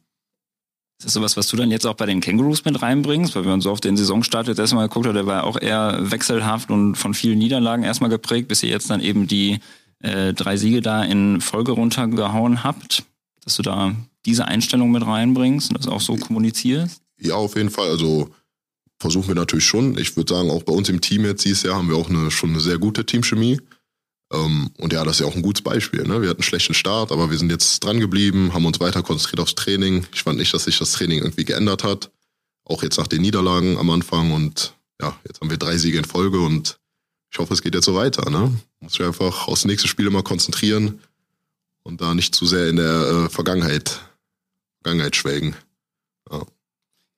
Ist 1.02 1.06
das 1.06 1.14
sowas, 1.14 1.36
was 1.36 1.48
du 1.48 1.56
dann 1.56 1.72
jetzt 1.72 1.84
auch 1.84 1.94
bei 1.94 2.06
den 2.06 2.20
Kängurus 2.20 2.64
mit 2.64 2.80
reinbringst? 2.80 3.34
Weil 3.34 3.44
wir 3.44 3.52
uns 3.52 3.64
so 3.64 3.72
auf 3.72 3.80
den 3.80 3.96
Saisonstart 3.96 4.46
jetzt 4.46 4.60
erstmal 4.60 4.86
geguckt 4.86 5.08
haben, 5.08 5.16
der 5.16 5.26
war 5.26 5.42
auch 5.42 5.60
eher 5.60 5.98
wechselhaft 6.12 6.70
und 6.70 6.94
von 6.94 7.12
vielen 7.12 7.40
Niederlagen 7.40 7.82
erstmal 7.82 8.08
geprägt, 8.08 8.46
bis 8.46 8.62
ihr 8.62 8.68
jetzt 8.68 8.88
dann 8.88 9.00
eben 9.00 9.26
die 9.26 9.58
äh, 9.98 10.32
drei 10.32 10.56
Siege 10.56 10.80
da 10.80 11.02
in 11.02 11.40
Folge 11.40 11.72
runtergehauen 11.72 12.62
habt. 12.62 13.02
Dass 13.42 13.56
du 13.56 13.62
da 13.62 13.96
diese 14.26 14.46
Einstellung 14.46 14.92
mit 14.92 15.04
reinbringst 15.04 15.70
und 15.70 15.78
das 15.78 15.88
auch 15.88 16.00
so 16.00 16.14
kommunizierst? 16.14 17.02
Ja, 17.18 17.34
auf 17.34 17.56
jeden 17.56 17.70
Fall. 17.70 17.88
Also 17.88 18.30
versuchen 19.00 19.26
wir 19.26 19.34
natürlich 19.34 19.66
schon. 19.66 19.98
Ich 19.98 20.16
würde 20.16 20.32
sagen, 20.32 20.52
auch 20.52 20.62
bei 20.62 20.72
uns 20.72 20.88
im 20.88 21.00
Team 21.00 21.24
jetzt 21.24 21.44
dieses 21.44 21.64
Jahr 21.64 21.78
haben 21.78 21.88
wir 21.88 21.96
auch 21.96 22.10
eine, 22.10 22.30
schon 22.30 22.50
eine 22.50 22.60
sehr 22.60 22.78
gute 22.78 23.04
Teamchemie. 23.04 23.58
Ähm, 24.32 24.70
und 24.78 24.92
ja, 24.92 25.04
das 25.04 25.16
ist 25.16 25.20
ja 25.20 25.26
auch 25.26 25.36
ein 25.36 25.42
gutes 25.42 25.62
Beispiel. 25.62 26.02
Ne? 26.02 26.22
Wir 26.22 26.30
hatten 26.30 26.40
einen 26.40 26.42
schlechten 26.42 26.74
Start, 26.74 27.12
aber 27.12 27.30
wir 27.30 27.38
sind 27.38 27.50
jetzt 27.50 27.84
dran 27.84 28.00
geblieben, 28.00 28.52
haben 28.54 28.66
uns 28.66 28.80
weiter 28.80 29.02
konzentriert 29.02 29.40
aufs 29.40 29.54
Training. 29.54 30.06
Ich 30.14 30.22
fand 30.22 30.38
nicht, 30.38 30.52
dass 30.54 30.64
sich 30.64 30.78
das 30.78 30.92
Training 30.92 31.18
irgendwie 31.20 31.44
geändert 31.44 31.84
hat. 31.84 32.10
Auch 32.64 32.82
jetzt 32.82 32.98
nach 32.98 33.06
den 33.06 33.22
Niederlagen 33.22 33.76
am 33.76 33.90
Anfang. 33.90 34.32
Und 34.32 34.74
ja, 35.00 35.16
jetzt 35.26 35.40
haben 35.40 35.50
wir 35.50 35.58
drei 35.58 35.76
Siege 35.76 35.98
in 35.98 36.04
Folge 36.04 36.40
und 36.40 36.78
ich 37.30 37.38
hoffe, 37.38 37.54
es 37.54 37.62
geht 37.62 37.74
jetzt 37.74 37.86
so 37.86 37.94
weiter. 37.94 38.30
Ne? 38.30 38.52
Muss 38.80 38.94
ich 38.94 39.04
einfach 39.04 39.48
aufs 39.48 39.64
nächste 39.64 39.88
Spiel 39.88 40.06
immer 40.06 40.22
konzentrieren 40.22 41.00
und 41.82 42.00
da 42.00 42.14
nicht 42.14 42.34
zu 42.34 42.46
sehr 42.46 42.68
in 42.68 42.76
der 42.76 43.26
äh, 43.26 43.28
Vergangenheit, 43.30 44.00
Vergangenheit 44.82 45.16
schwelgen. 45.16 45.56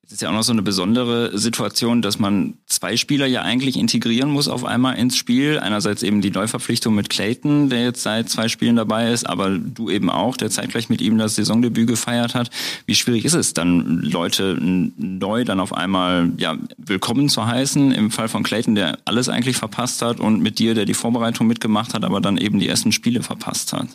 Es 0.06 0.12
ist 0.12 0.22
ja 0.22 0.28
auch 0.28 0.34
noch 0.34 0.42
so 0.42 0.52
eine 0.52 0.60
besondere 0.60 1.36
Situation, 1.38 2.02
dass 2.02 2.18
man 2.18 2.58
zwei 2.66 2.96
Spieler 2.98 3.24
ja 3.26 3.40
eigentlich 3.40 3.78
integrieren 3.78 4.30
muss 4.30 4.48
auf 4.48 4.64
einmal 4.64 4.98
ins 4.98 5.16
Spiel. 5.16 5.58
Einerseits 5.58 6.02
eben 6.02 6.20
die 6.20 6.30
Neuverpflichtung 6.30 6.94
mit 6.94 7.08
Clayton, 7.08 7.70
der 7.70 7.84
jetzt 7.84 8.02
seit 8.02 8.28
zwei 8.28 8.48
Spielen 8.48 8.76
dabei 8.76 9.12
ist, 9.12 9.26
aber 9.26 9.50
du 9.50 9.88
eben 9.88 10.10
auch, 10.10 10.36
der 10.36 10.50
zeitgleich 10.50 10.90
mit 10.90 11.00
ihm 11.00 11.16
das 11.16 11.36
Saisondebüt 11.36 11.88
gefeiert 11.88 12.34
hat. 12.34 12.50
Wie 12.84 12.94
schwierig 12.94 13.24
ist 13.24 13.32
es 13.32 13.54
dann, 13.54 14.02
Leute 14.02 14.58
neu 14.60 15.44
dann 15.44 15.58
auf 15.58 15.72
einmal 15.72 16.30
ja, 16.36 16.58
willkommen 16.76 17.30
zu 17.30 17.46
heißen? 17.46 17.92
Im 17.92 18.10
Fall 18.10 18.28
von 18.28 18.42
Clayton, 18.42 18.74
der 18.74 18.98
alles 19.06 19.30
eigentlich 19.30 19.56
verpasst 19.56 20.02
hat 20.02 20.20
und 20.20 20.42
mit 20.42 20.58
dir, 20.58 20.74
der 20.74 20.84
die 20.84 20.94
Vorbereitung 20.94 21.46
mitgemacht 21.46 21.94
hat, 21.94 22.04
aber 22.04 22.20
dann 22.20 22.36
eben 22.36 22.58
die 22.58 22.68
ersten 22.68 22.92
Spiele 22.92 23.22
verpasst 23.22 23.72
hat. 23.72 23.88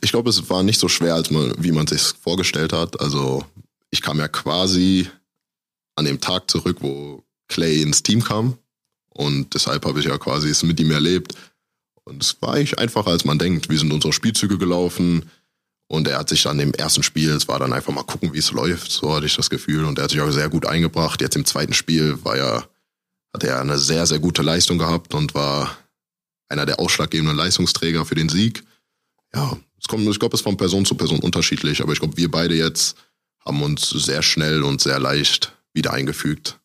Ich 0.00 0.12
glaube, 0.12 0.30
es 0.30 0.48
war 0.48 0.62
nicht 0.62 0.78
so 0.78 0.88
schwer, 0.88 1.14
als 1.14 1.30
man, 1.30 1.52
wie 1.58 1.72
man 1.72 1.88
sich 1.88 2.02
vorgestellt 2.02 2.72
hat. 2.72 3.00
Also 3.00 3.44
ich 3.92 4.02
kam 4.02 4.18
ja 4.18 4.26
quasi 4.26 5.08
an 5.94 6.06
dem 6.06 6.20
Tag 6.20 6.50
zurück, 6.50 6.78
wo 6.80 7.22
Clay 7.48 7.82
ins 7.82 8.02
Team 8.02 8.24
kam. 8.24 8.58
Und 9.10 9.54
deshalb 9.54 9.84
habe 9.84 10.00
ich 10.00 10.06
ja 10.06 10.16
quasi 10.18 10.48
es 10.48 10.62
mit 10.62 10.80
ihm 10.80 10.90
erlebt. 10.90 11.34
Und 12.04 12.22
es 12.22 12.40
war 12.40 12.54
eigentlich 12.54 12.78
einfacher, 12.78 13.10
als 13.10 13.24
man 13.24 13.38
denkt. 13.38 13.68
Wir 13.68 13.78
sind 13.78 13.92
unsere 13.92 14.12
Spielzüge 14.12 14.58
gelaufen. 14.58 15.30
Und 15.88 16.08
er 16.08 16.18
hat 16.18 16.30
sich 16.30 16.42
dann 16.42 16.58
im 16.58 16.72
ersten 16.72 17.02
Spiel, 17.02 17.30
es 17.30 17.48
war 17.48 17.58
dann 17.58 17.74
einfach 17.74 17.92
mal 17.92 18.02
gucken, 18.02 18.32
wie 18.32 18.38
es 18.38 18.50
läuft. 18.50 18.90
So 18.90 19.14
hatte 19.14 19.26
ich 19.26 19.36
das 19.36 19.50
Gefühl. 19.50 19.84
Und 19.84 19.98
er 19.98 20.04
hat 20.04 20.10
sich 20.10 20.22
auch 20.22 20.30
sehr 20.30 20.48
gut 20.48 20.64
eingebracht. 20.64 21.20
Jetzt 21.20 21.36
im 21.36 21.44
zweiten 21.44 21.74
Spiel 21.74 22.24
war 22.24 22.38
ja, 22.38 22.66
hat 23.34 23.44
er 23.44 23.60
eine 23.60 23.78
sehr, 23.78 24.06
sehr 24.06 24.18
gute 24.18 24.40
Leistung 24.40 24.78
gehabt 24.78 25.12
und 25.12 25.34
war 25.34 25.76
einer 26.48 26.64
der 26.64 26.80
ausschlaggebenden 26.80 27.36
Leistungsträger 27.36 28.06
für 28.06 28.14
den 28.14 28.30
Sieg. 28.30 28.64
Ja, 29.34 29.58
es 29.78 29.86
kommt, 29.86 30.06
ich 30.08 30.18
glaube, 30.18 30.34
es 30.34 30.40
ist 30.40 30.44
von 30.44 30.56
Person 30.56 30.86
zu 30.86 30.94
Person 30.94 31.20
unterschiedlich. 31.20 31.82
Aber 31.82 31.92
ich 31.92 31.98
glaube, 31.98 32.16
wir 32.16 32.30
beide 32.30 32.54
jetzt 32.54 32.96
haben 33.44 33.62
uns 33.62 33.88
sehr 33.90 34.22
schnell 34.22 34.62
und 34.62 34.80
sehr 34.80 34.98
leicht 34.98 35.56
wieder 35.72 35.92
eingefügt. 35.92 36.58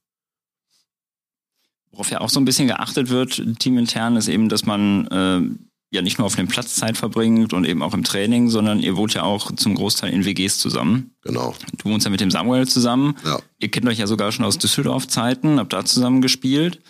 Worauf 1.92 2.12
ja 2.12 2.22
auch 2.22 2.30
so 2.30 2.40
ein 2.40 2.46
bisschen 2.46 2.68
geachtet 2.68 3.10
wird, 3.10 3.42
teamintern, 3.60 4.18
ist 4.18 4.28
eben, 4.28 4.50
dass 4.50 4.66
man 4.66 5.08
äh, 5.08 5.42
ja 5.90 6.02
nicht 6.02 6.18
nur 6.20 6.28
auf 6.28 6.36
dem 6.36 6.48
Platz 6.48 6.76
Zeit 6.76 6.98
verbringt 6.98 7.54
und 7.54 7.66
eben 7.66 7.82
auch 7.82 7.94
im 7.94 8.04
Training, 8.04 8.50
sondern 8.50 8.80
ihr 8.80 8.98
wohnt 8.98 9.14
ja 9.14 9.24
auch 9.24 9.52
zum 9.56 9.76
Großteil 9.76 10.14
in 10.14 10.26
WGs 10.26 10.60
zusammen. 10.60 11.12
Genau. 11.24 11.56
Du 11.78 11.90
wohnst 11.90 12.06
ja 12.06 12.12
mit 12.12 12.20
dem 12.20 12.30
Samuel 12.32 12.68
zusammen. 12.68 13.16
Ja. 13.26 13.40
Ihr 13.60 13.70
kennt 13.70 13.88
euch 13.88 13.98
ja 13.98 14.08
sogar 14.08 14.32
schon 14.32 14.46
aus 14.46 14.58
Düsseldorf-Zeiten, 14.58 15.60
habt 15.60 15.74
da 15.74 15.86
zusammen 15.86 16.22
gespielt. 16.22 16.82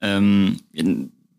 Ähm, 0.00 0.60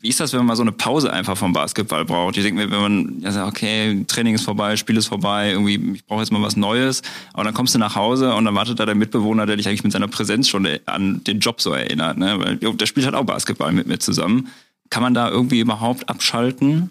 Wie 0.03 0.09
ist 0.09 0.19
das, 0.19 0.33
wenn 0.33 0.39
man 0.39 0.47
mal 0.47 0.55
so 0.57 0.63
eine 0.63 0.73
Pause 0.73 1.13
einfach 1.13 1.37
vom 1.37 1.53
Basketball 1.53 2.03
braucht? 2.03 2.35
Ich 2.35 2.43
denke 2.43 2.61
mir, 2.61 2.69
wenn 2.69 2.81
man 2.81 3.21
ja 3.21 3.31
sagt, 3.31 3.47
okay, 3.47 4.03
Training 4.05 4.35
ist 4.35 4.43
vorbei, 4.43 4.75
Spiel 4.75 4.97
ist 4.97 5.07
vorbei, 5.07 5.51
irgendwie, 5.51 5.93
ich 5.95 6.05
brauche 6.05 6.19
jetzt 6.19 6.29
mal 6.29 6.41
was 6.41 6.57
Neues, 6.57 7.01
aber 7.31 7.45
dann 7.45 7.53
kommst 7.53 7.73
du 7.73 7.79
nach 7.79 7.95
Hause 7.95 8.35
und 8.35 8.43
dann 8.43 8.53
wartet 8.53 8.81
da 8.81 8.85
der 8.85 8.95
Mitbewohner, 8.95 9.45
der 9.45 9.55
dich 9.55 9.65
eigentlich 9.65 9.85
mit 9.85 9.93
seiner 9.93 10.09
Präsenz 10.09 10.49
schon 10.49 10.67
an 10.87 11.23
den 11.23 11.39
Job 11.39 11.61
so 11.61 11.71
erinnert, 11.71 12.17
ne? 12.17 12.37
Weil 12.37 12.57
der 12.57 12.85
spielt 12.85 13.05
halt 13.05 13.15
auch 13.15 13.23
Basketball 13.23 13.71
mit 13.71 13.87
mir 13.87 13.97
zusammen. 13.97 14.49
Kann 14.89 15.03
man 15.03 15.13
da 15.13 15.29
irgendwie 15.29 15.61
überhaupt 15.61 16.09
abschalten? 16.09 16.89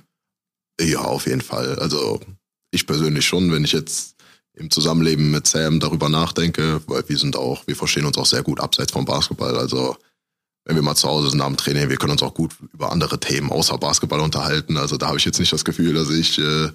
Ja, 0.80 1.00
auf 1.00 1.26
jeden 1.26 1.42
Fall. 1.42 1.78
Also 1.80 2.18
ich 2.70 2.86
persönlich 2.86 3.26
schon, 3.26 3.52
wenn 3.52 3.64
ich 3.64 3.72
jetzt 3.72 4.16
im 4.54 4.70
Zusammenleben 4.70 5.30
mit 5.30 5.46
Sam 5.46 5.80
darüber 5.80 6.08
nachdenke, 6.08 6.80
weil 6.86 7.06
wir 7.06 7.18
sind 7.18 7.36
auch, 7.36 7.66
wir 7.66 7.76
verstehen 7.76 8.06
uns 8.06 8.16
auch 8.16 8.24
sehr 8.24 8.42
gut 8.42 8.58
abseits 8.58 8.92
vom 8.92 9.04
Basketball. 9.04 9.54
Also 9.58 9.98
wenn 10.64 10.76
wir 10.76 10.82
mal 10.82 10.94
zu 10.94 11.08
Hause 11.08 11.30
sind 11.30 11.40
am 11.40 11.56
Training, 11.56 11.88
wir 11.88 11.96
können 11.96 12.12
uns 12.12 12.22
auch 12.22 12.34
gut 12.34 12.52
über 12.72 12.92
andere 12.92 13.18
Themen 13.18 13.50
außer 13.50 13.78
Basketball 13.78 14.20
unterhalten. 14.20 14.76
Also 14.76 14.96
da 14.96 15.08
habe 15.08 15.18
ich 15.18 15.24
jetzt 15.24 15.40
nicht 15.40 15.52
das 15.52 15.64
Gefühl, 15.64 15.94
dass 15.94 16.10
ich, 16.10 16.38
äh, 16.38 16.70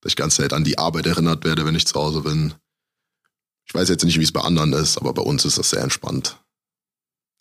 dass 0.00 0.12
ich 0.12 0.16
ganz 0.16 0.36
Zeit 0.36 0.52
an 0.52 0.64
die 0.64 0.78
Arbeit 0.78 1.06
erinnert 1.06 1.44
werde, 1.44 1.64
wenn 1.64 1.74
ich 1.74 1.86
zu 1.86 1.94
Hause 1.94 2.20
bin. 2.22 2.54
Ich 3.64 3.74
weiß 3.74 3.88
jetzt 3.88 4.04
nicht, 4.04 4.18
wie 4.18 4.24
es 4.24 4.32
bei 4.32 4.40
anderen 4.40 4.72
ist, 4.72 4.98
aber 4.98 5.12
bei 5.12 5.22
uns 5.22 5.44
ist 5.44 5.58
das 5.58 5.70
sehr 5.70 5.82
entspannt. 5.82 6.38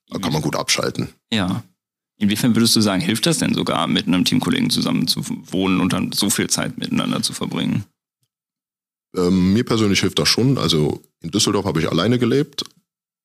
Da 0.10 0.20
kann 0.20 0.34
man 0.34 0.41
gut 0.41 0.55
abschalten. 0.55 1.10
Ja. 1.31 1.63
Inwiefern 2.17 2.55
würdest 2.55 2.75
du 2.75 2.81
sagen, 2.81 3.01
hilft 3.01 3.25
das 3.25 3.39
denn 3.39 3.53
sogar, 3.53 3.88
mit 3.88 4.08
einem 4.08 4.25
Teamkollegen 4.25 4.70
zusammen 4.70 5.08
zu 5.08 5.24
wohnen 5.25 5.79
und 5.79 5.93
dann 5.93 6.12
so 6.12 6.29
viel 6.29 6.50
Zeit 6.50 6.77
miteinander 6.77 7.24
zu 7.24 7.34
verbringen? 7.34 7.86
Ähm, 9.15 9.53
mir 9.53 9.63
persönlich 9.63 10.01
hilft 10.01 10.20
das 10.20 10.29
schon. 10.29 10.58
Also 10.58 11.01
in 11.22 11.31
Düsseldorf 11.31 11.65
habe 11.65 11.81
ich 11.81 11.89
alleine 11.89 12.20
gelebt, 12.20 12.63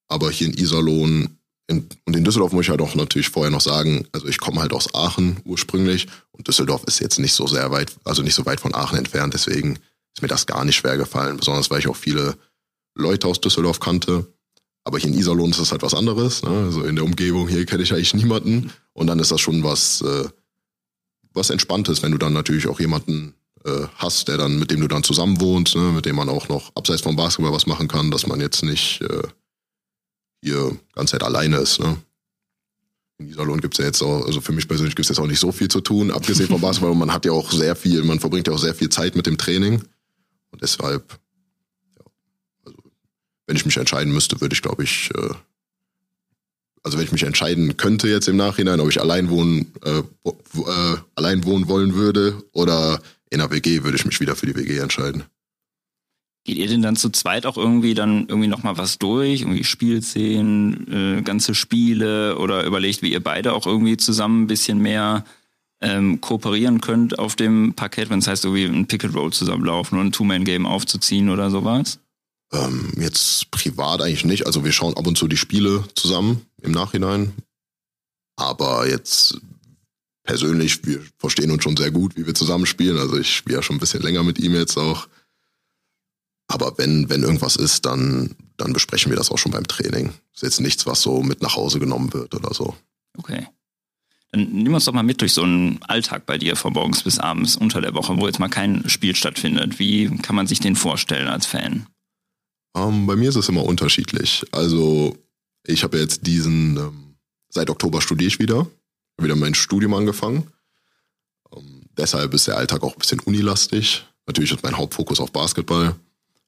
aber 0.09 0.31
hier 0.31 0.47
in 0.47 0.55
Iserlohn 0.55 1.36
in, 1.69 1.89
und 2.05 2.17
in 2.17 2.25
Düsseldorf 2.25 2.53
muss 2.53 2.65
ich 2.65 2.71
halt 2.71 2.81
auch 2.81 2.95
natürlich 2.95 3.29
vorher 3.29 3.51
noch 3.51 3.61
sagen, 3.61 4.07
also 4.13 4.27
ich 4.29 4.39
komme 4.39 4.61
halt 4.61 4.73
aus 4.73 4.95
Aachen 4.95 5.39
ursprünglich 5.45 6.07
und 6.33 6.47
Düsseldorf 6.47 6.85
ist 6.85 7.01
jetzt 7.01 7.19
nicht 7.19 7.35
so 7.35 7.47
sehr 7.47 7.71
weit, 7.71 7.97
also 8.05 8.23
nicht 8.23 8.35
so 8.35 8.47
weit 8.47 8.61
von 8.61 8.75
Aachen 8.75 8.99
entfernt, 8.99 9.35
deswegen 9.35 9.79
ist 10.15 10.23
mir 10.23 10.29
das 10.29 10.47
gar 10.47 10.65
nicht 10.65 10.77
schwer 10.77 10.97
gefallen, 10.97 11.37
besonders 11.37 11.71
weil 11.71 11.81
ich 11.81 11.89
auch 11.89 11.97
viele 11.97 12.37
Leute 12.95 13.27
aus 13.27 13.41
Düsseldorf 13.41 13.81
kannte. 13.81 14.27
Aber 14.85 14.99
hier 14.99 15.11
in 15.11 15.19
Iserlohn 15.19 15.51
ist 15.51 15.61
das 15.61 15.73
halt 15.73 15.83
was 15.83 15.95
anderes. 15.95 16.43
Ne? 16.43 16.51
Also 16.51 16.85
in 16.85 16.95
der 16.95 17.05
Umgebung 17.05 17.49
hier 17.49 17.67
kenne 17.67 17.83
ich 17.83 17.93
eigentlich 17.93 18.15
niemanden. 18.15 18.73
Und 18.93 19.09
dann 19.09 19.19
ist 19.19 19.33
das 19.33 19.41
schon 19.41 19.65
was, 19.65 20.01
äh, 20.01 20.29
was 21.35 21.51
Entspanntes, 21.51 22.03
wenn 22.03 22.13
du 22.13 22.19
dann 22.19 22.33
natürlich 22.33 22.69
auch 22.69 22.79
jemanden 22.79 23.35
äh, 23.65 23.89
hast, 23.97 24.29
der 24.29 24.39
dann, 24.39 24.59
mit 24.59 24.71
dem 24.71 24.81
du 24.81 24.89
dann 24.89 25.03
zusammen 25.03 25.41
wohnst, 25.41 25.75
ne? 25.75 25.93
mit 25.93 26.07
dem 26.07 26.17
man 26.17 26.29
auch 26.29 26.49
noch 26.49 26.71
abseits 26.77 27.03
vom 27.03 27.17
Basketball 27.17 27.53
was 27.53 27.67
machen 27.67 27.89
kann, 27.89 28.13
dass 28.13 28.27
man 28.27 28.41
jetzt 28.41 28.63
nicht 28.63 29.03
äh, 29.03 29.23
hier 30.43 30.77
ganz 30.95 31.11
Zeit 31.11 31.23
alleine 31.23 31.59
ist. 31.59 31.81
Ne? 31.81 31.97
In 33.19 33.29
Iserlohn 33.29 33.61
gibt's 33.61 33.79
ja 33.79 33.85
jetzt 33.85 34.03
auch, 34.03 34.27
also 34.27 34.41
für 34.41 34.53
mich 34.53 34.69
persönlich 34.69 34.95
gibt's 34.95 35.09
jetzt 35.09 35.19
auch 35.19 35.27
nicht 35.27 35.41
so 35.41 35.51
viel 35.51 35.69
zu 35.69 35.81
tun, 35.81 36.11
abgesehen 36.11 36.49
vom 36.49 36.61
Basketball. 36.61 36.95
Man 36.95 37.13
hat 37.13 37.25
ja 37.25 37.33
auch 37.33 37.51
sehr 37.51 37.75
viel, 37.75 38.03
man 38.03 38.21
verbringt 38.21 38.47
ja 38.47 38.53
auch 38.53 38.59
sehr 38.59 38.75
viel 38.75 38.91
Zeit 38.91 39.17
mit 39.17 39.27
dem 39.27 39.39
Training. 39.39 39.83
Und 40.51 40.63
deshalb, 40.63 41.19
ja, 41.97 42.05
also 42.65 42.79
wenn 43.47 43.57
ich 43.57 43.65
mich 43.65 43.77
entscheiden 43.77 44.13
müsste, 44.13 44.41
würde 44.41 44.55
ich, 44.55 44.63
glaube 44.63 44.85
ich, 44.85 45.11
äh, 45.15 45.35
also 46.83 46.99
wenn 46.99 47.05
ich 47.05 47.13
mich 47.13 47.25
entscheiden 47.25 47.77
könnte 47.77 48.09
jetzt 48.09 48.29
im 48.29 48.37
Nachhinein, 48.37 48.81
ob 48.81 48.89
ich 48.91 49.01
allein 49.01 49.31
wohnen, 49.31 49.73
äh, 49.83 50.03
äh, 50.29 50.97
allein 51.15 51.45
wohnen 51.45 51.69
wollen 51.69 51.95
würde 51.95 52.43
oder 52.53 53.01
in 53.31 53.41
einer 53.41 53.51
WG, 53.51 53.83
würde 53.83 53.97
ich 53.97 54.05
mich 54.05 54.21
wieder 54.21 54.37
für 54.37 54.47
die 54.47 54.55
WG 54.55 54.79
entscheiden. 54.79 55.25
Geht 56.47 56.59
ihr 56.59 56.69
denn 56.69 56.81
dann 56.81 56.95
zu 56.95 57.11
zweit 57.11 57.45
auch 57.45 57.57
irgendwie 57.57 57.95
dann 57.95 58.29
irgendwie 58.29 58.47
nochmal 58.47 58.79
was 58.79 58.99
durch? 58.99 59.41
Irgendwie 59.41 59.65
Spielszenen, 59.65 61.19
äh, 61.19 61.23
ganze 61.23 61.57
Spiele 61.57 62.39
oder 62.39 62.63
überlegt, 62.65 63.03
wie 63.03 63.11
ihr 63.11 63.23
beide 63.23 63.53
auch 63.53 63.67
irgendwie 63.67 63.97
zusammen 63.97 64.45
ein 64.45 64.47
bisschen 64.47 64.79
mehr 64.79 65.25
ähm, 65.81 66.21
kooperieren 66.21 66.81
könnt 66.81 67.19
auf 67.19 67.35
dem 67.35 67.75
Parkett, 67.75 68.11
wenn 68.11 68.21
es 68.21 68.29
heißt, 68.29 68.45
irgendwie 68.45 68.65
ein 68.65 68.87
Picket 68.87 69.13
Roll 69.17 69.33
zusammenlaufen 69.33 69.99
oder 69.99 70.07
ein 70.07 70.13
Two-Man-Game 70.13 70.67
aufzuziehen 70.67 71.31
oder 71.31 71.51
sowas? 71.51 71.99
Ähm, 72.53 72.93
jetzt 72.97 73.51
privat 73.51 74.01
eigentlich 74.01 74.25
nicht. 74.25 74.47
Also 74.47 74.65
wir 74.65 74.71
schauen 74.71 74.97
ab 74.97 75.05
und 75.05 75.19
zu 75.19 75.27
die 75.27 75.37
Spiele 75.37 75.83
zusammen 75.97 76.43
im 76.63 76.71
Nachhinein. 76.71 77.33
Aber 78.37 78.89
jetzt 78.89 79.41
persönlich, 80.23 80.87
wir 80.87 81.01
verstehen 81.19 81.51
uns 81.51 81.65
schon 81.65 81.77
sehr 81.77 81.91
gut, 81.91 82.17
wie 82.17 82.25
wir 82.25 82.35
zusammenspielen. 82.35 82.99
Also 82.99 83.19
ich 83.19 83.35
spiele 83.35 83.57
ja 83.57 83.63
schon 83.65 83.77
ein 83.77 83.81
bisschen 83.81 84.03
länger 84.03 84.23
mit 84.23 84.39
ihm 84.39 84.55
jetzt 84.55 84.77
auch. 84.77 85.09
Aber 86.49 86.79
wenn, 86.79 87.09
wenn 87.11 87.23
irgendwas 87.23 87.57
ist, 87.57 87.87
dann, 87.87 88.35
dann 88.57 88.73
besprechen 88.73 89.11
wir 89.11 89.17
das 89.17 89.31
auch 89.31 89.39
schon 89.39 89.53
beim 89.53 89.67
Training. 89.67 90.13
Ist 90.35 90.43
jetzt 90.43 90.61
nichts, 90.61 90.87
was 90.87 91.03
so 91.03 91.23
mit 91.23 91.43
nach 91.43 91.57
Hause 91.57 91.81
genommen 91.81 92.13
wird 92.13 92.35
oder 92.35 92.55
so. 92.55 92.75
Okay. 93.19 93.47
Dann 94.31 94.53
nimm 94.53 94.75
uns 94.75 94.85
doch 94.85 94.93
mal 94.93 95.03
mit 95.03 95.21
durch 95.21 95.33
so 95.33 95.43
einen 95.43 95.83
Alltag 95.83 96.27
bei 96.27 96.39
dir 96.39 96.57
von 96.57 96.73
morgens 96.73 97.03
bis 97.03 97.19
abends 97.19 97.57
unter 97.57 97.81
der 97.81 97.95
Woche, 97.95 98.17
wo 98.19 98.27
jetzt 98.27 98.39
mal 98.39 98.49
kein 98.49 98.89
Spiel 98.89 99.15
stattfindet. 99.17 99.79
Wie 99.79 100.09
kann 100.19 100.37
man 100.37 100.47
sich 100.47 100.61
den 100.61 100.77
vorstellen 100.77 101.29
als 101.29 101.47
Fan? 101.47 101.87
Um, 102.73 102.83
ähm, 102.83 103.07
bei 103.07 103.17
mir 103.17 103.29
ist 103.29 103.37
es 103.37 103.49
immer 103.49 103.65
unterschiedlich. 103.65 104.45
Also 104.53 105.17
ich 105.65 105.83
habe 105.83 105.99
jetzt 105.99 106.27
diesen, 106.27 106.77
ähm, 106.77 107.17
seit 107.49 107.71
Oktober 107.71 108.01
studiere 108.03 108.29
ich 108.29 108.39
wieder, 108.39 108.67
wieder 109.19 109.37
mein 109.37 109.55
Studium 109.55 109.95
angefangen. 109.95 110.51
Um, 111.51 111.65
ähm, 111.65 111.83
deshalb 111.97 112.35
ist 112.35 112.47
der 112.47 112.57
Alltag 112.57 112.83
auch 112.83 112.93
ein 112.93 112.99
bisschen 112.99 113.21
unilastig. 113.21 114.05
Natürlich 114.27 114.53
ist 114.53 114.63
mein 114.63 114.77
Hauptfokus 114.77 115.21
auf 115.21 115.33
Basketball. 115.33 115.95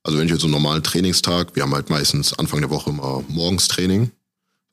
Also 0.02 0.18
wenn 0.18 0.26
ich 0.26 0.32
jetzt 0.32 0.40
so 0.40 0.46
einen 0.46 0.54
normalen 0.54 0.82
Trainingstag, 0.82 1.54
wir 1.54 1.62
haben 1.62 1.74
halt 1.74 1.90
meistens 1.90 2.32
Anfang 2.32 2.60
der 2.60 2.70
Woche 2.70 2.90
immer 2.90 3.22
morgens 3.28 3.68
Training. 3.68 4.10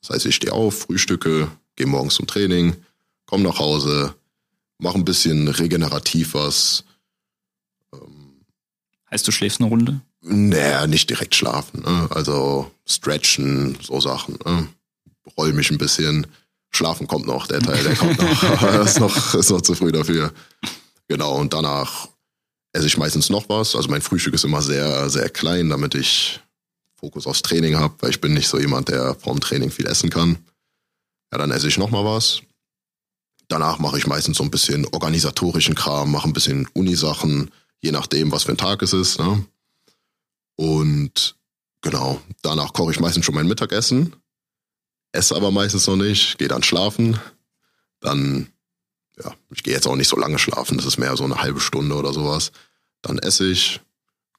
Das 0.00 0.10
heißt, 0.10 0.26
ich 0.26 0.36
stehe 0.36 0.52
auf, 0.52 0.80
frühstücke, 0.80 1.50
gehe 1.74 1.86
morgens 1.86 2.14
zum 2.14 2.26
Training, 2.26 2.76
komme 3.26 3.42
nach 3.42 3.58
Hause, 3.58 4.14
mache 4.78 4.96
ein 4.96 5.04
bisschen 5.04 5.48
regenerativ 5.48 6.34
was. 6.34 6.84
Ähm, 7.92 8.44
heißt, 9.10 9.26
du 9.26 9.32
schläfst 9.32 9.60
eine 9.60 9.68
Runde? 9.68 10.00
Naja, 10.22 10.86
nicht 10.86 11.10
direkt 11.10 11.34
schlafen. 11.34 11.82
Ne? 11.82 12.08
Also 12.10 12.70
stretchen, 12.86 13.76
so 13.80 14.00
Sachen. 14.00 14.38
Ne? 14.44 14.68
Roll 15.36 15.52
mich 15.52 15.70
ein 15.70 15.78
bisschen. 15.78 16.26
Schlafen 16.70 17.06
kommt 17.06 17.26
noch, 17.26 17.46
der 17.46 17.60
Teil, 17.60 17.82
der 17.82 17.96
kommt 17.96 18.18
noch. 18.20 18.62
Ist 18.84 19.00
noch, 19.00 19.34
ist 19.34 19.50
noch 19.50 19.62
zu 19.62 19.74
früh 19.74 19.92
dafür. 19.92 20.32
Genau, 21.08 21.36
und 21.36 21.54
danach 21.54 22.08
esse 22.76 22.86
ich 22.86 22.98
meistens 22.98 23.30
noch 23.30 23.48
was. 23.48 23.74
Also 23.74 23.88
mein 23.88 24.02
Frühstück 24.02 24.34
ist 24.34 24.44
immer 24.44 24.60
sehr, 24.60 25.08
sehr 25.08 25.30
klein, 25.30 25.70
damit 25.70 25.94
ich 25.94 26.40
Fokus 26.94 27.26
aufs 27.26 27.42
Training 27.42 27.76
habe, 27.76 27.94
weil 28.00 28.10
ich 28.10 28.20
bin 28.20 28.34
nicht 28.34 28.48
so 28.48 28.58
jemand, 28.58 28.88
der 28.88 29.14
vorm 29.14 29.40
Training 29.40 29.70
viel 29.70 29.86
essen 29.86 30.10
kann. 30.10 30.38
Ja, 31.32 31.38
dann 31.38 31.50
esse 31.50 31.68
ich 31.68 31.78
noch 31.78 31.90
mal 31.90 32.04
was. 32.04 32.42
Danach 33.48 33.78
mache 33.78 33.98
ich 33.98 34.06
meistens 34.06 34.36
so 34.36 34.44
ein 34.44 34.50
bisschen 34.50 34.86
organisatorischen 34.86 35.74
Kram, 35.74 36.10
mache 36.10 36.28
ein 36.28 36.32
bisschen 36.32 36.68
Unisachen, 36.74 37.50
je 37.80 37.92
nachdem, 37.92 38.30
was 38.32 38.44
für 38.44 38.52
ein 38.52 38.58
Tag 38.58 38.82
es 38.82 38.92
ist. 38.92 39.18
Ne? 39.18 39.44
Und 40.56 41.36
genau, 41.80 42.20
danach 42.42 42.72
koche 42.72 42.92
ich 42.92 43.00
meistens 43.00 43.24
schon 43.24 43.34
mein 43.34 43.46
Mittagessen, 43.46 44.16
esse 45.12 45.34
aber 45.34 45.50
meistens 45.50 45.86
noch 45.86 45.96
nicht, 45.96 46.38
gehe 46.38 46.48
dann 46.48 46.62
schlafen. 46.62 47.18
Dann 48.00 48.48
ja, 49.22 49.34
ich 49.50 49.62
gehe 49.62 49.74
jetzt 49.74 49.86
auch 49.86 49.96
nicht 49.96 50.08
so 50.08 50.16
lange 50.16 50.38
schlafen, 50.38 50.76
das 50.76 50.86
ist 50.86 50.98
mehr 50.98 51.16
so 51.16 51.24
eine 51.24 51.40
halbe 51.40 51.60
Stunde 51.60 51.94
oder 51.94 52.12
sowas. 52.12 52.52
Dann 53.02 53.18
esse 53.18 53.46
ich, 53.46 53.80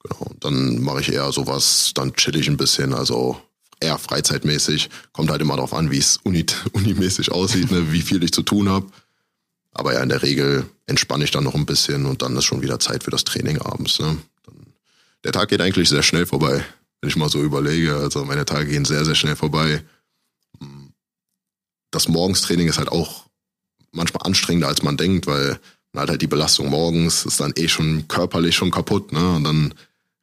genau, 0.04 0.32
dann 0.40 0.82
mache 0.82 1.02
ich 1.02 1.12
eher 1.12 1.32
sowas, 1.32 1.92
dann 1.96 2.14
chill 2.14 2.36
ich 2.36 2.48
ein 2.48 2.58
bisschen, 2.58 2.94
also 2.94 3.42
eher 3.80 3.98
freizeitmäßig. 3.98 4.90
Kommt 5.14 5.32
halt 5.32 5.42
immer 5.42 5.56
darauf 5.56 5.74
an, 5.74 5.92
wie 5.92 5.98
es 5.98 6.18
uni 6.24 6.46
unimäßig 6.74 7.32
aussieht, 7.32 7.72
ne, 7.72 7.92
wie 7.92 8.02
viel 8.02 8.24
ich 8.24 8.34
zu 8.34 8.44
tun 8.44 8.70
habe. 8.70 8.88
Aber 9.72 9.94
ja, 9.94 10.02
in 10.02 10.10
der 10.10 10.24
Regel 10.24 10.66
entspanne 10.88 11.24
ich 11.24 11.32
dann 11.32 11.44
noch 11.44 11.56
ein 11.56 11.66
bisschen 11.66 12.06
und 12.06 12.22
dann 12.22 12.36
ist 12.36 12.46
schon 12.46 12.62
wieder 12.62 12.80
Zeit 12.80 13.04
für 13.04 13.12
das 13.12 13.24
Training 13.24 13.60
abends. 13.60 14.00
Ne. 14.00 14.18
Dann, 14.44 14.56
der 15.24 15.32
Tag 15.32 15.50
geht 15.50 15.62
eigentlich 15.62 15.90
sehr 15.90 16.04
schnell 16.04 16.26
vorbei, 16.26 16.66
wenn 17.02 17.10
ich 17.10 17.16
mal 17.16 17.30
so 17.30 17.42
überlege. 17.44 17.96
Also 17.96 18.26
meine 18.26 18.46
Tage 18.46 18.70
gehen 18.70 18.86
sehr, 18.86 19.06
sehr 19.06 19.16
schnell 19.16 19.36
vorbei. 19.36 19.84
Das 21.92 22.08
Morgenstraining 22.08 22.68
ist 22.68 22.80
halt 22.80 22.90
auch 22.90 23.27
manchmal 23.98 24.26
anstrengender, 24.26 24.70
als 24.70 24.84
man 24.84 24.96
denkt, 24.96 25.28
weil 25.28 25.60
man 25.92 26.04
hat 26.04 26.10
halt 26.10 26.22
die 26.22 26.28
Belastung 26.28 26.70
morgens, 26.70 27.26
ist 27.26 27.40
dann 27.40 27.54
eh 27.58 27.68
schon 27.68 28.08
körperlich 28.08 28.56
schon 28.56 28.72
kaputt, 28.72 29.12
ne? 29.12 29.36
Und 29.36 29.44
dann 29.44 29.74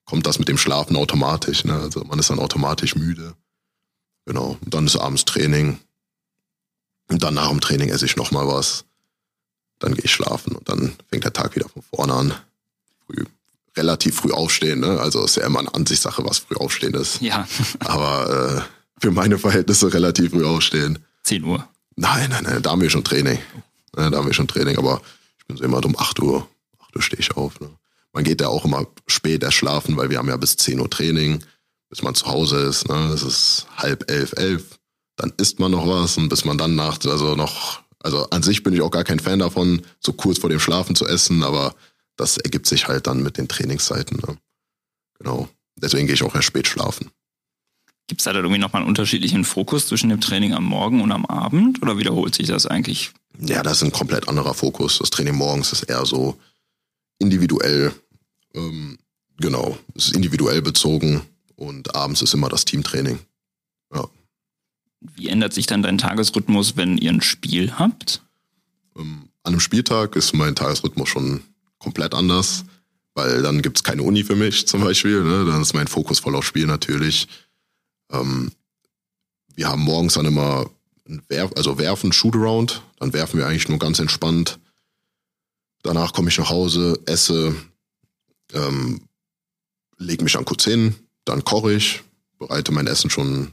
kommt 0.05 0.27
das 0.27 0.39
mit 0.39 0.49
dem 0.49 0.59
Schlafen 0.59 0.97
automatisch, 0.97 1.65
ne? 1.65 1.75
Also 1.75 2.05
man 2.05 2.19
ist 2.19 2.31
dann 2.31 2.39
automatisch 2.39 2.97
müde. 2.97 3.35
Genau. 4.27 4.57
Und 4.65 4.73
dann 4.73 4.87
ist 4.87 4.97
abends 4.97 5.25
Training. 5.25 5.79
Und 7.11 7.23
dann 7.23 7.35
nach 7.35 7.51
dem 7.51 7.61
Training 7.61 7.91
esse 7.91 8.07
ich 8.07 8.17
nochmal 8.17 8.47
was. 8.47 8.85
Dann 9.79 9.95
gehe 9.95 10.05
ich 10.05 10.13
schlafen 10.13 10.55
und 10.55 10.69
dann 10.69 10.95
fängt 11.11 11.25
der 11.25 11.33
Tag 11.33 11.57
wieder 11.57 11.69
von 11.69 11.83
vorne 11.83 12.15
an. 12.15 12.35
Früh, 13.07 13.25
relativ 13.77 14.17
früh 14.17 14.33
aufstehen, 14.33 14.81
ne? 14.81 15.01
Also 15.01 15.25
ist 15.25 15.37
ja 15.37 15.45
immer 15.45 15.59
eine 15.59 15.75
Ansichtssache, 15.75 16.25
was 16.25 16.39
früh 16.39 16.57
aufstehen 16.57 16.95
ist. 16.95 17.21
Ja. 17.21 17.47
Aber 17.81 18.65
äh, 18.65 19.01
für 19.01 19.11
meine 19.11 19.39
Verhältnisse 19.39 19.93
relativ 19.93 20.31
früh 20.31 20.45
aufstehen. 20.45 21.01
10 21.25 21.45
Uhr. 21.45 21.69
Nein, 21.97 22.31
nein, 22.31 22.45
nein, 22.45 22.63
da 22.63 22.71
haben 22.71 22.81
wir 22.83 22.91
schon 22.91 23.05
Training. 23.05 23.39
Da 23.93 24.11
haben 24.11 24.27
wir 24.27 24.35
schon 24.35 24.49
Training, 24.49 24.77
aber 24.79 25.01
ich 25.39 25.47
bin 25.47 25.57
so 25.57 25.65
immer 25.65 25.85
um 25.85 25.97
8 25.97 26.21
Uhr. 26.21 26.49
8 26.81 26.97
Uhr 26.97 27.03
stehe 27.03 27.21
ich 27.21 27.37
auf. 27.37 27.61
Ne? 27.61 27.71
Man 28.13 28.25
geht 28.25 28.41
ja 28.41 28.49
auch 28.49 28.65
immer 28.65 28.87
später 29.07 29.53
schlafen, 29.53 29.97
weil 29.97 30.11
wir 30.11 30.19
haben 30.19 30.29
ja 30.29 30.37
bis 30.37 30.57
10 30.57 30.81
Uhr 30.81 30.91
Training, 30.91 31.45
bis 31.89 32.03
man 32.03 32.15
zu 32.15 32.27
Hause 32.27 32.59
ist. 32.59 32.89
Ne? 32.89 33.11
Es 33.15 33.23
ist 33.23 33.67
halb 33.77 34.11
elf, 34.11 34.33
elf. 34.37 34.79
Dann 35.17 35.33
isst 35.37 35.61
man 35.61 35.71
noch 35.71 35.87
was 35.89 36.17
und 36.17 36.29
bis 36.29 36.45
man 36.45 36.59
dann 36.59 36.75
nach, 36.75 36.99
also 37.05 37.37
noch 37.37 37.83
Also 38.01 38.29
an 38.31 38.43
sich 38.43 38.63
bin 38.63 38.75
ich 38.75 38.83
auch 38.83 38.91
gar 38.91 39.05
kein 39.05 39.21
Fan 39.21 39.39
davon, 39.39 39.83
so 40.01 40.13
kurz 40.13 40.39
vor 40.39 40.51
dem 40.51 40.61
Schlafen 40.61 40.97
zu 40.97 41.07
essen, 41.07 41.43
aber 41.43 41.75
das 42.17 42.37
ergibt 42.37 42.67
sich 42.67 42.89
halt 42.89 43.07
dann 43.07 43.23
mit 43.23 43.39
den 43.39 43.49
Trainingszeiten. 43.49 44.19
Ne? 44.27 44.37
Genau. 45.19 45.49
Deswegen 45.77 46.07
gehe 46.07 46.15
ich 46.15 46.23
auch 46.23 46.35
erst 46.35 46.49
spät 46.49 46.67
schlafen. 46.67 47.11
Gibt 48.07 48.21
es 48.21 48.25
da 48.25 48.33
dann 48.33 48.45
irgendwie 48.45 48.61
nochmal 48.61 48.83
einen 48.83 48.89
unterschiedlichen 48.89 49.45
Fokus 49.45 49.89
zwischen 49.89 50.11
dem 50.11 50.21
Training 50.21 50.53
am 50.53 50.65
Morgen 50.65 51.01
und 51.01 51.11
am 51.11 51.25
Abend 51.25 51.81
oder 51.83 51.97
wiederholt 51.97 52.35
sich 52.35 52.47
das 52.47 52.67
eigentlich? 52.67 53.13
Ja, 53.41 53.63
das 53.63 53.79
ist 53.79 53.85
ein 53.85 53.93
komplett 53.93 54.29
anderer 54.29 54.55
Fokus. 54.55 54.99
Das 54.99 55.11
Training 55.11 55.35
morgens 55.35 55.73
ist 55.73 55.85
eher 55.85 56.05
so 56.05 56.39
individuell. 57.19 57.93
Ähm, 58.55 58.99
genau, 59.39 59.79
es 59.95 60.07
ist 60.07 60.17
individuell 60.17 60.61
bezogen 60.61 61.23
und 61.57 61.95
abends 61.95 62.21
ist 62.21 62.35
immer 62.35 62.49
das 62.49 62.65
Teamtraining. 62.65 63.19
Ja. 63.95 64.07
Wie 65.01 65.29
ändert 65.29 65.55
sich 65.55 65.67
dann 65.67 65.83
dein 65.83 65.99
Tagesrhythmus, 65.99 66.77
wenn 66.77 66.99
ihr 66.99 67.11
ein 67.11 67.23
Spiel 67.23 67.73
habt? 67.73 68.23
Ähm, 68.97 69.29
an 69.43 69.55
einem 69.55 69.61
Spieltag 69.61 70.15
ist 70.17 70.35
mein 70.35 70.55
Tagesrhythmus 70.55 71.09
schon 71.09 71.43
komplett 71.79 72.15
anders, 72.15 72.65
weil 73.15 73.43
dann 73.43 73.63
gibt's 73.63 73.83
keine 73.83 74.03
Uni 74.03 74.25
für 74.25 74.37
mich 74.37 74.67
zum 74.67 74.83
Beispiel. 74.83 75.23
Ne? 75.23 75.45
Dann 75.45 75.63
ist 75.63 75.75
mein 75.75 75.89
Fokus 75.89 76.19
voll 76.19 76.37
auf 76.37 76.47
Spiel 76.47 76.67
natürlich. 76.67 77.29
Ähm, 78.11 78.53
wir 79.55 79.69
haben 79.69 79.83
morgens 79.83 80.15
dann 80.15 80.27
immer 80.27 80.71
Werf, 81.29 81.53
also 81.57 81.79
werfen, 81.79 82.13
Shootaround. 82.13 82.83
Dann 82.99 83.13
werfen 83.13 83.39
wir 83.39 83.47
eigentlich 83.47 83.69
nur 83.69 83.79
ganz 83.79 83.99
entspannt. 83.99 84.59
Danach 85.83 86.13
komme 86.13 86.31
ich 86.31 86.39
nach 86.39 86.49
Hause, 86.49 86.99
esse, 87.07 87.55
ähm, 88.53 89.03
lege 89.99 90.25
mich 90.25 90.33
dann 90.33 90.47
kurz 90.47 90.65
hin, 90.65 90.95
dann 91.27 91.45
koche 91.45 91.75
ich, 91.75 92.03
bereite 92.39 92.73
mein 92.73 92.87
Essen 92.87 93.11
schon 93.11 93.53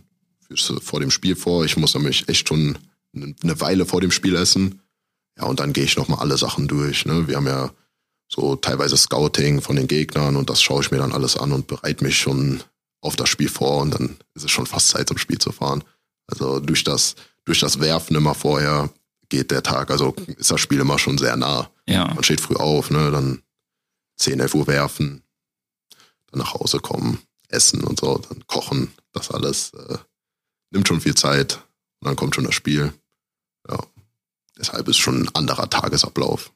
vor 0.81 0.99
dem 0.99 1.11
Spiel 1.11 1.35
vor. 1.35 1.65
Ich 1.65 1.77
muss 1.77 1.93
nämlich 1.93 2.27
echt 2.29 2.47
schon 2.47 2.77
eine 3.13 3.59
Weile 3.59 3.85
vor 3.85 4.01
dem 4.01 4.11
Spiel 4.11 4.35
essen. 4.35 4.81
Ja, 5.37 5.45
und 5.45 5.59
dann 5.59 5.73
gehe 5.73 5.83
ich 5.83 5.97
nochmal 5.97 6.19
alle 6.19 6.37
Sachen 6.37 6.67
durch. 6.67 7.05
Ne? 7.05 7.27
Wir 7.27 7.37
haben 7.37 7.47
ja 7.47 7.71
so 8.27 8.55
teilweise 8.55 8.97
Scouting 8.97 9.61
von 9.61 9.75
den 9.75 9.87
Gegnern 9.87 10.35
und 10.35 10.49
das 10.49 10.61
schaue 10.61 10.81
ich 10.81 10.91
mir 10.91 10.97
dann 10.97 11.11
alles 11.11 11.37
an 11.37 11.51
und 11.51 11.67
bereite 11.67 12.03
mich 12.03 12.17
schon 12.17 12.63
auf 13.01 13.15
das 13.15 13.29
Spiel 13.29 13.49
vor 13.49 13.81
und 13.81 13.93
dann 13.93 14.17
ist 14.35 14.45
es 14.45 14.51
schon 14.51 14.67
fast 14.67 14.89
Zeit 14.89 15.07
zum 15.07 15.17
Spiel 15.17 15.39
zu 15.39 15.51
fahren. 15.51 15.83
Also 16.27 16.59
durch 16.59 16.83
das, 16.83 17.15
durch 17.43 17.59
das 17.59 17.79
Werfen 17.79 18.15
immer 18.15 18.35
vorher 18.35 18.89
geht 19.29 19.51
der 19.51 19.63
Tag, 19.63 19.91
also 19.91 20.13
ist 20.37 20.51
das 20.51 20.61
Spiel 20.61 20.79
immer 20.79 20.99
schon 20.99 21.17
sehr 21.17 21.35
nah. 21.35 21.69
Ja. 21.87 22.13
Man 22.13 22.23
steht 22.23 22.41
früh 22.41 22.55
auf, 22.55 22.91
ne, 22.91 23.11
dann 23.11 23.41
10, 24.17 24.39
11 24.39 24.53
Uhr 24.53 24.67
werfen, 24.67 25.23
dann 26.27 26.39
nach 26.39 26.53
Hause 26.53 26.79
kommen, 26.79 27.19
essen 27.47 27.83
und 27.83 27.99
so, 27.99 28.17
dann 28.17 28.45
kochen, 28.47 28.93
das 29.13 29.31
alles 29.31 29.73
äh, 29.73 29.97
nimmt 30.69 30.87
schon 30.87 31.01
viel 31.01 31.15
Zeit 31.15 31.55
und 31.99 32.07
dann 32.07 32.15
kommt 32.15 32.35
schon 32.35 32.43
das 32.43 32.55
Spiel. 32.55 32.93
Ja. 33.69 33.79
Deshalb 34.57 34.87
ist 34.87 34.97
schon 34.97 35.23
ein 35.23 35.35
anderer 35.35 35.69
Tagesablauf. 35.69 36.51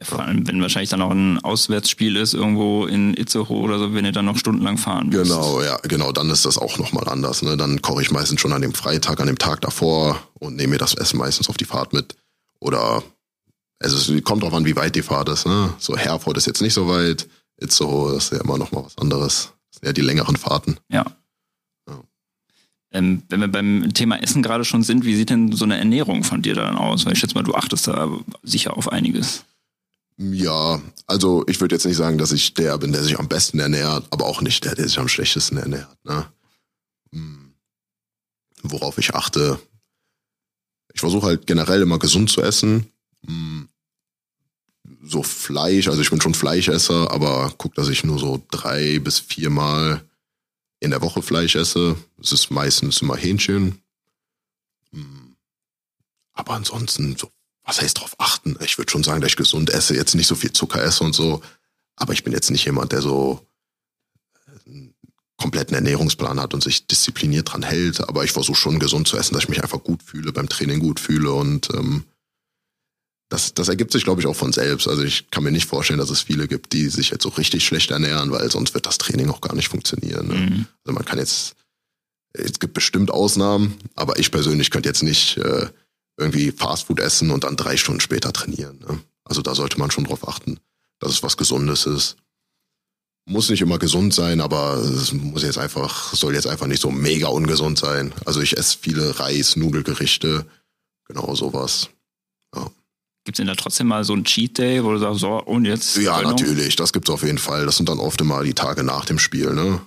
Ja, 0.00 0.06
vor 0.06 0.20
allem, 0.20 0.46
wenn 0.46 0.62
wahrscheinlich 0.62 0.90
dann 0.90 1.02
auch 1.02 1.10
ein 1.10 1.38
Auswärtsspiel 1.42 2.16
ist, 2.16 2.32
irgendwo 2.32 2.86
in 2.86 3.16
Itzehoe 3.16 3.60
oder 3.60 3.78
so, 3.80 3.94
wenn 3.94 4.04
ihr 4.04 4.12
dann 4.12 4.26
noch 4.26 4.36
stundenlang 4.36 4.78
fahren 4.78 5.08
müsst. 5.08 5.30
Genau, 5.30 5.60
ja, 5.60 5.76
genau, 5.82 6.12
dann 6.12 6.30
ist 6.30 6.44
das 6.44 6.56
auch 6.56 6.78
nochmal 6.78 7.08
anders. 7.08 7.42
Ne? 7.42 7.56
Dann 7.56 7.82
koche 7.82 8.02
ich 8.02 8.12
meistens 8.12 8.40
schon 8.40 8.52
an 8.52 8.62
dem 8.62 8.74
Freitag, 8.74 9.20
an 9.20 9.26
dem 9.26 9.38
Tag 9.38 9.60
davor 9.60 10.22
und 10.34 10.54
nehme 10.54 10.74
mir 10.74 10.78
das 10.78 10.94
Essen 10.94 11.18
meistens 11.18 11.48
auf 11.48 11.56
die 11.56 11.64
Fahrt 11.64 11.92
mit. 11.92 12.14
Oder 12.60 13.02
also 13.80 13.96
es 13.96 14.24
kommt 14.24 14.42
drauf 14.42 14.54
an, 14.54 14.64
wie 14.64 14.76
weit 14.76 14.94
die 14.94 15.02
Fahrt 15.02 15.28
ist. 15.28 15.46
Ne? 15.46 15.72
So 15.78 15.96
Herford 15.96 16.36
ist 16.36 16.46
jetzt 16.46 16.62
nicht 16.62 16.74
so 16.74 16.88
weit, 16.88 17.28
Itzehoe 17.56 18.16
ist 18.16 18.32
ja 18.32 18.40
immer 18.40 18.58
noch 18.58 18.70
mal 18.70 18.84
was 18.84 18.98
anderes. 18.98 19.52
Das 19.70 19.80
sind 19.80 19.86
ja 19.86 19.92
die 19.92 20.00
längeren 20.00 20.36
Fahrten. 20.36 20.78
Ja. 20.88 21.06
Ja. 21.88 22.00
Ähm, 22.92 23.22
wenn 23.28 23.40
wir 23.40 23.48
beim 23.48 23.92
Thema 23.94 24.22
Essen 24.22 24.42
gerade 24.42 24.64
schon 24.64 24.84
sind, 24.84 25.04
wie 25.04 25.16
sieht 25.16 25.30
denn 25.30 25.52
so 25.52 25.64
eine 25.64 25.76
Ernährung 25.76 26.22
von 26.22 26.42
dir 26.42 26.54
dann 26.54 26.76
aus? 26.76 27.04
Weil 27.04 27.14
ich 27.14 27.18
schätze 27.18 27.34
mal, 27.34 27.42
du 27.42 27.54
achtest 27.54 27.88
da 27.88 28.08
sicher 28.42 28.76
auf 28.76 28.90
einiges. 28.90 29.44
Ja, 30.20 30.82
also 31.06 31.44
ich 31.46 31.60
würde 31.60 31.76
jetzt 31.76 31.86
nicht 31.86 31.96
sagen, 31.96 32.18
dass 32.18 32.32
ich 32.32 32.52
der 32.52 32.76
bin, 32.78 32.90
der 32.92 33.04
sich 33.04 33.18
am 33.18 33.28
besten 33.28 33.60
ernährt, 33.60 34.04
aber 34.10 34.26
auch 34.26 34.40
nicht 34.40 34.64
der, 34.64 34.74
der 34.74 34.88
sich 34.88 34.98
am 34.98 35.06
schlechtesten 35.06 35.58
ernährt. 35.58 35.96
Ne? 36.04 36.26
Hm. 37.12 37.54
Worauf 38.62 38.98
ich 38.98 39.14
achte, 39.14 39.60
ich 40.92 41.00
versuche 41.00 41.26
halt 41.26 41.46
generell 41.46 41.82
immer 41.82 42.00
gesund 42.00 42.30
zu 42.30 42.42
essen. 42.42 42.90
Hm. 43.24 43.68
So 45.04 45.22
Fleisch, 45.22 45.86
also 45.86 46.02
ich 46.02 46.10
bin 46.10 46.20
schon 46.20 46.34
Fleischesser, 46.34 47.12
aber 47.12 47.54
guck, 47.56 47.76
dass 47.76 47.88
ich 47.88 48.02
nur 48.02 48.18
so 48.18 48.44
drei 48.50 48.98
bis 48.98 49.20
viermal 49.20 50.02
in 50.80 50.90
der 50.90 51.00
Woche 51.00 51.22
Fleisch 51.22 51.54
esse. 51.54 51.96
Es 52.20 52.32
ist 52.32 52.50
meistens 52.50 53.00
immer 53.02 53.16
Hähnchen. 53.16 53.80
Hm. 54.90 55.36
Aber 56.32 56.54
ansonsten 56.54 57.16
so 57.16 57.30
was 57.68 57.82
heißt 57.82 58.00
drauf 58.00 58.14
achten? 58.16 58.56
Ich 58.64 58.78
würde 58.78 58.90
schon 58.90 59.04
sagen, 59.04 59.20
dass 59.20 59.32
ich 59.32 59.36
gesund 59.36 59.68
esse, 59.68 59.94
jetzt 59.94 60.14
nicht 60.14 60.26
so 60.26 60.34
viel 60.34 60.52
Zucker 60.52 60.82
esse 60.82 61.04
und 61.04 61.14
so. 61.14 61.42
Aber 61.96 62.14
ich 62.14 62.24
bin 62.24 62.32
jetzt 62.32 62.50
nicht 62.50 62.64
jemand, 62.64 62.92
der 62.92 63.02
so 63.02 63.46
einen 64.66 64.94
kompletten 65.36 65.74
Ernährungsplan 65.74 66.40
hat 66.40 66.54
und 66.54 66.64
sich 66.64 66.86
diszipliniert 66.86 67.52
dran 67.52 67.62
hält. 67.62 68.00
Aber 68.08 68.24
ich 68.24 68.32
versuche 68.32 68.56
schon 68.56 68.78
gesund 68.78 69.06
zu 69.06 69.18
essen, 69.18 69.34
dass 69.34 69.42
ich 69.42 69.50
mich 69.50 69.62
einfach 69.62 69.84
gut 69.84 70.02
fühle, 70.02 70.32
beim 70.32 70.48
Training 70.48 70.80
gut 70.80 70.98
fühle 70.98 71.30
und 71.30 71.68
ähm, 71.74 72.04
das, 73.28 73.52
das 73.52 73.68
ergibt 73.68 73.92
sich, 73.92 74.04
glaube 74.04 74.22
ich, 74.22 74.26
auch 74.26 74.36
von 74.36 74.54
selbst. 74.54 74.88
Also 74.88 75.02
ich 75.02 75.30
kann 75.30 75.44
mir 75.44 75.52
nicht 75.52 75.68
vorstellen, 75.68 75.98
dass 75.98 76.08
es 76.08 76.22
viele 76.22 76.48
gibt, 76.48 76.72
die 76.72 76.88
sich 76.88 77.10
jetzt 77.10 77.24
so 77.24 77.28
richtig 77.28 77.66
schlecht 77.66 77.90
ernähren, 77.90 78.30
weil 78.30 78.50
sonst 78.50 78.72
wird 78.72 78.86
das 78.86 78.96
Training 78.96 79.28
auch 79.28 79.42
gar 79.42 79.54
nicht 79.54 79.68
funktionieren. 79.68 80.28
Ne? 80.28 80.34
Mhm. 80.34 80.66
Also 80.84 80.94
man 80.94 81.04
kann 81.04 81.18
jetzt, 81.18 81.54
es 82.32 82.58
gibt 82.58 82.72
bestimmt 82.72 83.10
Ausnahmen, 83.10 83.74
aber 83.94 84.18
ich 84.18 84.30
persönlich 84.30 84.70
könnte 84.70 84.88
jetzt 84.88 85.02
nicht 85.02 85.36
äh, 85.36 85.68
irgendwie 86.18 86.50
Fastfood 86.50 87.00
essen 87.00 87.30
und 87.30 87.44
dann 87.44 87.56
drei 87.56 87.76
Stunden 87.76 88.00
später 88.00 88.32
trainieren. 88.32 88.78
Ne? 88.80 88.98
Also 89.24 89.40
da 89.40 89.54
sollte 89.54 89.78
man 89.78 89.90
schon 89.90 90.04
drauf 90.04 90.26
achten, 90.28 90.58
dass 90.98 91.12
es 91.12 91.22
was 91.22 91.36
Gesundes 91.36 91.86
ist. 91.86 92.16
Muss 93.26 93.50
nicht 93.50 93.60
immer 93.60 93.78
gesund 93.78 94.14
sein, 94.14 94.40
aber 94.40 94.76
es 94.78 95.12
muss 95.12 95.42
jetzt 95.42 95.58
einfach, 95.58 96.14
soll 96.14 96.34
jetzt 96.34 96.46
einfach 96.46 96.66
nicht 96.66 96.80
so 96.80 96.90
mega 96.90 97.28
ungesund 97.28 97.78
sein. 97.78 98.12
Also 98.24 98.40
ich 98.40 98.56
esse 98.56 98.76
viele 98.80 99.20
Reis, 99.20 99.54
Nudelgerichte, 99.54 100.46
genau 101.06 101.34
sowas. 101.34 101.90
Ja. 102.54 102.70
Gibt 103.24 103.36
es 103.36 103.36
denn 103.36 103.46
da 103.46 103.54
trotzdem 103.54 103.88
mal 103.88 104.02
so 104.04 104.14
einen 104.14 104.24
Cheat 104.24 104.56
Day, 104.56 104.82
wo 104.82 104.92
du 104.92 104.98
sagst, 104.98 105.20
so, 105.20 105.42
und 105.42 105.66
jetzt? 105.66 105.98
Ja, 105.98 106.22
natürlich, 106.22 106.76
das 106.76 106.94
gibt's 106.94 107.10
auf 107.10 107.22
jeden 107.22 107.36
Fall. 107.36 107.66
Das 107.66 107.76
sind 107.76 107.90
dann 107.90 107.98
oft 107.98 108.20
immer 108.22 108.42
die 108.42 108.54
Tage 108.54 108.82
nach 108.82 109.04
dem 109.04 109.18
Spiel, 109.18 109.52
ne? 109.52 109.82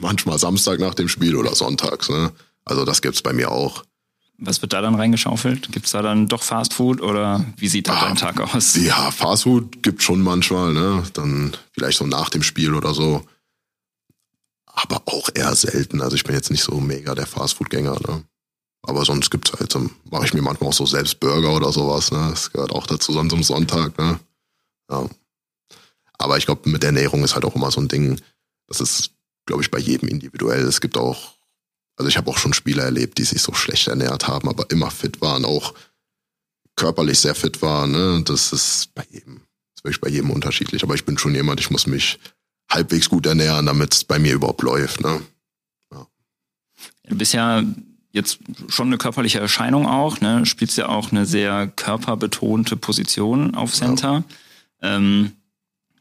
Manchmal 0.00 0.38
Samstag 0.38 0.78
nach 0.78 0.94
dem 0.94 1.08
Spiel 1.08 1.36
oder 1.36 1.54
sonntags, 1.54 2.10
ne? 2.10 2.32
Also 2.66 2.84
das 2.84 3.00
gibt's 3.00 3.22
bei 3.22 3.32
mir 3.32 3.50
auch. 3.50 3.84
Was 4.38 4.62
wird 4.62 4.72
da 4.72 4.80
dann 4.80 4.96
reingeschaufelt? 4.96 5.70
Gibt 5.70 5.86
es 5.86 5.92
da 5.92 6.02
dann 6.02 6.26
doch 6.26 6.42
Fast 6.42 6.74
Food 6.74 7.00
oder 7.00 7.44
wie 7.56 7.68
sieht 7.68 7.86
da 7.86 7.94
ah, 7.94 8.06
dein 8.06 8.16
Tag 8.16 8.40
aus? 8.40 8.74
Ja, 8.74 9.10
Fast 9.10 9.44
Food 9.44 9.82
gibt 9.82 10.02
schon 10.02 10.20
manchmal, 10.22 10.72
ne? 10.72 11.04
Dann 11.12 11.56
vielleicht 11.72 11.98
so 11.98 12.06
nach 12.06 12.30
dem 12.30 12.42
Spiel 12.42 12.74
oder 12.74 12.94
so. 12.94 13.24
Aber 14.66 15.02
auch 15.06 15.28
eher 15.32 15.54
selten. 15.54 16.00
Also 16.00 16.16
ich 16.16 16.24
bin 16.24 16.34
jetzt 16.34 16.50
nicht 16.50 16.64
so 16.64 16.80
mega 16.80 17.14
der 17.14 17.26
Fast 17.26 17.54
Food 17.54 17.70
Gänger, 17.70 17.98
ne? 18.06 18.24
Aber 18.82 19.04
sonst 19.04 19.30
gibt's 19.30 19.52
halt, 19.52 19.72
so, 19.72 19.88
mache 20.10 20.26
ich 20.26 20.34
mir 20.34 20.42
manchmal 20.42 20.70
auch 20.70 20.74
so 20.74 20.84
selbst 20.84 21.20
Burger 21.20 21.54
oder 21.54 21.72
sowas, 21.72 22.10
ne? 22.10 22.28
Das 22.30 22.50
gehört 22.50 22.72
auch 22.72 22.86
dazu 22.86 23.12
sonst 23.12 23.32
am 23.32 23.42
Sonntag, 23.42 23.96
ne? 23.98 24.18
Ja. 24.90 25.08
Aber 26.18 26.38
ich 26.38 26.46
glaube, 26.46 26.68
mit 26.68 26.82
der 26.82 26.88
Ernährung 26.88 27.22
ist 27.24 27.34
halt 27.34 27.44
auch 27.44 27.54
immer 27.54 27.70
so 27.70 27.80
ein 27.80 27.88
Ding, 27.88 28.20
das 28.66 28.80
ist, 28.80 29.12
glaube 29.46 29.62
ich, 29.62 29.70
bei 29.70 29.78
jedem 29.78 30.08
individuell. 30.08 30.64
Es 30.64 30.80
gibt 30.80 30.96
auch 30.96 31.33
also 31.96 32.08
ich 32.08 32.16
habe 32.16 32.30
auch 32.30 32.38
schon 32.38 32.52
Spieler 32.52 32.84
erlebt, 32.84 33.18
die 33.18 33.24
sich 33.24 33.42
so 33.42 33.52
schlecht 33.54 33.86
ernährt 33.86 34.26
haben, 34.26 34.48
aber 34.48 34.70
immer 34.70 34.90
fit 34.90 35.20
waren, 35.20 35.44
auch 35.44 35.74
körperlich 36.76 37.20
sehr 37.20 37.34
fit 37.34 37.62
waren. 37.62 37.92
Ne? 37.92 38.22
Das 38.24 38.52
ist 38.52 38.94
bei 38.94 39.06
jedem, 39.10 39.36
das 39.36 39.76
ist 39.76 39.84
wirklich 39.84 40.00
bei 40.00 40.08
jedem 40.08 40.30
unterschiedlich. 40.30 40.82
Aber 40.82 40.94
ich 40.94 41.04
bin 41.04 41.18
schon 41.18 41.34
jemand, 41.34 41.60
ich 41.60 41.70
muss 41.70 41.86
mich 41.86 42.18
halbwegs 42.70 43.08
gut 43.08 43.26
ernähren, 43.26 43.66
damit 43.66 43.94
es 43.94 44.04
bei 44.04 44.18
mir 44.18 44.34
überhaupt 44.34 44.62
läuft. 44.62 45.02
Ne? 45.02 45.20
Ja. 45.92 46.06
Du 47.08 47.16
bist 47.16 47.32
ja 47.32 47.62
jetzt 48.10 48.38
schon 48.68 48.88
eine 48.88 48.98
körperliche 48.98 49.40
Erscheinung 49.40 49.86
auch, 49.86 50.20
ne? 50.20 50.46
Spielst 50.46 50.76
ja 50.78 50.88
auch 50.88 51.10
eine 51.10 51.26
sehr 51.26 51.66
körperbetonte 51.66 52.76
Position 52.76 53.54
auf 53.54 53.72
Center. 53.72 54.24
Ja. 54.82 54.96
Ähm, 54.96 55.32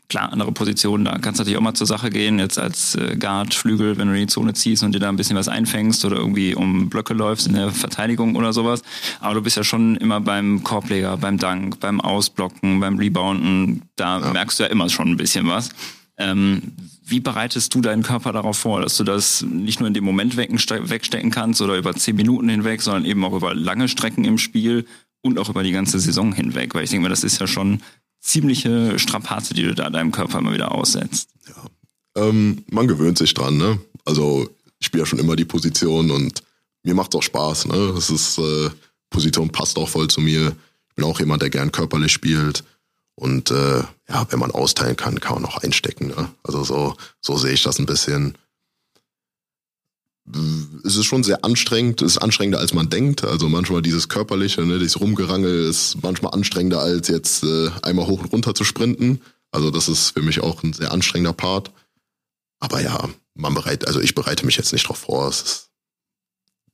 klar, 0.10 0.32
andere 0.32 0.52
Positionen, 0.52 1.06
da 1.06 1.18
kannst 1.18 1.40
du 1.40 1.44
natürlich 1.44 1.58
auch 1.58 1.64
mal 1.64 1.74
zur 1.74 1.88
Sache 1.88 2.10
gehen, 2.10 2.40
jetzt 2.40 2.60
als 2.60 2.96
äh, 2.96 3.16
Guard, 3.16 3.54
Flügel, 3.54 3.98
wenn 3.98 4.08
du 4.08 4.14
in 4.14 4.22
die 4.22 4.28
Zone 4.28 4.54
ziehst 4.54 4.84
und 4.84 4.94
dir 4.94 5.00
da 5.00 5.10
ein 5.10 5.16
bisschen 5.16 5.36
was 5.36 5.48
einfängst 5.48 6.06
oder 6.06 6.18
irgendwie 6.18 6.56
um 6.56 6.90
Blöcke 6.90 7.14
läufst 7.14 7.48
in 7.48 7.54
der 7.54 7.72
Verteidigung 7.72 8.36
oder 8.36 8.54
sowas. 8.54 8.82
Aber 9.20 9.34
du 9.36 9.42
bist 9.42 9.58
ja 9.58 9.64
schon 9.64 9.96
immer 9.98 10.22
beim 10.22 10.64
Korbleger, 10.64 11.18
beim 11.18 11.38
Dank, 11.38 11.80
beim 11.80 12.02
Ausblocken, 12.02 12.80
beim 12.80 12.98
Rebounden, 12.98 13.84
da 13.96 14.20
ja. 14.20 14.32
merkst 14.32 14.60
du 14.60 14.64
ja 14.64 14.70
immer 14.70 14.90
schon 14.90 15.10
ein 15.10 15.18
bisschen 15.18 15.48
was. 15.48 15.70
Ähm, 16.18 16.74
wie 17.06 17.20
bereitest 17.20 17.74
du 17.74 17.82
deinen 17.82 18.04
Körper 18.04 18.32
darauf 18.32 18.58
vor, 18.58 18.82
dass 18.82 18.98
du 18.98 19.04
das 19.04 19.42
nicht 19.42 19.80
nur 19.80 19.88
in 19.88 19.94
dem 19.94 20.04
Moment 20.04 20.38
wegstecken 20.38 21.32
kannst 21.32 21.62
oder 21.62 21.76
über 21.76 21.94
zehn 21.96 22.16
Minuten 22.16 22.50
hinweg, 22.50 22.82
sondern 22.82 23.06
eben 23.06 23.24
auch 23.26 23.34
über 23.34 23.54
lange 23.54 23.88
Strecken 23.90 24.24
im 24.24 24.38
Spiel 24.38 24.86
und 25.22 25.40
auch 25.40 25.50
über 25.50 25.64
die 25.64 25.72
ganze 25.72 26.00
Saison 26.00 26.34
hinweg? 26.34 26.76
Weil 26.76 26.84
ich 26.84 26.92
denke 26.92 27.04
mir, 27.04 27.10
das 27.10 27.24
ist 27.24 27.40
ja 27.40 27.48
schon 27.48 27.82
ziemliche 28.24 28.98
Strapaze, 28.98 29.54
die 29.54 29.64
du 29.64 29.76
da 29.76 29.90
deinem 29.90 30.12
Körper 30.12 30.40
immer 30.40 30.54
wieder 30.54 30.72
aussetzt. 30.72 31.30
Ja. 31.48 32.24
Ähm, 32.24 32.64
man 32.72 32.88
gewöhnt 32.88 33.18
sich 33.18 33.34
dran, 33.34 33.58
ne? 33.58 33.80
Also 34.06 34.50
ich 34.80 34.88
spiele 34.88 35.04
ja 35.04 35.06
schon 35.06 35.20
immer 35.20 35.36
die 35.36 35.46
Position 35.46 36.10
und 36.10 36.42
mir 36.84 36.96
macht 36.96 37.14
auch 37.16 37.22
Spaß, 37.22 37.68
ne? 37.68 37.92
Das 37.94 38.10
ist, 38.10 38.38
äh, 38.38 38.70
Position 39.10 39.50
passt 39.50 39.78
auch 39.78 39.90
voll 39.90 40.10
zu 40.10 40.22
mir. 40.22 40.56
bin 40.96 41.06
auch 41.06 41.20
jemand, 41.20 41.42
der 41.42 41.50
gern 41.50 41.72
körperlich 41.72 42.12
spielt. 42.12 42.64
Und 43.16 43.52
äh, 43.52 43.84
ja, 44.10 44.28
wenn 44.30 44.40
man 44.40 44.52
austeilen 44.52 44.96
kann, 44.96 45.20
kann 45.20 45.36
man 45.36 45.46
auch 45.46 45.58
einstecken. 45.58 46.08
Ne? 46.08 46.30
Also 46.44 46.64
so, 46.64 46.96
so 47.22 47.38
sehe 47.38 47.54
ich 47.54 47.64
das 47.64 47.80
ein 47.80 47.86
bisschen. 47.86 48.38
Es 50.86 50.96
ist 50.96 51.06
schon 51.06 51.24
sehr 51.24 51.44
anstrengend, 51.44 52.02
es 52.02 52.14
ist 52.14 52.18
anstrengender 52.20 52.60
als 52.60 52.74
man 52.74 52.90
denkt. 52.90 53.26
Also 53.26 53.50
manchmal 53.50 53.82
dieses 53.82 54.08
körperliche, 54.08 54.62
ne, 54.62 54.80
dieses 54.80 55.00
Rumgerangel 55.00 55.68
ist 55.68 56.02
manchmal 56.02 56.34
anstrengender 56.34 56.82
als 56.82 57.10
jetzt 57.10 57.44
äh, 57.44 57.70
einmal 57.82 58.08
hoch 58.08 58.22
und 58.22 58.32
runter 58.32 58.56
zu 58.56 58.64
sprinten. 58.64 59.22
Also 59.52 59.70
das 59.70 59.90
ist 59.90 60.12
für 60.12 60.22
mich 60.22 60.42
auch 60.42 60.64
ein 60.64 60.74
sehr 60.74 60.92
anstrengender 60.92 61.34
Part. 61.34 61.72
Aber 62.60 62.82
ja, 62.82 63.10
man 63.36 63.54
bereit, 63.54 63.86
also 63.88 64.00
ich 64.00 64.16
bereite 64.16 64.46
mich 64.46 64.56
jetzt 64.56 64.72
nicht 64.72 64.88
drauf 64.88 65.00
vor. 65.00 65.28
Ist, 65.28 65.70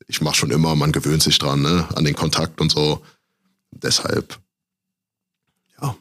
ich 0.07 0.21
mache 0.21 0.35
schon 0.35 0.51
immer, 0.51 0.75
man 0.75 0.91
gewöhnt 0.91 1.23
sich 1.23 1.39
dran, 1.39 1.62
ne, 1.62 1.88
an 1.95 2.05
den 2.05 2.15
Kontakt 2.15 2.62
und 2.62 2.71
so. 2.71 3.01
Deshalb, 3.71 4.39
ja, 5.81 5.95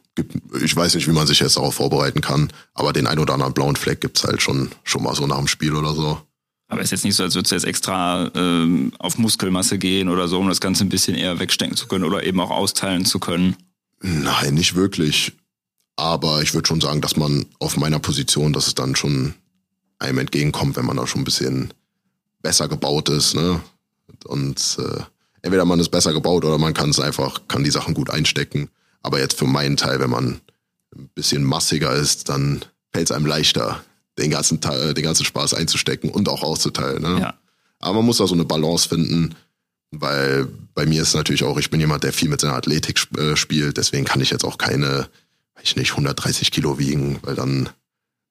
ich 0.62 0.76
weiß 0.76 0.94
nicht, 0.94 1.08
wie 1.08 1.12
man 1.12 1.26
sich 1.26 1.40
jetzt 1.40 1.56
darauf 1.56 1.76
vorbereiten 1.76 2.20
kann, 2.20 2.52
aber 2.74 2.92
den 2.92 3.06
ein 3.06 3.18
oder 3.18 3.34
anderen 3.34 3.54
blauen 3.54 3.76
Fleck 3.76 4.00
gibt's 4.00 4.24
halt 4.24 4.42
schon, 4.42 4.70
schon 4.84 5.02
mal 5.02 5.14
so 5.14 5.26
nach 5.26 5.38
dem 5.38 5.48
Spiel 5.48 5.74
oder 5.74 5.94
so. 5.94 6.20
Aber 6.68 6.82
ist 6.82 6.90
jetzt 6.90 7.04
nicht 7.04 7.16
so, 7.16 7.22
als 7.22 7.34
würdest 7.34 7.50
du 7.50 7.56
jetzt 7.56 7.64
extra 7.64 8.30
ähm, 8.34 8.92
auf 8.98 9.16
Muskelmasse 9.18 9.78
gehen 9.78 10.08
oder 10.08 10.28
so, 10.28 10.38
um 10.38 10.48
das 10.48 10.60
Ganze 10.60 10.84
ein 10.84 10.90
bisschen 10.90 11.16
eher 11.16 11.38
wegstecken 11.38 11.76
zu 11.76 11.88
können 11.88 12.04
oder 12.04 12.24
eben 12.24 12.40
auch 12.40 12.50
austeilen 12.50 13.06
zu 13.06 13.18
können? 13.18 13.56
Nein, 14.00 14.54
nicht 14.54 14.74
wirklich. 14.74 15.32
Aber 15.96 16.42
ich 16.42 16.54
würde 16.54 16.68
schon 16.68 16.80
sagen, 16.80 17.00
dass 17.00 17.16
man 17.16 17.46
auf 17.58 17.76
meiner 17.76 17.98
Position, 17.98 18.52
dass 18.52 18.66
es 18.66 18.74
dann 18.74 18.94
schon 18.94 19.34
einem 19.98 20.18
entgegenkommt, 20.18 20.76
wenn 20.76 20.84
man 20.84 20.96
da 20.96 21.06
schon 21.06 21.22
ein 21.22 21.24
bisschen 21.24 21.72
besser 22.42 22.68
gebaut 22.68 23.08
ist. 23.08 23.34
Ne? 23.34 23.60
Und 24.26 24.76
äh, 24.78 25.02
entweder 25.42 25.64
man 25.64 25.80
ist 25.80 25.88
besser 25.88 26.12
gebaut 26.12 26.44
oder 26.44 26.58
man 26.58 26.74
kann 26.74 26.90
es 26.90 27.00
einfach, 27.00 27.48
kann 27.48 27.64
die 27.64 27.70
Sachen 27.70 27.94
gut 27.94 28.10
einstecken. 28.10 28.68
Aber 29.02 29.18
jetzt 29.18 29.38
für 29.38 29.46
meinen 29.46 29.76
Teil, 29.76 30.00
wenn 30.00 30.10
man 30.10 30.40
ein 30.94 31.08
bisschen 31.14 31.44
massiger 31.44 31.92
ist, 31.94 32.28
dann 32.28 32.64
fällt 32.92 33.10
es 33.10 33.16
einem 33.16 33.26
leichter, 33.26 33.82
den 34.18 34.30
ganzen, 34.30 34.60
Teil, 34.60 34.94
den 34.94 35.04
ganzen 35.04 35.24
Spaß 35.24 35.54
einzustecken 35.54 36.10
und 36.10 36.28
auch 36.28 36.42
auszuteilen. 36.42 37.02
Ne? 37.02 37.20
Ja. 37.20 37.34
Aber 37.80 37.96
man 37.96 38.06
muss 38.06 38.18
da 38.18 38.26
so 38.26 38.34
eine 38.34 38.44
Balance 38.44 38.88
finden, 38.88 39.34
weil 39.90 40.46
bei 40.74 40.86
mir 40.86 41.02
ist 41.02 41.14
natürlich 41.14 41.44
auch, 41.44 41.58
ich 41.58 41.70
bin 41.70 41.80
jemand, 41.80 42.04
der 42.04 42.12
viel 42.12 42.28
mit 42.28 42.40
seiner 42.40 42.54
Athletik 42.54 43.00
äh, 43.16 43.36
spielt, 43.36 43.76
deswegen 43.76 44.04
kann 44.04 44.20
ich 44.20 44.30
jetzt 44.30 44.44
auch 44.44 44.58
keine, 44.58 45.08
weiß 45.54 45.64
ich 45.64 45.76
nicht, 45.76 45.92
130 45.92 46.50
Kilo 46.50 46.78
wiegen, 46.78 47.18
weil 47.22 47.34
dann 47.34 47.70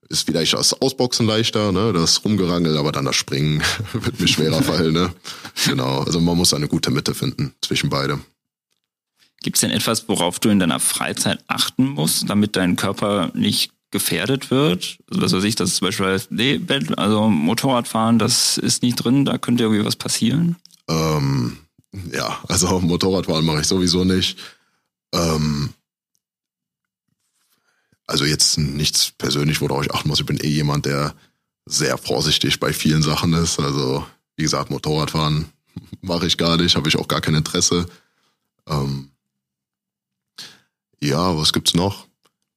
ist 0.10 0.26
vielleicht 0.26 0.54
das 0.54 0.74
Ausboxen 0.74 1.26
leichter, 1.26 1.72
ne, 1.72 1.92
das 1.92 2.24
Rumgerangel, 2.24 2.78
aber 2.78 2.92
dann 2.92 3.06
das 3.06 3.16
Springen 3.16 3.62
wird 3.94 4.20
mir 4.20 4.28
schwerer 4.28 4.62
fallen, 4.62 4.94
ne. 4.94 5.14
Genau, 5.66 6.04
also 6.04 6.20
man 6.20 6.38
muss 6.38 6.54
eine 6.54 6.68
gute 6.68 6.92
Mitte 6.92 7.14
finden 7.14 7.54
zwischen 7.62 7.90
beide. 7.90 8.20
Gibt 9.42 9.58
es 9.58 9.62
denn 9.62 9.72
etwas, 9.72 10.08
worauf 10.08 10.40
du 10.40 10.50
in 10.50 10.60
deiner 10.60 10.80
Freizeit 10.80 11.44
achten 11.48 11.86
musst, 11.86 12.30
damit 12.30 12.56
dein 12.56 12.76
Körper 12.76 13.32
nicht 13.34 13.72
gefährdet 13.98 14.52
wird? 14.52 15.00
Also 15.10 15.22
was 15.22 15.34
weiß 15.34 15.44
ich, 15.44 15.56
das 15.56 15.70
ist 15.70 15.78
zum 15.78 15.88
Beispiel, 15.88 16.22
nee, 16.30 16.62
also 16.96 17.30
Motorradfahren, 17.30 18.20
das 18.20 18.58
ist 18.58 18.84
nicht 18.84 18.96
drin, 18.96 19.26
da 19.26 19.38
könnte 19.38 19.64
irgendwie 19.64 19.86
was 19.86 19.96
passieren? 19.96 20.56
Ähm, 20.88 21.58
ja, 22.12 22.40
also 22.48 22.80
Motorradfahren 22.82 23.46
mache 23.46 23.62
ich 23.62 23.68
sowieso 23.68 24.04
nicht. 24.04 24.38
Ähm, 25.14 25.74
also 28.06 28.24
jetzt 28.24 28.58
nichts 28.58 29.12
persönlich, 29.18 29.62
worauf 29.62 29.84
ich 29.84 29.94
achten 29.94 30.08
muss. 30.08 30.20
Ich 30.20 30.26
bin 30.26 30.40
eh 30.40 30.48
jemand, 30.48 30.86
der 30.86 31.16
sehr 31.66 31.98
vorsichtig 31.98 32.60
bei 32.60 32.72
vielen 32.72 33.02
Sachen 33.02 33.34
ist. 33.34 33.60
Also 33.60 34.06
wie 34.36 34.44
gesagt, 34.44 34.70
Motorradfahren 34.70 35.46
mache 36.02 36.28
ich 36.28 36.38
gar 36.38 36.58
nicht, 36.58 36.76
habe 36.76 36.88
ich 36.88 36.98
auch 36.98 37.08
gar 37.08 37.22
kein 37.22 37.36
Interesse. 37.36 37.88
Ähm, 38.68 39.10
ja, 41.02 41.36
was 41.36 41.52
gibt's 41.52 41.74
noch, 41.74 42.08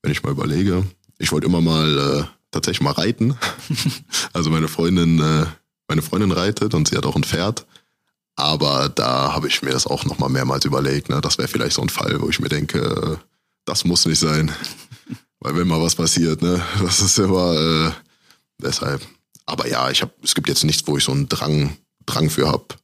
wenn 0.03 0.13
ich 0.13 0.23
mal 0.23 0.33
überlege? 0.33 0.85
Ich 1.21 1.33
wollte 1.33 1.47
immer 1.47 1.61
mal 1.61 1.99
äh, 1.99 2.25
tatsächlich 2.51 2.81
mal 2.81 2.93
reiten. 2.93 3.37
also 4.33 4.49
meine 4.49 4.69
Freundin, 4.69 5.21
äh, 5.21 5.47
meine 5.87 6.01
Freundin 6.01 6.33
reitet 6.33 6.73
und 6.73 6.89
sie 6.89 6.97
hat 6.97 7.05
auch 7.05 7.15
ein 7.15 7.25
Pferd. 7.25 7.67
Aber 8.37 8.89
da 8.89 9.35
habe 9.35 9.47
ich 9.47 9.61
mir 9.61 9.73
das 9.73 9.87
auch 9.87 10.07
noch 10.07 10.19
mal 10.19 10.31
mehrmals 10.31 10.65
überlegt. 10.65 11.11
Ne? 11.11 11.21
Das 11.21 11.37
wäre 11.37 11.47
vielleicht 11.47 11.75
so 11.75 11.83
ein 11.83 11.91
Fall, 11.91 12.23
wo 12.23 12.31
ich 12.31 12.41
mir 12.41 12.49
denke, 12.49 12.79
äh, 12.79 13.17
das 13.67 13.85
muss 13.85 14.07
nicht 14.07 14.19
sein. 14.19 14.51
Weil 15.41 15.57
wenn 15.57 15.69
mal 15.69 15.83
was 15.83 15.95
passiert, 15.95 16.43
ne, 16.43 16.63
das 16.83 17.01
ist 17.01 17.19
immer 17.19 17.55
äh, 17.55 17.93
deshalb. 18.59 19.07
Aber 19.47 19.67
ja, 19.69 19.91
ich 19.91 20.03
habe, 20.03 20.13
es 20.23 20.35
gibt 20.35 20.49
jetzt 20.49 20.65
nichts, 20.65 20.87
wo 20.87 20.97
ich 20.97 21.05
so 21.05 21.13
einen 21.13 21.29
Drang, 21.29 21.77
Drang 22.07 22.31
für 22.31 22.49
hab, 22.49 22.79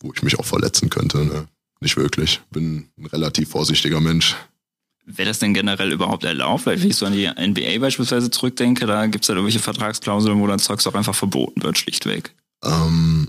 wo 0.00 0.12
ich 0.12 0.22
mich 0.22 0.38
auch 0.38 0.44
verletzen 0.44 0.90
könnte. 0.90 1.24
Ne? 1.24 1.48
Nicht 1.80 1.96
wirklich. 1.96 2.40
Bin 2.50 2.88
ein 2.96 3.06
relativ 3.06 3.50
vorsichtiger 3.50 4.00
Mensch. 4.00 4.36
Wäre 5.04 5.28
das 5.28 5.40
denn 5.40 5.52
generell 5.52 5.92
überhaupt 5.92 6.24
erlaubt? 6.24 6.66
Weil 6.66 6.80
wenn 6.80 6.90
ich 6.90 6.96
so 6.96 7.06
an 7.06 7.12
die 7.12 7.28
NBA 7.28 7.78
beispielsweise 7.80 8.30
zurückdenke, 8.30 8.86
da 8.86 9.06
gibt 9.06 9.24
es 9.24 9.28
halt 9.28 9.36
irgendwelche 9.36 9.58
Vertragsklauseln, 9.58 10.40
wo 10.40 10.46
dann 10.46 10.60
Zeugs 10.60 10.86
auch 10.86 10.94
einfach 10.94 11.14
verboten 11.14 11.62
wird, 11.62 11.76
schlichtweg. 11.76 12.34
Ähm, 12.64 13.28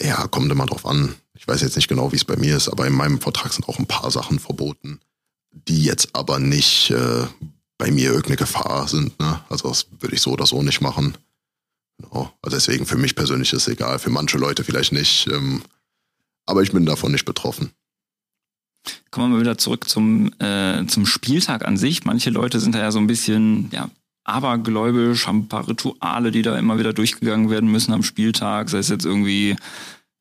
ja, 0.00 0.28
kommt 0.28 0.52
immer 0.52 0.66
drauf 0.66 0.86
an. 0.86 1.14
Ich 1.34 1.48
weiß 1.48 1.62
jetzt 1.62 1.76
nicht 1.76 1.88
genau, 1.88 2.12
wie 2.12 2.16
es 2.16 2.24
bei 2.24 2.36
mir 2.36 2.56
ist, 2.56 2.68
aber 2.68 2.86
in 2.86 2.92
meinem 2.92 3.20
Vertrag 3.20 3.52
sind 3.52 3.68
auch 3.68 3.78
ein 3.78 3.86
paar 3.86 4.10
Sachen 4.10 4.38
verboten 4.38 5.00
die 5.52 5.84
jetzt 5.84 6.14
aber 6.14 6.38
nicht 6.38 6.90
äh, 6.90 7.26
bei 7.76 7.90
mir 7.90 8.08
irgendeine 8.08 8.36
Gefahr 8.36 8.88
sind. 8.88 9.18
Ne? 9.20 9.40
Also 9.48 9.68
das 9.68 9.86
würde 9.98 10.14
ich 10.14 10.22
so 10.22 10.32
oder 10.32 10.46
so 10.46 10.62
nicht 10.62 10.80
machen. 10.80 11.16
Genau. 11.98 12.32
Also 12.42 12.56
deswegen 12.56 12.86
für 12.86 12.96
mich 12.96 13.16
persönlich 13.16 13.52
ist 13.52 13.62
es 13.62 13.68
egal, 13.68 13.98
für 13.98 14.10
manche 14.10 14.38
Leute 14.38 14.64
vielleicht 14.64 14.92
nicht. 14.92 15.28
Ähm, 15.28 15.62
aber 16.46 16.62
ich 16.62 16.72
bin 16.72 16.86
davon 16.86 17.12
nicht 17.12 17.24
betroffen. 17.24 17.72
Kommen 19.10 19.30
wir 19.30 19.36
mal 19.36 19.40
wieder 19.40 19.58
zurück 19.58 19.88
zum, 19.88 20.32
äh, 20.38 20.84
zum 20.86 21.06
Spieltag 21.06 21.66
an 21.66 21.76
sich. 21.76 22.04
Manche 22.04 22.30
Leute 22.30 22.60
sind 22.60 22.74
da 22.74 22.78
ja 22.78 22.90
so 22.90 22.98
ein 22.98 23.06
bisschen 23.06 23.70
ja, 23.72 23.90
abergläubisch, 24.24 25.26
haben 25.26 25.40
ein 25.40 25.48
paar 25.48 25.68
Rituale, 25.68 26.30
die 26.30 26.42
da 26.42 26.58
immer 26.58 26.78
wieder 26.78 26.92
durchgegangen 26.92 27.50
werden 27.50 27.70
müssen 27.70 27.92
am 27.92 28.02
Spieltag. 28.02 28.68
Sei 28.68 28.78
es 28.78 28.88
jetzt 28.88 29.06
irgendwie 29.06 29.56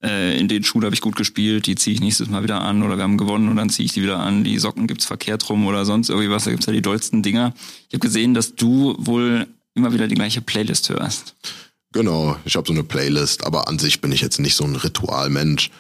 äh, 0.04 0.39
in 0.39 0.48
den 0.48 0.63
Schuhen 0.63 0.86
habe 0.86 0.93
ich 0.93 1.02
gut 1.02 1.15
gespielt, 1.15 1.65
die 1.65 1.76
ziehe 1.76 1.96
ich 1.96 2.02
nächstes 2.02 2.30
Mal 2.30 2.43
wieder 2.43 2.62
an 2.62 2.84
oder 2.84 2.98
wir 2.98 3.04
haben 3.04 3.17
gewonnen 3.17 3.50
und 3.50 3.56
dann 3.56 3.70
ziehe 3.70 3.86
ich 3.86 3.93
die 3.93 4.04
wieder 4.04 4.20
an, 4.20 4.43
die 4.43 4.60
Socken 4.60 4.88
gibt's 4.88 5.06
verkehrt 5.06 5.50
rum 5.50 5.65
oder 5.65 5.86
sonst 5.86 6.10
irgendwie 6.10 6.30
was, 6.30 6.43
da 6.43 6.52
gibt's 6.52 6.67
ja 6.67 6.74
die 6.74 6.82
dollsten 6.82 7.24
Dinger. 7.24 7.54
Ich 7.88 7.93
habe 7.93 8.00
gesehen, 8.00 8.34
dass 8.34 8.56
du 8.56 8.96
wohl 9.00 9.48
immer 9.74 9.93
wieder 9.93 10.08
die 10.08 10.15
gleiche 10.15 10.41
Playlist 10.41 10.89
hörst. 10.89 11.36
Genau, 11.93 12.38
ich 12.46 12.56
habe 12.56 12.67
so 12.67 12.74
eine 12.74 12.84
Playlist, 12.84 13.46
aber 13.46 13.67
an 13.67 13.80
sich 13.80 14.02
bin 14.02 14.12
ich 14.12 14.22
jetzt 14.22 14.39
nicht 14.39 14.56
so 14.56 14.65
ein 14.65 14.76
Ritualmensch. 14.76 15.72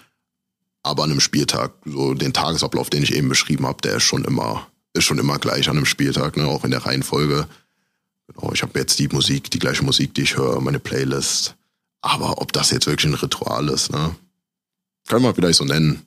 Aber 0.83 1.03
an 1.03 1.11
einem 1.11 1.19
Spieltag, 1.19 1.73
so 1.85 2.13
den 2.13 2.33
Tagesablauf, 2.33 2.89
den 2.89 3.03
ich 3.03 3.13
eben 3.13 3.29
beschrieben 3.29 3.65
habe, 3.65 3.81
der 3.81 3.97
ist 3.97 4.03
schon 4.03 4.23
immer, 4.25 4.67
ist 4.93 5.03
schon 5.03 5.19
immer 5.19 5.37
gleich 5.37 5.69
an 5.69 5.77
einem 5.77 5.85
Spieltag, 5.85 6.37
ne? 6.37 6.45
auch 6.45 6.63
in 6.63 6.71
der 6.71 6.85
Reihenfolge. 6.85 7.47
Genau, 8.27 8.51
ich 8.53 8.61
habe 8.61 8.77
jetzt 8.79 8.99
die 8.99 9.07
Musik, 9.07 9.51
die 9.51 9.59
gleiche 9.59 9.83
Musik, 9.83 10.13
die 10.13 10.23
ich 10.23 10.37
höre, 10.37 10.61
meine 10.61 10.79
Playlist. 10.79 11.55
Aber 12.01 12.41
ob 12.41 12.53
das 12.53 12.71
jetzt 12.71 12.87
wirklich 12.87 13.11
ein 13.11 13.19
Ritual 13.19 13.69
ist, 13.69 13.91
ne? 13.91 14.15
Kann 15.07 15.21
man 15.21 15.33
vielleicht 15.33 15.57
so 15.57 15.65
nennen. 15.65 16.05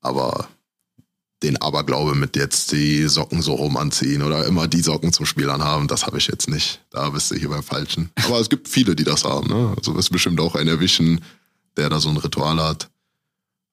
Aber 0.00 0.48
den 1.42 1.60
Aberglaube 1.60 2.14
mit 2.14 2.36
jetzt 2.36 2.72
die 2.72 3.06
Socken 3.08 3.42
so 3.42 3.54
rum 3.54 3.76
anziehen 3.76 4.22
oder 4.22 4.46
immer 4.46 4.68
die 4.68 4.80
Socken 4.80 5.12
zum 5.12 5.26
Spielern 5.26 5.62
haben, 5.62 5.86
das 5.86 6.06
habe 6.06 6.18
ich 6.18 6.26
jetzt 6.26 6.48
nicht. 6.48 6.80
Da 6.90 7.10
bist 7.10 7.30
du 7.30 7.34
hier 7.34 7.48
beim 7.48 7.62
Falschen. 7.62 8.10
Aber 8.24 8.40
es 8.40 8.48
gibt 8.48 8.68
viele, 8.68 8.96
die 8.96 9.04
das 9.04 9.24
haben. 9.24 9.48
Ne? 9.48 9.74
Also 9.76 9.94
wirst 9.94 10.10
bestimmt 10.10 10.40
auch 10.40 10.54
einen 10.54 10.68
erwischen, 10.68 11.22
der 11.76 11.90
da 11.90 12.00
so 12.00 12.08
ein 12.08 12.16
Ritual 12.16 12.58
hat. 12.60 12.88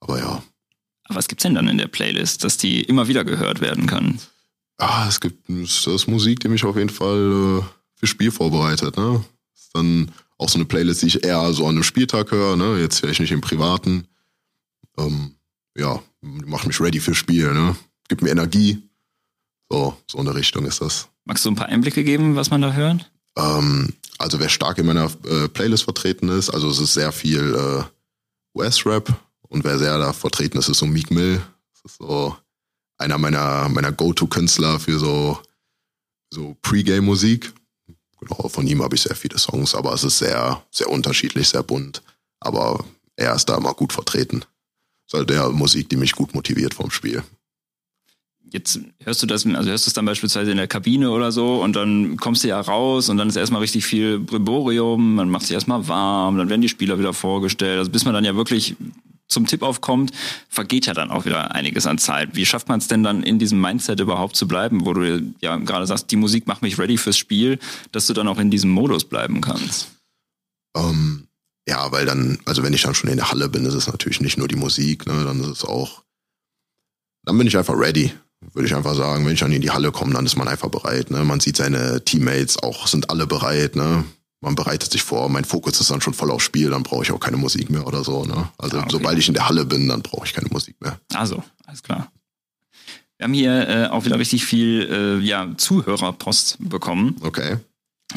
Aber 0.03 0.19
ja. 0.19 0.43
Aber 1.05 1.15
was 1.15 1.27
gibt's 1.27 1.43
denn 1.43 1.55
dann 1.55 1.67
in 1.67 1.77
der 1.77 1.87
Playlist, 1.87 2.43
dass 2.43 2.57
die 2.57 2.81
immer 2.81 3.07
wieder 3.07 3.23
gehört 3.23 3.61
werden 3.61 3.87
kann? 3.87 4.19
Ah, 4.77 5.05
es 5.07 5.19
gibt 5.19 5.49
das 5.49 5.87
ist 5.87 6.07
Musik, 6.07 6.41
die 6.41 6.49
mich 6.49 6.65
auf 6.65 6.75
jeden 6.75 6.89
Fall 6.89 7.61
äh, 7.61 7.63
für 7.95 8.07
Spiel 8.07 8.31
vorbereitet. 8.31 8.97
Ne? 8.97 9.23
Ist 9.55 9.69
dann 9.73 10.11
auch 10.37 10.49
so 10.49 10.55
eine 10.57 10.65
Playlist, 10.65 11.01
die 11.01 11.07
ich 11.07 11.23
eher 11.23 11.53
so 11.53 11.63
an 11.65 11.75
einem 11.75 11.83
Spieltag 11.83 12.31
höre, 12.31 12.57
ne? 12.57 12.79
Jetzt 12.79 12.99
vielleicht 12.99 13.21
nicht 13.21 13.31
im 13.31 13.41
Privaten. 13.41 14.07
Ähm, 14.97 15.35
ja, 15.77 16.01
macht 16.21 16.67
mich 16.67 16.81
ready 16.81 16.99
fürs 16.99 17.17
Spiel, 17.17 17.53
ne? 17.53 17.75
Gibt 18.09 18.21
mir 18.21 18.31
Energie. 18.31 18.81
So, 19.69 19.95
so 20.07 20.17
in 20.17 20.25
der 20.25 20.35
Richtung 20.35 20.65
ist 20.65 20.81
das. 20.81 21.07
Magst 21.23 21.45
du 21.45 21.49
ein 21.49 21.55
paar 21.55 21.67
Einblicke 21.67 22.03
geben, 22.03 22.35
was 22.35 22.49
man 22.49 22.61
da 22.61 22.73
hört? 22.73 23.09
Ähm, 23.37 23.93
also 24.17 24.39
wer 24.39 24.49
stark 24.49 24.79
in 24.79 24.85
meiner 24.85 25.09
äh, 25.25 25.47
Playlist 25.47 25.83
vertreten 25.83 26.29
ist, 26.29 26.49
also 26.49 26.69
es 26.69 26.79
ist 26.79 26.93
sehr 26.93 27.11
viel 27.11 27.55
äh, 27.55 27.83
US-Rap 28.59 29.13
und 29.53 29.63
wer 29.63 29.77
sehr 29.77 29.97
da 29.99 30.13
vertreten 30.13 30.57
ist, 30.57 30.67
ist 30.67 30.79
so 30.79 30.87
Meek 30.87 31.11
Mill. 31.11 31.41
Das 31.73 31.91
ist 31.91 31.97
so 31.99 32.35
einer 32.97 33.17
meiner, 33.17 33.69
meiner 33.69 33.91
Go-To-Künstler 33.91 34.79
für 34.79 34.97
so, 34.97 35.39
so 36.31 36.57
Pre-Game-Musik. 36.63 37.53
Genau, 38.19 38.47
von 38.49 38.65
ihm 38.65 38.81
habe 38.81 38.95
ich 38.95 39.01
sehr 39.01 39.15
viele 39.15 39.37
Songs, 39.37 39.75
aber 39.75 39.93
es 39.93 40.03
ist 40.03 40.17
sehr, 40.17 40.63
sehr 40.71 40.89
unterschiedlich, 40.89 41.49
sehr 41.49 41.61
bunt. 41.61 42.01
Aber 42.39 42.83
er 43.15 43.35
ist 43.35 43.45
da 43.45 43.57
immer 43.57 43.73
gut 43.73 43.93
vertreten. 43.93 44.39
Das 44.39 45.13
ist 45.13 45.19
halt 45.19 45.29
der 45.29 45.49
Musik, 45.49 45.87
die 45.89 45.97
mich 45.97 46.13
gut 46.13 46.33
motiviert 46.33 46.73
vom 46.73 46.89
Spiel. 46.89 47.23
Jetzt 48.51 48.79
hörst 48.99 49.21
du 49.23 49.25
das, 49.25 49.45
also 49.45 49.69
hörst 49.69 49.87
du 49.87 49.89
es 49.89 49.93
dann 49.93 50.05
beispielsweise 50.05 50.51
in 50.51 50.57
der 50.57 50.67
Kabine 50.67 51.09
oder 51.09 51.31
so 51.31 51.63
und 51.63 51.75
dann 51.75 52.17
kommst 52.17 52.43
du 52.43 52.49
ja 52.49 52.59
raus 52.61 53.09
und 53.09 53.17
dann 53.17 53.27
ist 53.27 53.35
erstmal 53.35 53.61
richtig 53.61 53.83
viel 53.85 54.19
Brimborium, 54.19 55.15
man 55.15 55.29
macht 55.29 55.47
sich 55.47 55.53
erstmal 55.53 55.87
warm, 55.87 56.37
dann 56.37 56.49
werden 56.49 56.61
die 56.61 56.69
Spieler 56.69 56.99
wieder 56.99 57.13
vorgestellt. 57.13 57.79
Also 57.79 57.89
bis 57.89 58.05
man 58.05 58.13
dann 58.13 58.25
ja 58.25 58.35
wirklich 58.35 58.75
zum 59.27 59.45
Tip-Off 59.45 59.81
kommt, 59.81 60.11
vergeht 60.49 60.85
ja 60.85 60.93
dann 60.93 61.11
auch 61.11 61.25
wieder 61.25 61.53
einiges 61.55 61.87
an 61.87 61.97
Zeit. 61.97 62.35
Wie 62.35 62.45
schafft 62.45 62.69
man 62.69 62.79
es 62.79 62.87
denn 62.87 63.03
dann 63.03 63.23
in 63.23 63.39
diesem 63.39 63.59
Mindset 63.59 63.99
überhaupt 63.99 64.35
zu 64.35 64.47
bleiben, 64.47 64.85
wo 64.85 64.93
du 64.93 65.33
ja 65.41 65.55
gerade 65.57 65.87
sagst, 65.87 66.11
die 66.11 66.15
Musik 66.15 66.47
macht 66.47 66.61
mich 66.61 66.77
ready 66.77 66.97
fürs 66.97 67.17
Spiel, 67.17 67.59
dass 67.91 68.07
du 68.07 68.13
dann 68.13 68.27
auch 68.27 68.37
in 68.37 68.51
diesem 68.51 68.69
Modus 68.69 69.05
bleiben 69.05 69.41
kannst? 69.41 69.91
Ähm, 70.75 71.27
ja, 71.67 71.91
weil 71.91 72.05
dann, 72.05 72.39
also 72.45 72.63
wenn 72.63 72.73
ich 72.73 72.81
dann 72.81 72.95
schon 72.95 73.09
in 73.09 73.17
der 73.17 73.31
Halle 73.31 73.49
bin, 73.49 73.65
ist 73.65 73.73
es 73.73 73.87
natürlich 73.87 74.21
nicht 74.21 74.37
nur 74.37 74.47
die 74.47 74.55
Musik, 74.55 75.05
ne, 75.07 75.23
dann 75.23 75.39
ist 75.39 75.47
es 75.47 75.65
auch, 75.65 76.03
dann 77.25 77.37
bin 77.37 77.47
ich 77.47 77.57
einfach 77.57 77.77
ready, 77.77 78.11
würde 78.53 78.67
ich 78.67 78.75
einfach 78.75 78.95
sagen. 78.95 79.25
Wenn 79.25 79.33
ich 79.33 79.39
dann 79.39 79.51
in 79.51 79.61
die 79.61 79.71
Halle 79.71 79.91
komme, 79.91 80.13
dann 80.13 80.25
ist 80.25 80.35
man 80.35 80.47
einfach 80.47 80.69
bereit. 80.69 81.09
Ne? 81.09 81.23
Man 81.23 81.39
sieht 81.39 81.55
seine 81.55 82.03
Teammates 82.03 82.61
auch, 82.61 82.87
sind 82.87 83.09
alle 83.09 83.25
bereit. 83.25 83.77
Ne? 83.77 84.03
Man 84.43 84.55
bereitet 84.55 84.91
sich 84.91 85.03
vor. 85.03 85.29
Mein 85.29 85.45
Fokus 85.45 85.79
ist 85.79 85.89
dann 85.89 86.01
schon 86.01 86.13
voll 86.13 86.29
aufs 86.29 86.43
Spiel, 86.43 86.69
dann 86.69 86.83
brauche 86.83 87.03
ich 87.03 87.11
auch 87.13 87.19
keine 87.19 87.37
Musik 87.37 87.69
mehr 87.69 87.87
oder 87.87 88.03
so. 88.03 88.25
Ne? 88.25 88.49
Also 88.57 88.77
ah, 88.77 88.81
okay. 88.81 88.89
sobald 88.91 89.17
ich 89.17 89.29
in 89.29 89.33
der 89.33 89.47
Halle 89.47 89.65
bin, 89.65 89.87
dann 89.87 90.01
brauche 90.01 90.25
ich 90.25 90.33
keine 90.33 90.49
Musik 90.51 90.75
mehr. 90.81 90.99
Also, 91.13 91.41
alles 91.65 91.81
klar. 91.81 92.11
Wir 93.17 93.23
haben 93.23 93.33
hier 93.33 93.69
äh, 93.69 93.87
auch 93.87 94.03
wieder 94.03 94.19
richtig 94.19 94.43
viel 94.43 94.89
äh, 94.91 95.25
ja, 95.25 95.47
Zuhörerpost 95.55 96.57
bekommen. 96.59 97.15
Okay. 97.21 97.57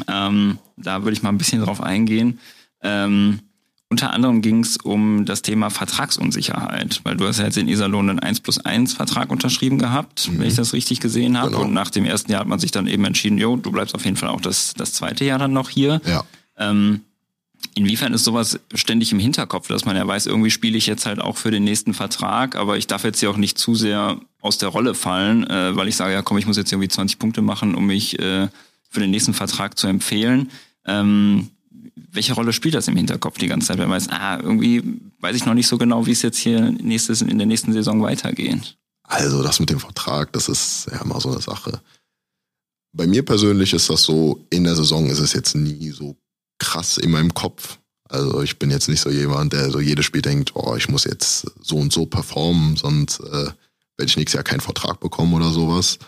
Ähm, 0.09 0.59
da 0.77 1.05
würde 1.05 1.13
ich 1.13 1.23
mal 1.23 1.29
ein 1.29 1.39
bisschen 1.39 1.63
drauf 1.63 1.81
eingehen. 1.81 2.41
Ähm, 2.83 3.39
unter 3.89 4.13
anderem 4.13 4.43
ging 4.43 4.61
es 4.61 4.77
um 4.79 5.25
das 5.25 5.43
Thema 5.43 5.71
Vertragsunsicherheit, 5.71 7.01
weil 7.05 7.17
du 7.17 7.27
hast 7.27 7.39
ja 7.39 7.45
jetzt 7.45 7.57
in 7.57 7.69
Iserlohn 7.69 8.11
einen 8.11 8.19
1 8.19 8.41
plus 8.41 8.59
1 8.59 8.95
Vertrag 8.95 9.31
unterschrieben 9.31 9.79
gehabt, 9.79 10.29
mhm. 10.29 10.41
wenn 10.41 10.49
ich 10.49 10.57
das 10.57 10.73
richtig 10.73 11.01
gesehen 11.01 11.39
habe. 11.39 11.51
Genau. 11.51 11.63
Und 11.63 11.73
nach 11.73 11.91
dem 11.91 12.05
ersten 12.05 12.33
Jahr 12.33 12.41
hat 12.41 12.49
man 12.49 12.59
sich 12.59 12.73
dann 12.73 12.89
eben 12.89 13.05
entschieden, 13.05 13.39
jo, 13.39 13.57
du 13.57 13.71
bleibst 13.71 13.95
auf 13.95 14.05
jeden 14.05 14.17
Fall 14.17 14.31
auch 14.31 14.41
das, 14.41 14.75
das 14.75 14.93
zweite 14.93 15.25
Jahr 15.25 15.39
dann 15.39 15.53
noch 15.53 15.71
hier. 15.71 16.01
Ja. 16.05 16.25
Ähm, 16.59 17.03
inwiefern 17.77 18.13
ist 18.13 18.25
sowas 18.25 18.59
ständig 18.75 19.13
im 19.13 19.21
Hinterkopf, 19.21 19.69
dass 19.69 19.85
man 19.85 19.95
ja 19.95 20.05
weiß, 20.05 20.27
irgendwie 20.27 20.51
spiele 20.51 20.77
ich 20.77 20.89
jetzt 20.89 21.07
halt 21.07 21.21
auch 21.21 21.37
für 21.37 21.53
den 21.53 21.63
nächsten 21.63 21.95
Vertrag, 21.95 22.57
aber 22.57 22.77
ich 22.79 22.89
darf 22.89 23.05
jetzt 23.05 23.21
hier 23.21 23.31
auch 23.31 23.37
nicht 23.37 23.57
zu 23.57 23.77
sehr 23.77 24.19
aus 24.41 24.59
der 24.59 24.71
Rolle 24.71 24.95
fallen, 24.95 25.49
äh, 25.49 25.77
weil 25.77 25.87
ich 25.87 25.95
sage, 25.95 26.13
ja 26.13 26.23
komm, 26.23 26.39
ich 26.39 26.47
muss 26.47 26.57
jetzt 26.57 26.73
irgendwie 26.73 26.89
20 26.89 27.21
Punkte 27.21 27.41
machen, 27.41 27.77
um 27.77 27.87
mich 27.87 28.19
äh, 28.19 28.49
für 28.91 29.01
den 29.01 29.11
nächsten 29.11 29.33
Vertrag 29.35 29.79
zu 29.79 29.87
empfehlen. 29.87 30.51
Ähm, 30.87 31.51
welche 31.97 32.35
Rolle 32.35 32.53
spielt 32.53 32.75
das 32.75 32.89
im 32.89 32.97
Hinterkopf 32.97 33.39
die 33.39 33.49
ganze 33.49 33.69
Zeit, 33.69 33.79
wenn 33.79 33.89
man 33.89 33.97
weiß, 33.97 34.09
ah, 34.11 34.39
irgendwie 34.39 34.83
weiß 35.21 35.35
ich 35.35 35.47
noch 35.47 35.55
nicht 35.55 35.67
so 35.67 35.79
genau, 35.79 36.07
wie 36.07 36.13
es 36.13 36.23
jetzt 36.23 36.39
hier 36.39 36.71
nächstes, 36.71 37.23
in 37.23 37.39
der 37.39 37.47
nächsten 37.47 37.73
Saison 37.73 38.03
weitergeht? 38.03 38.77
Also 39.03 39.43
das 39.43 39.61
mit 39.61 39.71
dem 39.71 39.81
Vertrag, 39.81 40.33
das 40.33 40.49
ist 40.49 40.89
ja 40.91 41.01
immer 41.01 41.21
so 41.21 41.31
eine 41.31 41.41
Sache. 41.41 41.81
Bei 42.93 43.07
mir 43.07 43.25
persönlich 43.25 43.73
ist 43.73 43.89
das 43.89 44.03
so, 44.03 44.47
in 44.51 44.65
der 44.65 44.77
Saison 44.77 45.07
ist 45.07 45.21
es 45.21 45.33
jetzt 45.33 45.55
nie 45.55 45.91
so 45.91 46.17
krass 46.59 46.99
in 46.99 47.11
meinem 47.11 47.33
Kopf. 47.33 47.79
Also 48.09 48.43
ich 48.43 48.59
bin 48.59 48.71
jetzt 48.71 48.89
nicht 48.89 49.01
so 49.01 49.11
jemand, 49.11 49.53
der 49.53 49.71
so 49.71 49.81
jedes 49.81 50.05
Spiel 50.05 50.23
denkt, 50.23 50.53
oh, 50.55 50.77
ich 50.77 50.89
muss 50.89 51.05
jetzt 51.05 51.51
so 51.61 51.77
und 51.77 51.93
so 51.93 52.07
performen, 52.07 52.77
sonst 52.77 53.21
äh, 53.21 53.51
werde 53.97 54.07
ich 54.07 54.17
nächstes 54.17 54.35
Jahr 54.35 54.45
keinen 54.45 54.61
Vertrag 54.61 55.01
bekommen 55.01 55.35
oder 55.35 55.51
sowas. 55.51 55.99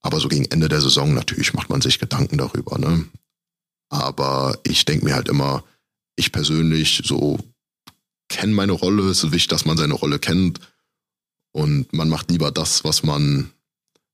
Aber 0.00 0.20
so 0.20 0.28
gegen 0.28 0.44
Ende 0.46 0.68
der 0.68 0.80
Saison 0.80 1.14
natürlich 1.14 1.54
macht 1.54 1.70
man 1.70 1.80
sich 1.80 1.98
Gedanken 1.98 2.38
darüber. 2.38 2.78
Ne? 2.78 3.06
Aber 3.94 4.58
ich 4.64 4.84
denke 4.84 5.04
mir 5.04 5.14
halt 5.14 5.28
immer, 5.28 5.62
ich 6.16 6.32
persönlich 6.32 7.02
so 7.04 7.38
kenne 8.28 8.52
meine 8.52 8.72
Rolle. 8.72 9.04
Es 9.04 9.22
ist 9.22 9.30
wichtig, 9.30 9.48
dass 9.48 9.66
man 9.66 9.76
seine 9.76 9.94
Rolle 9.94 10.18
kennt. 10.18 10.58
Und 11.52 11.92
man 11.92 12.08
macht 12.08 12.28
lieber 12.28 12.50
das, 12.50 12.82
was 12.82 13.04
man, 13.04 13.52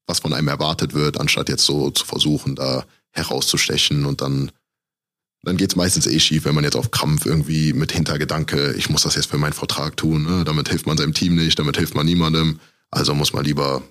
was 0.07 0.19
von 0.19 0.35
einem 0.35 0.49
erwartet 0.49 0.93
wird, 0.93 1.19
anstatt 1.19 1.49
jetzt 1.49 1.65
so 1.65 1.91
zu 1.91 2.05
versuchen, 2.05 2.57
da 2.57 2.85
herauszustechen 3.13 4.05
und 4.05 4.21
dann 4.21 4.53
dann 5.43 5.57
geht's 5.57 5.75
meistens 5.75 6.07
eh 6.07 6.21
schief, 6.21 6.45
wenn 6.45 6.55
man 6.55 6.65
jetzt 6.65 6.77
auf 6.77 6.91
Krampf 6.91 7.25
irgendwie 7.25 7.73
mit 7.73 7.93
Hintergedanke, 7.93 8.75
ich 8.75 8.91
muss 8.91 9.05
das 9.05 9.15
jetzt 9.15 9.31
für 9.31 9.39
meinen 9.39 9.55
Vertrag 9.55 9.97
tun, 9.97 10.25
ne? 10.25 10.45
damit 10.45 10.69
hilft 10.69 10.87
man 10.87 10.99
seinem 10.99 11.15
Team 11.15 11.35
nicht, 11.35 11.59
damit 11.59 11.79
hilft 11.79 11.95
man 11.95 12.05
niemandem. 12.05 12.61
Also 12.91 13.15
muss 13.15 13.33
man 13.33 13.47
lieber 13.47 13.83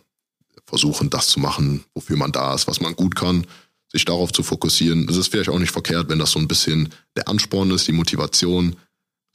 versuchen, 0.68 1.10
das 1.10 1.30
zu 1.30 1.40
machen, 1.40 1.84
wofür 1.96 2.18
man 2.18 2.32
da 2.32 2.54
ist, 2.54 2.68
was 2.68 2.82
man 2.82 2.96
gut 2.96 3.16
kann 3.16 3.48
sich 3.92 4.06
darauf 4.06 4.32
zu 4.32 4.44
fokussieren. 4.44 5.08
Es 5.10 5.18
ist 5.18 5.30
vielleicht 5.30 5.50
auch 5.50 5.60
nicht 5.60 5.72
verkehrt, 5.72 6.10
wenn 6.10 6.20
das 6.20 6.32
so 6.32 6.40
ein 6.40 6.48
bisschen 6.48 6.90
der 7.16 7.28
Ansporn 7.28 7.72
ist, 7.72 7.88
die 7.88 7.92
Motivation, 7.92 8.76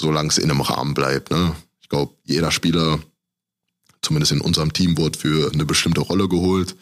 solange 0.01 0.29
es 0.29 0.38
in 0.38 0.51
einem 0.51 0.61
Rahmen 0.61 0.95
bleibt. 0.95 1.31
Ne? 1.31 1.55
Ich 1.81 1.88
glaube, 1.88 2.14
jeder 2.25 2.51
Spieler, 2.51 3.01
zumindest 4.01 4.33
in 4.33 4.40
unserem 4.40 4.73
Team, 4.73 4.97
wurde 4.97 5.19
für 5.19 5.53
eine 5.53 5.64
bestimmte 5.64 6.01
Rolle 6.01 6.29
geholt. 6.29 6.77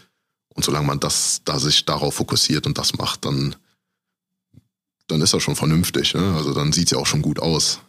Und 0.55 0.65
solange 0.65 0.87
man 0.87 1.01
das, 1.01 1.41
da 1.45 1.59
sich 1.59 1.87
darauf 1.87 2.15
fokussiert 2.15 2.67
und 2.67 2.77
das 2.77 2.95
macht, 2.95 3.25
dann, 3.25 3.57
dann 5.07 5.23
ist 5.23 5.33
das 5.33 5.43
schon 5.43 5.57
vernünftig. 5.57 6.15
Ne? 6.15 6.35
Also 6.37 6.53
dann 6.53 6.73
sieht 6.73 6.87
es 6.87 6.91
ja 6.91 6.99
auch 6.99 7.07
schon 7.07 7.23
gut 7.23 7.41
aus. 7.41 7.81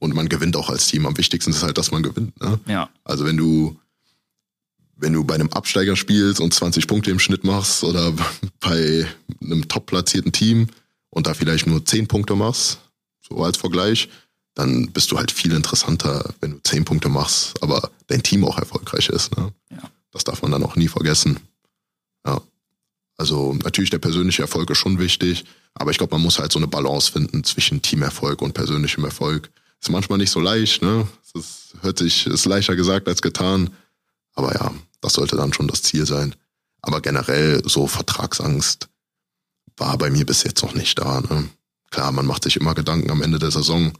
Und 0.00 0.14
man 0.14 0.28
gewinnt 0.28 0.56
auch 0.56 0.68
als 0.68 0.88
Team. 0.88 1.06
Am 1.06 1.16
wichtigsten 1.16 1.50
ist 1.50 1.62
halt, 1.62 1.78
dass 1.78 1.92
man 1.92 2.02
gewinnt. 2.02 2.40
Ne? 2.40 2.58
Ja. 2.66 2.90
Also 3.04 3.24
wenn 3.24 3.36
du 3.36 3.78
wenn 4.98 5.12
du 5.12 5.24
bei 5.24 5.34
einem 5.34 5.50
Absteiger 5.50 5.96
spielst 5.96 6.40
und 6.40 6.52
20 6.52 6.86
Punkte 6.86 7.10
im 7.10 7.18
Schnitt 7.18 7.44
machst 7.44 7.84
oder 7.84 8.12
bei 8.60 9.06
einem 9.40 9.68
top 9.68 9.86
platzierten 9.86 10.32
Team 10.32 10.68
und 11.10 11.26
da 11.26 11.34
vielleicht 11.34 11.66
nur 11.66 11.84
10 11.84 12.08
Punkte 12.08 12.34
machst, 12.34 12.78
so 13.20 13.42
als 13.42 13.56
Vergleich, 13.56 14.08
dann 14.54 14.90
bist 14.90 15.12
du 15.12 15.18
halt 15.18 15.30
viel 15.30 15.52
interessanter, 15.52 16.34
wenn 16.40 16.52
du 16.52 16.58
10 16.62 16.84
Punkte 16.84 17.08
machst, 17.08 17.62
aber 17.62 17.90
dein 18.08 18.22
Team 18.22 18.44
auch 18.44 18.58
erfolgreich 18.58 19.08
ist. 19.08 19.36
Ne? 19.36 19.52
Ja. 19.70 19.90
Das 20.10 20.24
darf 20.24 20.42
man 20.42 20.50
dann 20.50 20.64
auch 20.64 20.76
nie 20.76 20.88
vergessen. 20.88 21.38
Ja. 22.26 22.40
Also 23.16 23.54
natürlich 23.62 23.90
der 23.90 23.98
persönliche 23.98 24.42
Erfolg 24.42 24.70
ist 24.70 24.78
schon 24.78 24.98
wichtig, 24.98 25.44
aber 25.74 25.90
ich 25.90 25.98
glaube, 25.98 26.14
man 26.14 26.22
muss 26.22 26.38
halt 26.38 26.50
so 26.50 26.58
eine 26.58 26.66
Balance 26.66 27.12
finden 27.12 27.44
zwischen 27.44 27.82
Teamerfolg 27.82 28.42
und 28.42 28.54
persönlichem 28.54 29.04
Erfolg. 29.04 29.50
Ist 29.80 29.90
manchmal 29.90 30.18
nicht 30.18 30.30
so 30.30 30.40
leicht, 30.40 30.82
ne? 30.82 31.06
Es 31.34 31.74
hört 31.82 31.98
sich, 31.98 32.26
ist 32.26 32.46
leichter 32.46 32.74
gesagt 32.74 33.06
als 33.06 33.22
getan. 33.22 33.70
Aber 34.34 34.54
ja, 34.54 34.72
das 35.00 35.14
sollte 35.14 35.36
dann 35.36 35.52
schon 35.52 35.68
das 35.68 35.82
Ziel 35.82 36.06
sein. 36.06 36.34
Aber 36.82 37.00
generell 37.00 37.62
so 37.68 37.86
Vertragsangst 37.86 38.88
war 39.76 39.98
bei 39.98 40.10
mir 40.10 40.26
bis 40.26 40.42
jetzt 40.42 40.62
noch 40.62 40.74
nicht 40.74 40.98
da. 40.98 41.20
Ne? 41.20 41.48
Klar, 41.90 42.12
man 42.12 42.26
macht 42.26 42.44
sich 42.44 42.56
immer 42.56 42.74
Gedanken 42.74 43.10
am 43.10 43.22
Ende 43.22 43.38
der 43.38 43.50
Saison, 43.50 43.92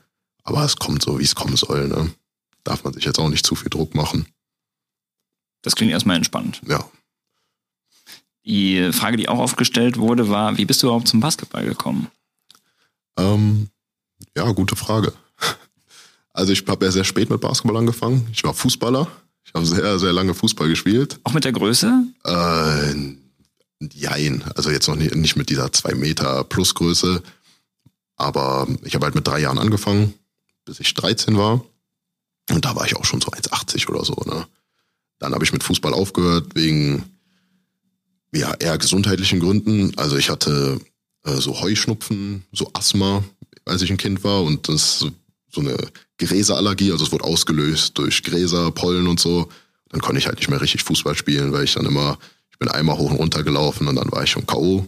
aber 0.43 0.65
es 0.65 0.77
kommt 0.77 1.03
so, 1.03 1.19
wie 1.19 1.25
es 1.25 1.35
kommen 1.35 1.57
soll. 1.57 1.89
Ne? 1.89 2.11
Darf 2.65 2.85
man 2.85 2.93
sich 2.93 3.05
jetzt 3.05 3.19
auch 3.19 3.29
nicht 3.29 3.47
zu 3.47 3.55
viel 3.55 3.71
Druck 3.71 3.95
machen. 3.95 4.27
Das 5.63 5.75
klingt 5.75 5.93
erstmal 5.93 6.17
entspannt. 6.17 6.61
Ja. 6.67 6.89
Die 8.45 8.93
Frage, 8.93 9.17
die 9.17 9.29
auch 9.29 9.39
aufgestellt 9.39 9.99
wurde, 9.99 10.29
war, 10.29 10.57
wie 10.57 10.65
bist 10.65 10.83
du 10.83 10.87
überhaupt 10.87 11.09
zum 11.09 11.21
Basketball 11.21 11.65
gekommen? 11.65 12.09
Ähm, 13.19 13.69
ja, 14.37 14.51
gute 14.53 14.77
Frage. 14.77 15.13
Also 16.35 16.53
ich 16.53 16.65
habe 16.69 16.85
ja 16.85 16.93
sehr 16.93 17.03
spät 17.03 17.31
mit 17.31 17.41
Basketball 17.41 17.79
angefangen. 17.79 18.29
Ich 18.31 18.45
war 18.45 18.55
Fußballer 18.55 19.09
ich 19.49 19.55
habe 19.55 19.65
sehr, 19.65 19.99
sehr 19.99 20.13
lange 20.13 20.35
Fußball 20.35 20.69
gespielt. 20.69 21.21
Auch 21.25 21.33
mit 21.33 21.45
der 21.45 21.53
Größe? 21.53 22.05
Äh, 22.25 22.95
jein. 23.95 24.45
Also 24.55 24.71
jetzt 24.71 24.89
noch 24.89 24.97
nicht, 24.97 25.15
nicht 25.15 25.37
mit 25.37 25.49
dieser 25.49 25.73
zwei 25.73 25.95
Meter 25.95 26.45
plus 26.45 26.75
Größe. 26.75 27.23
Aber 28.17 28.69
ich 28.83 28.95
habe 28.95 29.07
halt 29.07 29.15
mit 29.15 29.27
drei 29.27 29.41
Jahren 29.41 29.57
angefangen, 29.57 30.13
bis 30.67 30.81
ich 30.81 30.93
13 30.93 31.39
war. 31.39 31.65
Und 32.51 32.67
da 32.67 32.77
war 32.77 32.85
ich 32.85 32.97
auch 32.97 33.07
schon 33.07 33.23
so 33.23 33.31
1,80 33.31 33.89
oder 33.89 34.05
so. 34.05 34.23
Ne? 34.27 34.47
Dann 35.19 35.33
habe 35.33 35.45
ich 35.45 35.53
mit 35.55 35.63
Fußball 35.63 35.95
aufgehört 35.95 36.55
wegen 36.55 37.05
ja 38.35 38.53
eher 38.53 38.77
gesundheitlichen 38.77 39.41
Gründen. 39.41 39.97
Also 39.97 40.19
ich 40.19 40.29
hatte 40.29 40.79
äh, 41.25 41.37
so 41.37 41.59
Heuschnupfen, 41.59 42.45
so 42.53 42.71
Asthma, 42.75 43.25
als 43.65 43.81
ich 43.81 43.91
ein 43.91 43.97
Kind 43.97 44.25
war 44.25 44.43
und 44.43 44.69
das 44.69 45.07
so 45.51 45.61
eine 45.63 45.75
Gräserallergie, 46.19 46.93
also 46.93 47.05
es 47.05 47.13
wurde 47.13 47.25
ausgelöst 47.25 47.97
durch 47.97 48.23
Gräser, 48.23 48.71
Pollen 48.71 49.07
und 49.07 49.21
so. 49.21 49.49
Dann 49.89 50.01
konnte 50.01 50.19
ich 50.19 50.27
halt 50.27 50.39
nicht 50.39 50.51
mehr 50.51 50.61
richtig 50.61 50.83
Fußball 50.83 51.15
spielen, 51.15 51.53
weil 51.53 51.65
ich 51.65 51.75
dann 51.75 51.87
immer, 51.87 52.19
ich 52.51 52.59
bin 52.59 52.69
einmal 52.69 52.99
hoch 52.99 53.11
und 53.11 53.17
runter 53.17 53.43
gelaufen 53.43 53.89
und 53.89 53.97
dann 53.97 54.11
war 54.13 54.23
ich 54.25 54.31
schon 54.31 54.47
K.O. 54.47 54.87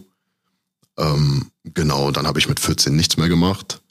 Ähm, 0.97 1.49
genau, 1.63 2.11
dann 2.11 2.27
habe 2.27 2.39
ich 2.39 2.47
mit 2.47 2.59
14 2.59 2.95
nichts 2.95 3.17
mehr 3.17 3.29
gemacht. 3.29 3.81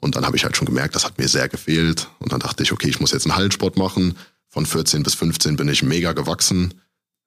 Und 0.00 0.16
dann 0.16 0.26
habe 0.26 0.36
ich 0.36 0.44
halt 0.44 0.56
schon 0.56 0.66
gemerkt, 0.66 0.94
das 0.94 1.04
hat 1.04 1.18
mir 1.18 1.28
sehr 1.28 1.48
gefehlt. 1.48 2.08
Und 2.18 2.32
dann 2.32 2.40
dachte 2.40 2.62
ich, 2.62 2.72
okay, 2.72 2.88
ich 2.88 3.00
muss 3.00 3.12
jetzt 3.12 3.24
einen 3.24 3.36
Hallensport 3.36 3.78
machen. 3.78 4.16
Von 4.50 4.66
14 4.66 5.02
bis 5.02 5.14
15 5.14 5.56
bin 5.56 5.68
ich 5.68 5.82
mega 5.82 6.12
gewachsen. 6.12 6.74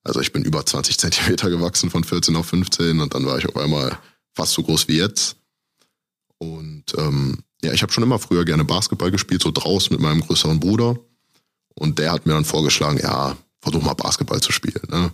Also 0.03 0.21
ich 0.21 0.31
bin 0.31 0.43
über 0.43 0.65
20 0.65 0.97
Zentimeter 0.99 1.49
gewachsen 1.49 1.89
von 1.89 2.03
14 2.03 2.35
auf 2.35 2.45
15 2.47 3.01
und 3.01 3.13
dann 3.13 3.25
war 3.25 3.37
ich 3.37 3.49
auf 3.49 3.57
einmal 3.57 3.97
fast 4.33 4.53
so 4.53 4.63
groß 4.63 4.87
wie 4.87 4.97
jetzt. 4.97 5.35
Und 6.37 6.85
ähm, 6.97 7.39
ja, 7.63 7.73
ich 7.73 7.81
habe 7.81 7.91
schon 7.91 8.03
immer 8.03 8.19
früher 8.19 8.45
gerne 8.45 8.63
Basketball 8.63 9.11
gespielt, 9.11 9.41
so 9.41 9.51
draußen 9.51 9.93
mit 9.93 10.01
meinem 10.01 10.21
größeren 10.21 10.59
Bruder. 10.59 10.97
Und 11.73 11.99
der 11.99 12.11
hat 12.11 12.25
mir 12.25 12.33
dann 12.33 12.45
vorgeschlagen, 12.45 12.99
ja, 13.01 13.37
versuch 13.61 13.83
mal 13.83 13.93
Basketball 13.93 14.41
zu 14.41 14.51
spielen. 14.51 14.87
Ne? 14.89 15.11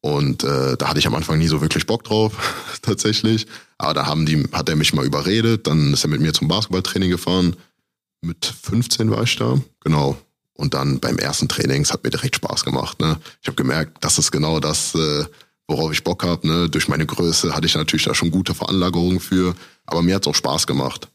Und 0.00 0.44
äh, 0.44 0.76
da 0.76 0.88
hatte 0.88 0.98
ich 0.98 1.06
am 1.06 1.14
Anfang 1.14 1.38
nie 1.38 1.48
so 1.48 1.60
wirklich 1.60 1.86
Bock 1.86 2.04
drauf, 2.04 2.32
tatsächlich. 2.82 3.46
Aber 3.78 3.94
da 3.94 4.06
haben 4.06 4.26
die, 4.26 4.46
hat 4.52 4.68
er 4.68 4.76
mich 4.76 4.92
mal 4.92 5.04
überredet, 5.04 5.66
dann 5.66 5.92
ist 5.92 6.04
er 6.04 6.10
mit 6.10 6.20
mir 6.20 6.32
zum 6.32 6.48
Basketballtraining 6.48 7.10
gefahren. 7.10 7.56
Mit 8.20 8.44
15 8.44 9.10
war 9.10 9.22
ich 9.22 9.36
da, 9.36 9.58
genau. 9.80 10.16
Und 10.54 10.74
dann 10.74 11.00
beim 11.00 11.18
ersten 11.18 11.48
Training, 11.48 11.82
es 11.82 11.92
hat 11.92 12.04
mir 12.04 12.10
direkt 12.10 12.36
Spaß 12.36 12.64
gemacht. 12.64 13.00
Ne? 13.00 13.18
Ich 13.40 13.48
habe 13.48 13.56
gemerkt, 13.56 14.04
das 14.04 14.18
ist 14.18 14.30
genau 14.30 14.60
das, 14.60 14.94
äh, 14.94 15.24
worauf 15.66 15.92
ich 15.92 16.04
Bock 16.04 16.22
habe. 16.22 16.46
Ne? 16.46 16.68
Durch 16.68 16.88
meine 16.88 17.06
Größe 17.06 17.54
hatte 17.54 17.66
ich 17.66 17.74
natürlich 17.74 18.04
da 18.04 18.14
schon 18.14 18.30
gute 18.30 18.54
Veranlagerungen 18.54 19.18
für, 19.18 19.54
aber 19.86 20.02
mir 20.02 20.16
hat's 20.16 20.26
auch 20.26 20.34
Spaß 20.34 20.66
gemacht 20.66 21.08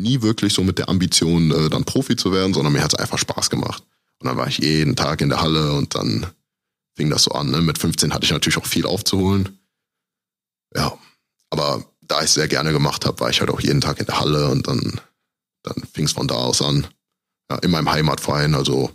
nie 0.00 0.22
wirklich 0.22 0.54
so 0.54 0.62
mit 0.62 0.78
der 0.78 0.88
Ambition, 0.88 1.50
äh, 1.50 1.70
dann 1.70 1.84
Profi 1.84 2.16
zu 2.16 2.32
werden, 2.32 2.54
sondern 2.54 2.72
mir 2.72 2.82
hat 2.82 2.92
es 2.92 2.98
einfach 2.98 3.18
Spaß 3.18 3.50
gemacht. 3.50 3.82
Und 4.18 4.28
dann 4.28 4.36
war 4.36 4.46
ich 4.46 4.58
jeden 4.58 4.96
Tag 4.96 5.20
in 5.20 5.28
der 5.28 5.40
Halle 5.40 5.72
und 5.72 5.94
dann 5.94 6.26
fing 6.94 7.10
das 7.10 7.24
so 7.24 7.32
an. 7.32 7.50
Ne? 7.50 7.60
Mit 7.60 7.78
15 7.78 8.12
hatte 8.12 8.24
ich 8.24 8.30
natürlich 8.30 8.58
auch 8.58 8.66
viel 8.66 8.86
aufzuholen. 8.86 9.58
Ja, 10.74 10.96
aber 11.50 11.84
da 12.00 12.18
ich 12.18 12.26
es 12.26 12.34
sehr 12.34 12.48
gerne 12.48 12.72
gemacht 12.72 13.04
habe, 13.04 13.20
war 13.20 13.30
ich 13.30 13.40
halt 13.40 13.50
auch 13.50 13.60
jeden 13.60 13.80
Tag 13.80 13.98
in 14.00 14.06
der 14.06 14.20
Halle 14.20 14.48
und 14.48 14.66
dann, 14.66 15.00
dann 15.62 15.82
fing 15.92 16.04
es 16.04 16.12
von 16.12 16.28
da 16.28 16.34
aus 16.34 16.62
an. 16.62 16.86
Ja, 17.50 17.58
in 17.58 17.70
meinem 17.70 17.90
Heimatverein, 17.90 18.54
also 18.54 18.90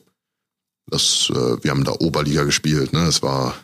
das, 0.88 1.30
äh, 1.30 1.64
wir 1.64 1.72
haben 1.72 1.84
da 1.84 1.91
Oberliga 1.91 2.43
gespielt, 2.43 2.93
ne? 2.93 3.02
Es 3.08 3.22
war, 3.22 3.56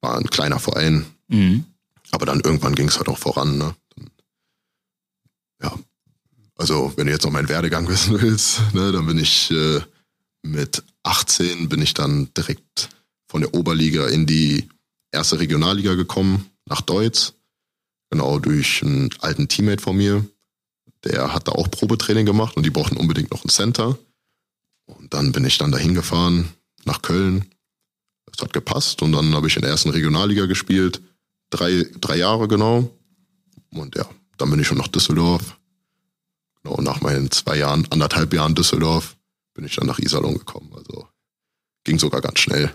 war 0.00 0.18
ein 0.18 0.28
kleiner 0.28 0.58
Verein. 0.58 1.06
Mhm. 1.28 1.64
Aber 2.10 2.26
dann 2.26 2.40
irgendwann 2.40 2.74
ging 2.74 2.88
es 2.88 2.98
halt 2.98 3.08
auch 3.08 3.18
voran, 3.18 3.58
ne? 3.58 3.74
Dann, 3.96 4.10
ja. 5.62 5.78
Also, 6.60 6.92
wenn 6.96 7.06
du 7.06 7.12
jetzt 7.12 7.24
noch 7.24 7.32
meinen 7.32 7.48
Werdegang 7.48 7.88
wissen 7.88 8.20
willst, 8.20 8.60
ne, 8.74 8.92
dann 8.92 9.06
bin 9.06 9.16
ich 9.16 9.50
äh, 9.50 9.80
mit 10.42 10.82
18 11.04 11.70
bin 11.70 11.80
ich 11.80 11.94
dann 11.94 12.28
direkt 12.34 12.90
von 13.28 13.40
der 13.40 13.54
Oberliga 13.54 14.06
in 14.08 14.26
die 14.26 14.68
erste 15.10 15.40
Regionalliga 15.40 15.94
gekommen, 15.94 16.50
nach 16.66 16.82
Deutz. 16.82 17.32
Genau, 18.10 18.38
durch 18.38 18.82
einen 18.82 19.08
alten 19.20 19.48
Teammate 19.48 19.82
von 19.82 19.96
mir. 19.96 20.26
Der 21.04 21.32
hat 21.32 21.48
da 21.48 21.52
auch 21.52 21.70
Probetraining 21.70 22.26
gemacht 22.26 22.58
und 22.58 22.66
die 22.66 22.70
brauchten 22.70 22.98
unbedingt 22.98 23.30
noch 23.30 23.42
ein 23.42 23.48
Center. 23.48 23.98
Und 24.84 25.14
dann 25.14 25.32
bin 25.32 25.46
ich 25.46 25.56
dann 25.56 25.72
dahin 25.72 25.94
gefahren, 25.94 26.52
nach 26.84 27.00
Köln. 27.00 27.46
Es 28.30 28.42
hat 28.42 28.52
gepasst 28.52 29.00
und 29.00 29.12
dann 29.12 29.34
habe 29.34 29.46
ich 29.46 29.56
in 29.56 29.62
der 29.62 29.70
ersten 29.70 29.90
Regionalliga 29.90 30.44
gespielt. 30.44 31.00
Drei, 31.48 31.86
drei 32.00 32.16
Jahre 32.16 32.48
genau. 32.48 32.90
Und 33.70 33.96
ja, 33.96 34.06
dann 34.36 34.50
bin 34.50 34.60
ich 34.60 34.66
schon 34.66 34.78
nach 34.78 34.88
Düsseldorf. 34.88 35.56
Genau, 36.62 36.80
nach 36.80 37.00
meinen 37.00 37.30
zwei 37.30 37.56
Jahren, 37.56 37.86
anderthalb 37.90 38.32
Jahren 38.34 38.54
Düsseldorf, 38.54 39.16
bin 39.54 39.64
ich 39.64 39.76
dann 39.76 39.86
nach 39.86 39.98
Iserlohn 39.98 40.34
gekommen. 40.34 40.70
Also 40.74 41.08
ging 41.84 41.98
sogar 41.98 42.20
ganz 42.20 42.38
schnell. 42.38 42.72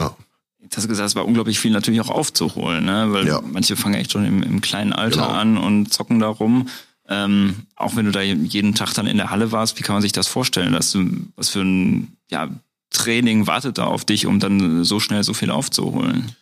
Ja. 0.00 0.16
Jetzt 0.60 0.76
hast 0.76 0.84
du 0.84 0.88
gesagt, 0.88 1.08
es 1.08 1.16
war 1.16 1.26
unglaublich 1.26 1.58
viel 1.58 1.72
natürlich 1.72 2.00
auch 2.00 2.10
aufzuholen, 2.10 2.84
ne? 2.84 3.12
weil 3.12 3.26
ja. 3.26 3.40
manche 3.42 3.76
fangen 3.76 3.94
echt 3.94 4.12
schon 4.12 4.24
im, 4.24 4.42
im 4.42 4.60
kleinen 4.60 4.92
Alter 4.92 5.22
genau. 5.22 5.28
an 5.28 5.58
und 5.58 5.92
zocken 5.92 6.20
da 6.20 6.28
rum. 6.28 6.68
Ähm, 7.08 7.66
auch 7.76 7.96
wenn 7.96 8.06
du 8.06 8.12
da 8.12 8.22
jeden 8.22 8.74
Tag 8.74 8.94
dann 8.94 9.06
in 9.06 9.16
der 9.16 9.30
Halle 9.30 9.52
warst, 9.52 9.78
wie 9.78 9.82
kann 9.82 9.94
man 9.94 10.02
sich 10.02 10.12
das 10.12 10.28
vorstellen? 10.28 10.72
Dass 10.72 10.92
du, 10.92 11.10
was 11.36 11.50
für 11.50 11.62
ein 11.62 12.16
ja, 12.30 12.48
Training 12.90 13.46
wartet 13.46 13.78
da 13.78 13.84
auf 13.84 14.04
dich, 14.04 14.26
um 14.26 14.38
dann 14.38 14.84
so 14.84 15.00
schnell 15.00 15.24
so 15.24 15.34
viel 15.34 15.50
aufzuholen? 15.50 16.34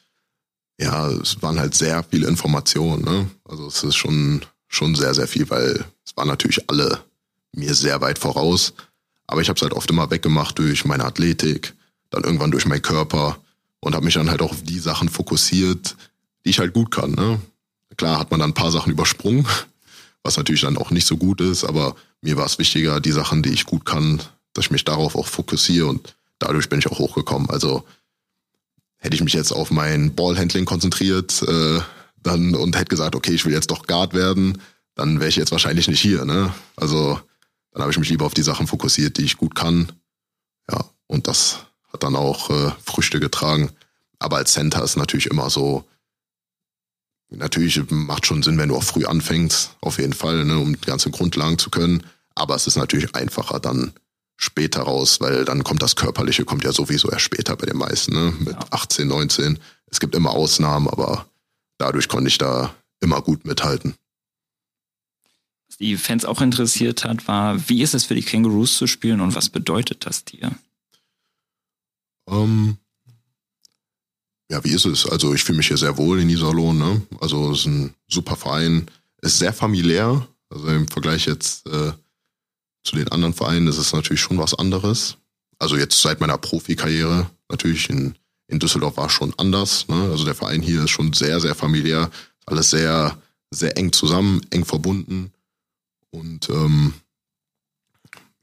Ja, 0.78 1.08
es 1.08 1.42
waren 1.42 1.58
halt 1.58 1.74
sehr 1.74 2.04
viele 2.04 2.28
Informationen. 2.28 3.04
Ne? 3.04 3.30
Also 3.44 3.66
es 3.66 3.82
ist 3.82 3.96
schon, 3.96 4.42
schon 4.70 4.94
sehr, 4.94 5.12
sehr 5.12 5.28
viel, 5.28 5.50
weil 5.50 5.84
es 6.06 6.16
waren 6.16 6.28
natürlich 6.28 6.70
alle 6.70 7.02
mir 7.52 7.74
sehr 7.74 8.00
weit 8.00 8.18
voraus. 8.18 8.72
Aber 9.26 9.42
ich 9.42 9.48
habe 9.48 9.56
es 9.56 9.62
halt 9.62 9.74
oft 9.74 9.90
immer 9.90 10.10
weggemacht 10.10 10.58
durch 10.58 10.84
meine 10.84 11.04
Athletik, 11.04 11.74
dann 12.08 12.24
irgendwann 12.24 12.50
durch 12.50 12.66
meinen 12.66 12.80
Körper 12.80 13.38
und 13.80 13.94
habe 13.94 14.04
mich 14.04 14.14
dann 14.14 14.30
halt 14.30 14.40
auch 14.40 14.52
auf 14.52 14.62
die 14.62 14.78
Sachen 14.78 15.08
fokussiert, 15.08 15.96
die 16.44 16.50
ich 16.50 16.60
halt 16.60 16.72
gut 16.72 16.90
kann. 16.90 17.12
Ne? 17.12 17.40
Klar 17.96 18.18
hat 18.18 18.30
man 18.30 18.40
dann 18.40 18.50
ein 18.50 18.54
paar 18.54 18.70
Sachen 18.70 18.92
übersprungen, 18.92 19.46
was 20.22 20.36
natürlich 20.36 20.62
dann 20.62 20.78
auch 20.78 20.90
nicht 20.90 21.06
so 21.06 21.16
gut 21.16 21.40
ist, 21.40 21.64
aber 21.64 21.96
mir 22.22 22.36
war 22.36 22.46
es 22.46 22.58
wichtiger, 22.58 23.00
die 23.00 23.12
Sachen, 23.12 23.42
die 23.42 23.52
ich 23.52 23.66
gut 23.66 23.84
kann, 23.84 24.22
dass 24.52 24.66
ich 24.66 24.70
mich 24.70 24.84
darauf 24.84 25.16
auch 25.16 25.26
fokussiere 25.26 25.86
und 25.86 26.14
dadurch 26.38 26.68
bin 26.68 26.78
ich 26.78 26.88
auch 26.88 26.98
hochgekommen. 26.98 27.50
Also 27.50 27.84
hätte 28.98 29.16
ich 29.16 29.22
mich 29.22 29.32
jetzt 29.32 29.52
auf 29.52 29.70
mein 29.70 30.14
Ballhandling 30.14 30.64
konzentriert 30.64 31.42
äh, 31.42 31.80
dann 32.22 32.54
und 32.54 32.76
hätte 32.76 32.86
gesagt, 32.86 33.14
okay, 33.14 33.32
ich 33.32 33.44
will 33.44 33.52
jetzt 33.52 33.70
doch 33.70 33.86
Guard 33.86 34.14
werden, 34.14 34.60
dann 34.94 35.20
wäre 35.20 35.28
ich 35.28 35.36
jetzt 35.36 35.52
wahrscheinlich 35.52 35.88
nicht 35.88 36.00
hier. 36.00 36.24
Ne? 36.24 36.52
Also 36.76 37.20
dann 37.72 37.82
habe 37.82 37.92
ich 37.92 37.98
mich 37.98 38.10
lieber 38.10 38.26
auf 38.26 38.34
die 38.34 38.42
Sachen 38.42 38.66
fokussiert, 38.66 39.18
die 39.18 39.24
ich 39.24 39.36
gut 39.36 39.54
kann. 39.54 39.92
Ja, 40.70 40.84
und 41.06 41.26
das 41.26 41.66
hat 41.92 42.02
dann 42.02 42.16
auch 42.16 42.50
äh, 42.50 42.72
Früchte 42.84 43.20
getragen. 43.20 43.70
Aber 44.18 44.36
als 44.36 44.52
Center 44.52 44.82
ist 44.84 44.96
natürlich 44.96 45.26
immer 45.26 45.48
so, 45.50 45.84
natürlich 47.30 47.80
macht 47.90 48.26
schon 48.26 48.42
Sinn, 48.42 48.58
wenn 48.58 48.68
du 48.68 48.76
auch 48.76 48.84
früh 48.84 49.04
anfängst, 49.06 49.76
auf 49.80 49.98
jeden 49.98 50.12
Fall, 50.12 50.44
ne, 50.44 50.58
um 50.58 50.78
die 50.78 50.86
ganzen 50.86 51.12
Grundlagen 51.12 51.58
zu 51.58 51.70
können. 51.70 52.04
Aber 52.34 52.54
es 52.54 52.66
ist 52.66 52.76
natürlich 52.76 53.14
einfacher 53.14 53.60
dann 53.60 53.92
später 54.36 54.82
raus, 54.82 55.20
weil 55.20 55.44
dann 55.44 55.64
kommt 55.64 55.82
das 55.82 55.96
Körperliche, 55.96 56.44
kommt 56.44 56.64
ja 56.64 56.72
sowieso 56.72 57.10
erst 57.10 57.24
später 57.24 57.56
bei 57.56 57.66
den 57.66 57.76
meisten, 57.76 58.12
ne? 58.12 58.32
mit 58.38 58.54
ja. 58.54 58.66
18, 58.70 59.06
19. 59.06 59.58
Es 59.86 60.00
gibt 60.00 60.14
immer 60.14 60.30
Ausnahmen, 60.30 60.88
aber 60.88 61.26
dadurch 61.80 62.08
konnte 62.08 62.28
ich 62.28 62.38
da 62.38 62.74
immer 63.00 63.22
gut 63.22 63.44
mithalten 63.44 63.94
die 65.80 65.96
Fans 65.96 66.24
auch 66.24 66.42
interessiert 66.42 67.04
hat, 67.04 67.26
war, 67.26 67.68
wie 67.68 67.82
ist 67.82 67.94
es 67.94 68.04
für 68.04 68.14
die 68.14 68.22
Kangaroos 68.22 68.76
zu 68.76 68.86
spielen 68.86 69.20
und 69.20 69.34
was 69.34 69.48
bedeutet 69.48 70.06
das 70.06 70.24
dir? 70.24 70.52
Um, 72.26 72.36
ähm, 72.36 72.76
ja, 74.50 74.62
wie 74.62 74.72
ist 74.72 74.84
es? 74.84 75.06
Also 75.06 75.32
ich 75.32 75.42
fühle 75.42 75.58
mich 75.58 75.68
hier 75.68 75.78
sehr 75.78 75.96
wohl 75.96 76.20
in 76.20 76.28
Iserlohn. 76.28 76.78
Ne? 76.78 77.02
Also 77.20 77.52
es 77.52 77.60
ist 77.60 77.66
ein 77.66 77.94
super 78.08 78.36
Verein, 78.36 78.90
ist 79.22 79.38
sehr 79.38 79.52
familiär. 79.52 80.26
Also 80.50 80.66
im 80.68 80.88
Vergleich 80.88 81.26
jetzt 81.26 81.66
äh, 81.66 81.92
zu 82.84 82.96
den 82.96 83.08
anderen 83.08 83.34
Vereinen 83.34 83.68
ist 83.68 83.78
es 83.78 83.92
natürlich 83.92 84.20
schon 84.20 84.38
was 84.38 84.54
anderes. 84.54 85.16
Also 85.58 85.76
jetzt 85.76 86.00
seit 86.02 86.20
meiner 86.20 86.38
Profikarriere 86.38 87.30
natürlich 87.48 87.88
in, 87.90 88.16
in 88.50 88.58
Düsseldorf 88.58 88.96
war 88.96 89.06
es 89.06 89.12
schon 89.12 89.32
anders. 89.38 89.88
Ne? 89.88 90.08
Also 90.10 90.24
der 90.24 90.34
Verein 90.34 90.62
hier 90.62 90.84
ist 90.84 90.90
schon 90.90 91.12
sehr, 91.12 91.40
sehr 91.40 91.54
familiär. 91.54 92.10
Alles 92.46 92.70
sehr, 92.70 93.16
sehr 93.50 93.76
eng 93.76 93.92
zusammen, 93.92 94.40
eng 94.50 94.64
verbunden. 94.64 95.32
Und 96.10 96.48
ähm, 96.50 96.94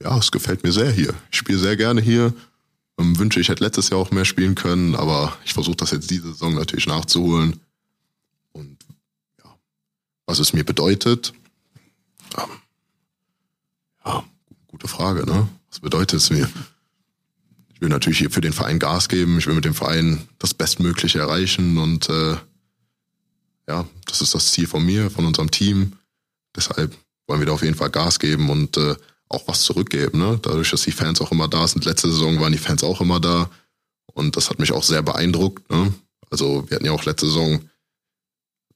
ja, 0.01 0.17
es 0.17 0.31
gefällt 0.31 0.63
mir 0.63 0.71
sehr 0.71 0.91
hier. 0.91 1.13
Ich 1.31 1.37
spiele 1.37 1.59
sehr 1.59 1.75
gerne 1.75 2.01
hier. 2.01 2.33
Ähm, 2.97 3.19
wünsche, 3.19 3.39
ich 3.39 3.49
hätte 3.49 3.63
letztes 3.63 3.89
Jahr 3.89 3.99
auch 3.99 4.11
mehr 4.11 4.25
spielen 4.25 4.55
können, 4.55 4.95
aber 4.95 5.37
ich 5.45 5.53
versuche 5.53 5.75
das 5.75 5.91
jetzt 5.91 6.09
diese 6.09 6.29
Saison 6.29 6.55
natürlich 6.55 6.87
nachzuholen. 6.87 7.59
Und 8.53 8.77
ja, 9.43 9.55
was 10.25 10.39
es 10.39 10.53
mir 10.53 10.63
bedeutet, 10.63 11.33
ähm, 12.37 12.49
ja, 14.05 14.23
gute 14.67 14.87
Frage, 14.87 15.25
ne? 15.25 15.47
Was 15.69 15.79
bedeutet 15.81 16.21
es 16.21 16.29
mir? 16.29 16.49
Ich 17.77 17.81
will 17.81 17.89
natürlich 17.89 18.17
hier 18.17 18.31
für 18.31 18.41
den 18.41 18.53
Verein 18.53 18.79
Gas 18.79 19.07
geben. 19.07 19.37
Ich 19.37 19.45
will 19.45 19.53
mit 19.53 19.63
dem 19.63 19.75
Verein 19.75 20.27
das 20.39 20.55
Bestmögliche 20.55 21.19
erreichen 21.19 21.77
und 21.77 22.09
äh, 22.09 22.35
ja, 23.67 23.87
das 24.07 24.21
ist 24.21 24.33
das 24.33 24.51
Ziel 24.51 24.65
von 24.65 24.83
mir, 24.83 25.11
von 25.11 25.27
unserem 25.27 25.51
Team. 25.51 25.93
Deshalb 26.55 26.97
wollen 27.27 27.39
wir 27.39 27.45
da 27.45 27.53
auf 27.53 27.61
jeden 27.61 27.75
Fall 27.75 27.91
Gas 27.91 28.17
geben 28.17 28.49
und 28.49 28.77
äh, 28.77 28.95
auch 29.29 29.47
was 29.47 29.61
zurückgeben. 29.61 30.17
Ne? 30.17 30.39
Dadurch, 30.41 30.71
dass 30.71 30.81
die 30.81 30.91
Fans 30.91 31.21
auch 31.21 31.31
immer 31.31 31.47
da 31.47 31.67
sind. 31.67 31.85
Letzte 31.85 32.11
Saison 32.11 32.39
waren 32.39 32.51
die 32.51 32.57
Fans 32.57 32.83
auch 32.83 32.99
immer 32.99 33.19
da. 33.19 33.47
Und 34.07 34.37
das 34.37 34.49
hat 34.49 34.57
mich 34.57 34.71
auch 34.71 34.81
sehr 34.81 35.03
beeindruckt. 35.03 35.69
Ne? 35.69 35.93
Also 36.31 36.67
wir 36.67 36.77
hatten 36.77 36.85
ja 36.85 36.93
auch 36.93 37.05
letzte 37.05 37.27
Saison 37.27 37.61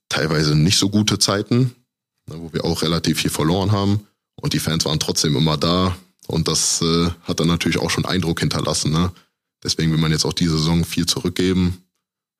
teilweise 0.09 0.55
nicht 0.55 0.77
so 0.77 0.89
gute 0.89 1.17
Zeiten, 1.17 1.73
ne, 2.27 2.35
wo 2.37 2.53
wir 2.53 2.65
auch 2.65 2.83
relativ 2.83 3.19
viel 3.19 3.31
verloren 3.31 3.71
haben. 3.71 4.05
Und 4.35 4.53
die 4.53 4.59
Fans 4.59 4.85
waren 4.85 4.99
trotzdem 4.99 5.35
immer 5.35 5.57
da. 5.57 5.97
Und 6.31 6.47
das 6.47 6.81
äh, 6.81 7.09
hat 7.23 7.39
dann 7.39 7.47
natürlich 7.47 7.77
auch 7.77 7.89
schon 7.89 8.05
Eindruck 8.05 8.39
hinterlassen. 8.39 8.91
Ne? 8.91 9.11
Deswegen 9.63 9.91
will 9.91 9.99
man 9.99 10.11
jetzt 10.11 10.25
auch 10.25 10.33
diese 10.33 10.57
Saison 10.57 10.85
viel 10.85 11.05
zurückgeben. 11.05 11.83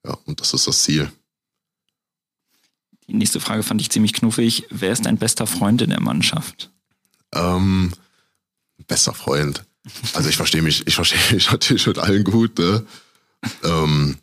Ja, 0.05 0.17
und 0.25 0.39
das 0.39 0.53
ist 0.53 0.67
das 0.67 0.81
Ziel. 0.83 1.11
Die 3.07 3.13
nächste 3.13 3.39
Frage 3.39 3.63
fand 3.63 3.81
ich 3.81 3.89
ziemlich 3.89 4.13
knuffig. 4.13 4.65
Wer 4.69 4.93
ist 4.93 5.05
dein 5.05 5.17
bester 5.17 5.45
Freund 5.45 5.81
in 5.81 5.89
der 5.89 5.99
Mannschaft? 5.99 6.71
Ähm, 7.33 7.91
bester 8.87 9.13
Freund. 9.13 9.65
Also 10.13 10.29
ich 10.29 10.37
verstehe 10.37 10.61
mich, 10.61 10.87
ich 10.87 10.95
verstehe 10.95 11.35
mich 11.35 11.51
natürlich 11.51 11.85
mit 11.85 11.97
allen 11.97 12.23
gut. 12.23 12.57
Ne? 12.57 12.85
Ähm, 13.63 14.17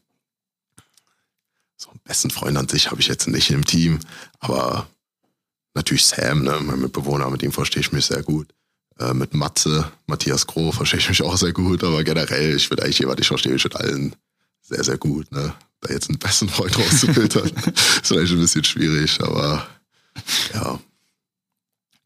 so 1.76 1.90
einen 1.90 2.00
besten 2.04 2.30
Freund 2.30 2.56
an 2.56 2.68
sich 2.68 2.90
habe 2.90 3.00
ich 3.00 3.08
jetzt 3.08 3.28
nicht 3.28 3.50
im 3.50 3.64
Team, 3.64 4.00
aber 4.40 4.88
natürlich 5.74 6.04
Sam, 6.04 6.42
ne, 6.42 6.58
mein 6.60 6.80
Mitbewohner, 6.80 7.30
mit 7.30 7.42
ihm 7.42 7.52
verstehe 7.52 7.80
ich 7.80 7.92
mich 7.92 8.06
sehr 8.06 8.22
gut. 8.22 8.52
Äh, 8.99 9.14
mit 9.14 9.32
Matze, 9.32 9.90
Matthias 10.07 10.46
Groh 10.46 10.72
verstehe 10.72 10.99
ich 10.99 11.09
mich 11.09 11.22
auch 11.22 11.36
sehr 11.36 11.53
gut, 11.53 11.84
aber 11.84 12.03
generell, 12.03 12.57
ich 12.57 12.68
bin 12.68 12.80
eigentlich 12.80 12.99
jemand, 12.99 13.20
ich 13.20 13.28
verstehe 13.28 13.53
mich 13.53 13.62
mit 13.62 13.76
allen 13.76 14.16
sehr, 14.62 14.82
sehr 14.82 14.99
gut. 14.99 15.30
Ne? 15.30 15.53
Da 15.80 15.92
jetzt 15.92 16.09
einen 16.09 16.18
besten 16.18 16.49
Freund 16.49 16.76
rauszufiltern, 16.76 17.44
ist 17.74 18.07
vielleicht 18.07 18.32
ein 18.32 18.40
bisschen 18.40 18.64
schwierig, 18.64 19.18
aber 19.22 19.66
ja. 20.53 20.80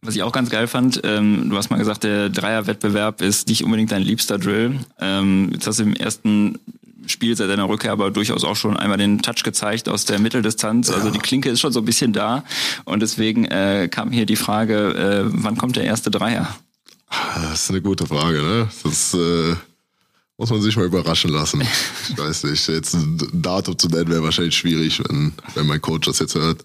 Was 0.03 0.17
ich 0.17 0.23
auch 0.23 0.33
ganz 0.33 0.51
geil 0.51 0.67
fand, 0.67 1.01
ähm, 1.05 1.49
du 1.49 1.57
hast 1.57 1.71
mal 1.71 1.79
gesagt, 1.79 2.05
der 2.05 2.29
Dreierwettbewerb 2.29 3.23
ist 3.23 3.49
nicht 3.49 3.65
unbedingt 3.65 3.93
dein 3.93 4.03
liebster 4.03 4.37
Drill. 4.37 4.81
Ähm, 5.01 5.51
jetzt 5.53 5.67
hast 5.67 5.79
du 5.79 5.85
im 5.85 5.95
ersten 5.95 6.59
Spiel 7.07 7.37
seit 7.37 7.49
deiner 7.49 7.69
Rückkehr 7.69 7.93
aber 7.93 8.11
durchaus 8.11 8.45
auch 8.45 8.57
schon 8.57 8.77
einmal 8.77 8.99
den 8.99 9.23
Touch 9.23 9.45
gezeigt 9.45 9.89
aus 9.89 10.05
der 10.05 10.19
Mitteldistanz. 10.19 10.89
Also 10.89 10.99
ja. 10.99 11.07
Also 11.07 11.15
die 11.15 11.21
Klinke 11.21 11.51
ist 11.51 11.61
schon 11.61 11.73
so 11.73 11.81
ein 11.81 11.85
bisschen 11.85 12.13
da. 12.13 12.45
Und 12.85 13.01
deswegen 13.01 13.45
äh, 13.45 13.89
kam 13.91 14.11
hier 14.11 14.27
die 14.27 14.37
Frage, 14.37 14.95
äh, 14.95 15.31
wann 15.33 15.57
kommt 15.57 15.77
der 15.77 15.85
erste 15.85 16.11
Dreier? 16.11 16.49
Das 17.35 17.65
ist 17.65 17.71
eine 17.71 17.83
gute 17.83 18.07
Frage, 18.07 18.43
ne? 18.43 18.71
Das 18.83 19.15
äh, 19.15 19.55
muss 20.39 20.51
man 20.51 20.63
sich 20.63 20.77
mal 20.77 20.87
überraschen 20.87 21.31
lassen. 21.31 21.63
Ich 22.09 22.19
weiß 22.19 22.45
nicht, 22.45 22.67
jetzt 22.69 22.95
ein 22.95 23.19
Datum 23.33 23.79
zu 23.79 23.89
nennen 23.89 24.09
wäre 24.09 24.23
wahrscheinlich 24.23 24.57
schwierig, 24.57 25.01
wenn, 25.07 25.33
wenn 25.55 25.67
mein 25.67 25.81
Coach 25.81 26.07
das 26.07 26.19
jetzt 26.21 26.35
hört. 26.35 26.65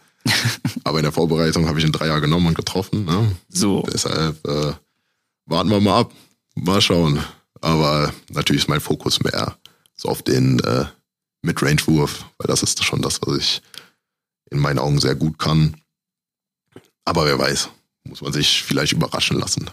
Aber 0.84 1.00
in 1.00 1.04
der 1.04 1.12
Vorbereitung 1.12 1.68
habe 1.68 1.80
ich 1.80 1.86
einen 1.86 1.94
Dreier 1.94 2.22
genommen 2.22 2.48
und 2.48 2.56
getroffen. 2.56 3.06
Ne? 3.06 3.36
So. 3.50 3.86
Deshalb 3.92 4.46
äh, 4.48 4.74
warten 5.46 5.70
wir 5.70 5.82
mal 5.82 6.00
ab. 6.00 6.14
Mal 6.56 6.82
schauen. 6.82 7.20
Aber 7.62 8.14
natürlich 8.30 8.64
ist 8.64 8.70
mein 8.70 8.82
Fokus 8.82 9.22
mehr 9.22 9.58
so 9.96 10.10
auf 10.10 10.22
den 10.22 10.60
äh, 10.60 10.86
Midrange-Wurf, 11.42 12.26
weil 12.38 12.48
das 12.48 12.64
ist 12.64 12.84
schon 12.84 13.02
das, 13.02 13.20
was 13.22 13.38
ich 13.38 13.62
in 14.50 14.60
meinen 14.60 14.80
Augen 14.80 15.00
sehr 15.00 15.16
gut 15.16 15.40
kann. 15.40 15.76
Aber 17.06 17.26
wer 17.26 17.38
weiß, 17.38 17.70
muss 18.04 18.22
man 18.22 18.34
sich 18.34 18.64
vielleicht 18.64 18.94
überraschen 18.94 19.40
lassen. 19.40 19.70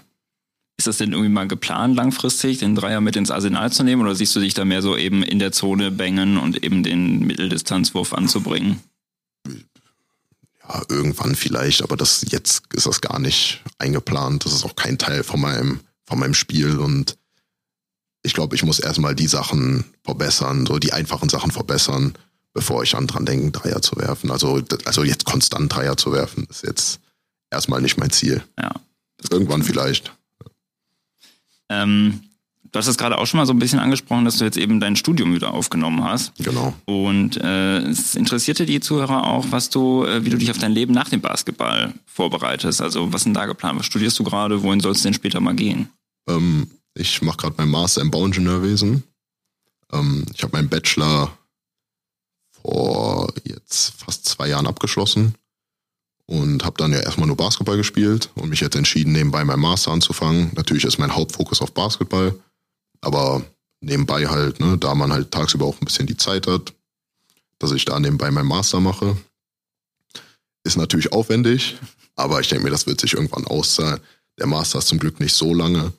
Ist 0.77 0.89
das 0.89 0.99
denn 0.99 1.13
irgendwie 1.13 1.31
mal 1.31 1.47
geplant, 1.47 1.95
langfristig 1.95 2.59
den 2.59 2.75
Dreier 2.75 3.01
mit 3.01 3.15
ins 3.17 3.31
Arsenal 3.31 3.73
zu 3.73 3.85
nehmen 3.85 4.03
oder 4.03 4.15
siehst 4.15 4.35
du 4.35 4.41
dich 4.41 4.55
da 4.55 4.65
mehr 4.65 4.83
so 4.83 4.97
eben 4.97 5.23
in 5.23 5.39
der 5.39 5.53
Zone 5.53 5.91
bängen 5.91 6.37
und 6.37 6.65
eben 6.65 6.83
den 6.83 7.21
Mitteldistanzwurf 7.21 8.13
anzubringen? 8.13 8.81
Ja, 9.47 10.83
irgendwann 10.89 11.37
vielleicht, 11.37 11.83
aber 11.83 11.97
das 11.97 12.25
jetzt 12.29 12.65
ist 12.75 12.87
das 12.87 13.01
gar 13.01 13.19
nicht 13.19 13.63
eingeplant. 13.79 14.45
Das 14.45 14.53
ist 14.53 14.65
auch 14.65 14.75
kein 14.75 14.99
Teil 14.99 15.23
von 15.23 15.41
meinem, 15.41 15.81
von 16.07 16.19
meinem 16.19 16.35
Spiel 16.35 16.79
und 16.79 17.17
ich 18.25 18.33
glaube, 18.33 18.57
ich 18.57 18.65
muss 18.65 18.81
erstmal 18.81 19.15
die 19.15 19.27
Sachen 19.27 19.85
verbessern, 20.03 20.67
so 20.67 20.79
die 20.79 20.93
einfachen 20.93 21.29
Sachen 21.29 21.51
verbessern, 21.51 22.15
bevor 22.55 22.83
ich 22.83 22.97
an 22.97 23.07
dran 23.07 23.27
denke, 23.27 23.51
Dreier 23.51 23.83
zu 23.83 23.97
werfen. 23.97 24.31
Also, 24.31 24.63
also 24.87 25.05
jetzt 25.05 25.27
konstant 25.27 25.73
Dreier 25.73 25.97
zu 25.97 26.11
werfen, 26.11 26.47
ist 26.49 26.65
jetzt 26.65 27.01
erstmal 27.51 27.83
nicht 27.83 27.99
mein 27.99 28.11
Ziel. 28.11 28.43
Ja. 28.59 28.73
Irgendwann 29.31 29.63
vielleicht. 29.63 30.13
Ähm, 31.69 32.21
du 32.73 32.79
hast 32.79 32.87
es 32.87 32.99
gerade 32.99 33.19
auch 33.19 33.27
schon 33.27 33.39
mal 33.39 33.47
so 33.47 33.53
ein 33.53 33.59
bisschen 33.59 33.79
angesprochen, 33.79 34.25
dass 34.25 34.39
du 34.39 34.45
jetzt 34.45 34.57
eben 34.57 34.81
dein 34.81 34.97
Studium 34.97 35.35
wieder 35.35 35.55
aufgenommen 35.55 36.03
hast. 36.05 36.35
Genau. 36.39 36.75
Und 36.87 37.37
äh, 37.37 37.79
es 37.79 38.15
interessierte 38.15 38.67
die 38.67 38.81
Zuhörer 38.81 39.27
auch, 39.27 39.47
was 39.51 39.71
du, 39.71 40.05
äh, 40.05 40.25
wie 40.25 40.31
du 40.31 40.39
dich 40.39 40.51
auf 40.51 40.59
dein 40.59 40.73
Leben 40.73 40.93
nach 40.93 41.09
dem 41.09 41.21
Basketball 41.21 41.95
vorbereitest. 42.07 42.83
Also 42.83 43.13
was 43.13 43.23
ist 43.23 43.27
denn 43.27 43.35
da 43.35 43.47
geplant? 43.47 43.79
Was 43.79 43.87
studierst 43.87 44.19
du 44.19 44.25
gerade? 44.25 44.63
Wohin 44.63 44.81
soll 44.81 44.93
es 44.93 45.03
denn 45.03 45.15
später 45.15 45.41
mal 45.41 45.55
gehen? 45.55 45.89
Ähm, 46.29 46.69
ich 46.95 47.23
mache 47.23 47.39
gerade 47.39 47.55
meinen 47.59 47.71
Master 47.71 48.03
im 48.03 48.11
Bauingenieurwesen. 48.11 49.05
Ähm, 49.93 50.27
ich 50.35 50.43
habe 50.43 50.57
meinen 50.57 50.69
Bachelor 50.69 51.37
vor 52.51 53.33
jetzt 53.45 53.95
fast 54.01 54.27
zwei 54.27 54.49
Jahren 54.49 54.67
abgeschlossen 54.67 55.35
und 56.27 56.65
habe 56.65 56.77
dann 56.79 56.93
ja 56.93 57.01
erstmal 57.01 57.27
nur 57.27 57.37
Basketball 57.37 57.77
gespielt 57.77 58.31
und 58.35 58.49
mich 58.49 58.61
jetzt 58.61 58.77
entschieden, 58.77 59.13
nebenbei 59.13 59.45
meinen 59.45 59.61
Master 59.61 59.91
anzufangen. 59.91 60.51
Natürlich 60.55 60.85
ist 60.85 60.99
mein 60.99 61.15
Hauptfokus 61.15 61.61
auf 61.61 61.73
Basketball, 61.73 62.39
aber 63.01 63.43
nebenbei 63.81 64.27
halt, 64.27 64.61
ne, 64.61 64.79
da 64.79 64.95
man 64.95 65.13
halt 65.13 65.31
tagsüber 65.31 65.67
auch 65.67 65.81
ein 65.81 65.85
bisschen 65.85 66.07
die 66.07 66.17
Zeit 66.17 66.47
hat, 66.47 66.73
dass 67.59 67.73
ich 67.73 67.85
da 67.85 67.99
nebenbei 68.01 68.31
meinen 68.31 68.49
Master 68.49 68.81
mache. 68.81 69.17
Ist 70.65 70.77
natürlich 70.77 71.13
aufwendig, 71.13 71.77
aber 72.17 72.41
ich 72.41 72.49
denke 72.49 72.65
mir, 72.65 72.71
das 72.71 72.87
wird 72.87 73.01
sich 73.01 73.13
irgendwann 73.13 73.47
auszahlen. 73.47 74.01
Der 74.39 74.47
Master 74.47 74.79
ist 74.79 74.89
zum 74.89 74.99
Glück 74.99 75.21
nicht 75.21 75.35
so 75.35 75.53
lange. 75.53 75.93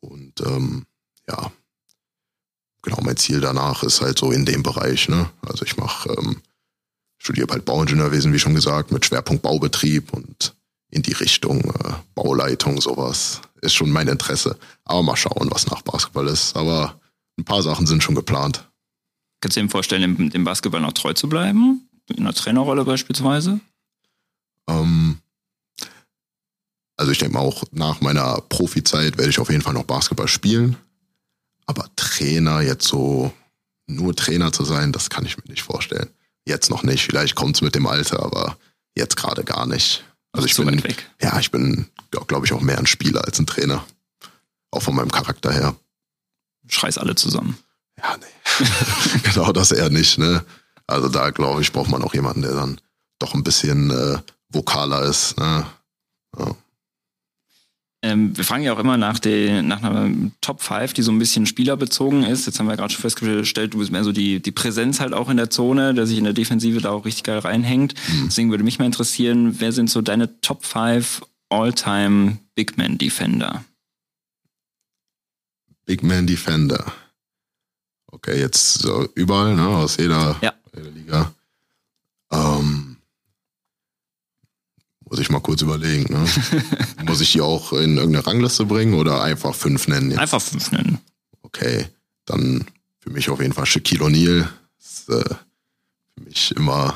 Und 0.00 0.40
ähm, 0.42 0.86
ja, 1.28 1.50
genau, 2.82 3.00
mein 3.02 3.16
Ziel 3.16 3.40
danach 3.40 3.82
ist 3.82 4.00
halt 4.00 4.18
so 4.18 4.32
in 4.32 4.44
dem 4.44 4.62
Bereich. 4.62 5.08
Ne? 5.08 5.30
Also 5.42 5.64
ich 5.64 5.76
mache, 5.76 6.10
ähm, 6.10 6.42
studiere 7.22 7.46
halt 7.52 7.64
Bauingenieurwesen, 7.64 8.32
wie 8.32 8.38
schon 8.40 8.54
gesagt, 8.54 8.90
mit 8.90 9.06
Schwerpunkt 9.06 9.42
Baubetrieb 9.42 10.12
und 10.12 10.54
in 10.90 11.02
die 11.02 11.12
Richtung 11.12 11.60
äh, 11.60 11.92
Bauleitung, 12.16 12.80
sowas. 12.80 13.40
Ist 13.60 13.74
schon 13.74 13.90
mein 13.90 14.08
Interesse. 14.08 14.58
Aber 14.84 15.04
mal 15.04 15.16
schauen, 15.16 15.48
was 15.52 15.70
nach 15.70 15.82
Basketball 15.82 16.26
ist. 16.26 16.56
Aber 16.56 17.00
ein 17.38 17.44
paar 17.44 17.62
Sachen 17.62 17.86
sind 17.86 18.02
schon 18.02 18.16
geplant. 18.16 18.68
Kannst 19.40 19.56
du 19.56 19.62
dir 19.62 19.68
vorstellen, 19.68 20.30
dem, 20.30 20.44
Basketball 20.44 20.80
noch 20.80 20.94
treu 20.94 21.12
zu 21.12 21.28
bleiben? 21.28 21.88
In 22.08 22.24
einer 22.24 22.34
Trainerrolle 22.34 22.84
beispielsweise? 22.84 23.60
Ähm, 24.68 25.18
also 26.96 27.12
ich 27.12 27.18
denke 27.18 27.34
mal 27.34 27.40
auch 27.40 27.62
nach 27.70 28.00
meiner 28.00 28.40
Profizeit 28.48 29.16
werde 29.16 29.30
ich 29.30 29.38
auf 29.38 29.48
jeden 29.48 29.62
Fall 29.62 29.74
noch 29.74 29.84
Basketball 29.84 30.28
spielen. 30.28 30.76
Aber 31.66 31.88
Trainer 31.94 32.62
jetzt 32.62 32.88
so 32.88 33.32
nur 33.86 34.16
Trainer 34.16 34.50
zu 34.50 34.64
sein, 34.64 34.90
das 34.90 35.08
kann 35.08 35.24
ich 35.24 35.36
mir 35.36 35.48
nicht 35.48 35.62
vorstellen. 35.62 36.10
Jetzt 36.46 36.70
noch 36.70 36.82
nicht. 36.82 37.04
Vielleicht 37.04 37.34
kommt 37.34 37.56
es 37.56 37.62
mit 37.62 37.74
dem 37.74 37.86
Alter, 37.86 38.22
aber 38.22 38.56
jetzt 38.94 39.16
gerade 39.16 39.44
gar 39.44 39.66
nicht. 39.66 40.04
Also 40.32 40.46
ich 40.46 40.56
bin, 40.56 40.82
ja, 41.20 41.38
ich 41.38 41.50
bin, 41.50 41.86
glaube 42.10 42.46
ich, 42.46 42.52
auch 42.52 42.60
mehr 42.60 42.78
ein 42.78 42.86
Spieler 42.86 43.24
als 43.24 43.38
ein 43.38 43.46
Trainer. 43.46 43.84
Auch 44.70 44.82
von 44.82 44.94
meinem 44.94 45.10
Charakter 45.10 45.52
her. 45.52 45.76
Schreiß 46.68 46.98
alle 46.98 47.14
zusammen. 47.14 47.58
Ja, 47.98 48.16
nee. 48.16 48.66
genau 49.22 49.52
das 49.52 49.72
eher 49.72 49.90
nicht, 49.90 50.18
ne? 50.18 50.44
Also 50.86 51.08
da, 51.08 51.30
glaube 51.30 51.60
ich, 51.60 51.72
braucht 51.72 51.90
man 51.90 52.02
auch 52.02 52.14
jemanden, 52.14 52.42
der 52.42 52.54
dann 52.54 52.80
doch 53.18 53.34
ein 53.34 53.44
bisschen 53.44 53.90
äh, 53.90 54.18
vokaler 54.48 55.02
ist. 55.02 55.38
Ne? 55.38 55.66
Ja. 56.38 56.56
Ähm, 58.04 58.36
wir 58.36 58.42
fragen 58.44 58.64
ja 58.64 58.72
auch 58.72 58.80
immer 58.80 58.96
nach, 58.96 59.20
der, 59.20 59.62
nach 59.62 59.80
einer 59.82 60.10
Top 60.40 60.60
5, 60.60 60.92
die 60.92 61.02
so 61.02 61.12
ein 61.12 61.20
bisschen 61.20 61.46
spielerbezogen 61.46 62.24
ist. 62.24 62.46
Jetzt 62.46 62.58
haben 62.58 62.66
wir 62.66 62.76
gerade 62.76 62.92
schon 62.92 63.00
festgestellt, 63.02 63.74
du 63.74 63.78
bist 63.78 63.92
mehr 63.92 64.02
so 64.02 64.10
die, 64.10 64.40
die 64.42 64.50
Präsenz 64.50 64.98
halt 64.98 65.12
auch 65.14 65.30
in 65.30 65.36
der 65.36 65.50
Zone, 65.50 65.94
der 65.94 66.06
sich 66.06 66.18
in 66.18 66.24
der 66.24 66.32
Defensive 66.32 66.80
da 66.80 66.90
auch 66.90 67.04
richtig 67.04 67.22
geil 67.22 67.38
reinhängt. 67.38 67.94
Deswegen 68.26 68.50
würde 68.50 68.64
mich 68.64 68.80
mal 68.80 68.86
interessieren, 68.86 69.60
wer 69.60 69.70
sind 69.70 69.88
so 69.88 70.02
deine 70.02 70.40
Top 70.40 70.64
5 70.64 71.22
All-Time 71.48 72.38
Big 72.56 72.76
Man 72.76 72.98
Defender? 72.98 73.64
Big 75.86 76.02
Man 76.02 76.26
Defender. 76.26 76.92
Okay, 78.10 78.38
jetzt 78.40 78.80
so 78.80 79.08
überall, 79.14 79.54
ne? 79.54 79.66
Aus 79.68 79.96
jeder, 79.96 80.36
Ja. 80.42 80.52
jeder 80.74 80.90
Liga. 80.90 81.32
Ähm, 82.32 82.91
muss 85.12 85.20
ich 85.20 85.28
mal 85.28 85.40
kurz 85.40 85.60
überlegen, 85.60 86.10
ne? 86.10 86.26
muss 87.06 87.20
ich 87.20 87.32
die 87.32 87.42
auch 87.42 87.74
in 87.74 87.98
irgendeine 87.98 88.26
Rangliste 88.26 88.64
bringen 88.64 88.94
oder 88.94 89.22
einfach 89.22 89.54
fünf 89.54 89.86
nennen? 89.86 90.10
Jetzt? 90.10 90.20
Einfach 90.20 90.40
fünf 90.40 90.72
nennen. 90.72 91.00
Okay, 91.42 91.86
dann 92.24 92.64
für 92.98 93.10
mich 93.10 93.28
auf 93.28 93.38
jeden 93.38 93.52
Fall 93.52 93.66
Shaquille 93.66 94.06
O'Neal. 94.06 94.48
Ist 94.82 95.10
äh, 95.10 95.22
für 96.14 96.24
mich 96.24 96.56
immer 96.56 96.94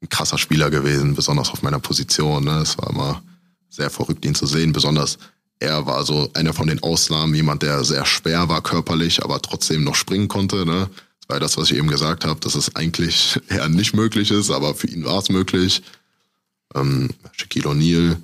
ein 0.00 0.08
krasser 0.08 0.38
Spieler 0.38 0.70
gewesen, 0.70 1.14
besonders 1.14 1.50
auf 1.50 1.60
meiner 1.60 1.78
Position. 1.78 2.44
Ne? 2.44 2.60
Es 2.62 2.78
war 2.78 2.88
immer 2.88 3.22
sehr 3.68 3.90
verrückt, 3.90 4.24
ihn 4.24 4.34
zu 4.34 4.46
sehen. 4.46 4.72
Besonders 4.72 5.18
er 5.58 5.84
war 5.84 6.04
so 6.04 6.30
einer 6.32 6.54
von 6.54 6.68
den 6.68 6.82
Ausnahmen, 6.82 7.34
jemand, 7.34 7.62
der 7.62 7.84
sehr 7.84 8.06
schwer 8.06 8.48
war 8.48 8.62
körperlich, 8.62 9.22
aber 9.22 9.42
trotzdem 9.42 9.84
noch 9.84 9.94
springen 9.94 10.28
konnte. 10.28 10.64
Ne? 10.64 10.88
Das 11.20 11.28
war 11.28 11.36
ja 11.36 11.40
das, 11.40 11.58
was 11.58 11.70
ich 11.70 11.76
eben 11.76 11.88
gesagt 11.88 12.24
habe, 12.24 12.40
dass 12.40 12.54
es 12.54 12.74
eigentlich 12.74 13.38
eher 13.50 13.68
nicht 13.68 13.92
möglich 13.92 14.30
ist, 14.30 14.50
aber 14.50 14.74
für 14.74 14.86
ihn 14.86 15.04
war 15.04 15.18
es 15.18 15.28
möglich. 15.28 15.82
Ähm, 16.74 17.10
Shaquille 17.32 17.68
O'Neal, 17.68 18.16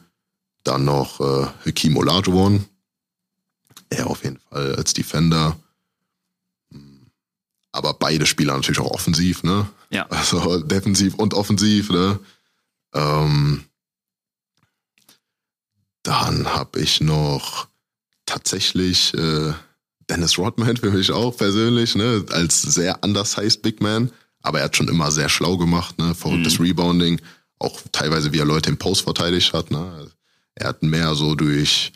dann 0.64 0.84
noch 0.84 1.20
äh, 1.20 1.46
Hakeem 1.66 1.96
Olajuwon. 1.96 2.64
Er 3.90 4.06
auf 4.06 4.24
jeden 4.24 4.38
Fall 4.38 4.74
als 4.76 4.92
Defender. 4.92 5.56
Aber 7.72 7.94
beide 7.94 8.26
Spieler 8.26 8.54
natürlich 8.54 8.80
auch 8.80 8.90
offensiv, 8.90 9.42
ne? 9.42 9.68
Ja. 9.90 10.06
Also 10.06 10.60
defensiv 10.60 11.14
und 11.14 11.34
offensiv, 11.34 11.90
ne? 11.90 12.18
Ähm, 12.94 13.64
dann 16.02 16.54
habe 16.54 16.80
ich 16.80 17.00
noch 17.00 17.68
tatsächlich 18.26 19.14
äh, 19.14 19.52
Dennis 20.08 20.38
Rodman 20.38 20.76
für 20.76 20.90
mich 20.90 21.12
auch 21.12 21.36
persönlich, 21.36 21.94
ne? 21.94 22.24
Als 22.30 22.62
sehr 22.62 22.98
undersized 23.04 23.62
Big 23.62 23.80
Man. 23.80 24.10
Aber 24.42 24.58
er 24.58 24.64
hat 24.64 24.76
schon 24.76 24.88
immer 24.88 25.10
sehr 25.12 25.28
schlau 25.28 25.56
gemacht, 25.56 25.98
ne? 25.98 26.14
Verrücktes 26.14 26.58
Rebounding. 26.60 27.20
Auch 27.60 27.80
teilweise, 27.92 28.32
wie 28.32 28.38
er 28.40 28.44
Leute 28.44 28.70
im 28.70 28.78
Post 28.78 29.02
verteidigt 29.02 29.52
hat, 29.52 29.70
ne? 29.70 30.10
Er 30.56 30.68
hat 30.68 30.82
mehr 30.82 31.14
so 31.14 31.36
durch 31.36 31.92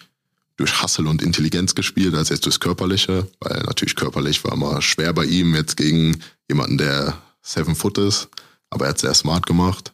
durch 0.57 0.83
Hustle 0.83 1.09
und 1.09 1.23
Intelligenz 1.23 1.75
gespielt, 1.75 2.15
als 2.15 2.29
jetzt 2.29 2.45
durchs 2.45 2.61
Körperliche, 2.61 3.29
weil 3.41 3.61
natürlich 3.63 3.97
körperlich 3.97 4.45
war 4.45 4.53
immer 4.53 4.81
schwer 4.83 5.13
bei 5.13 5.25
ihm 5.25 5.55
jetzt 5.55 5.77
gegen 5.77 6.23
jemanden, 6.49 6.79
der 6.79 7.21
seven 7.43 7.75
foot 7.75 7.99
ist, 7.99 8.29
aber 8.71 8.87
er 8.87 8.91
hat 8.91 8.99
sehr 8.99 9.15
smart 9.15 9.47
gemacht. 9.47 9.93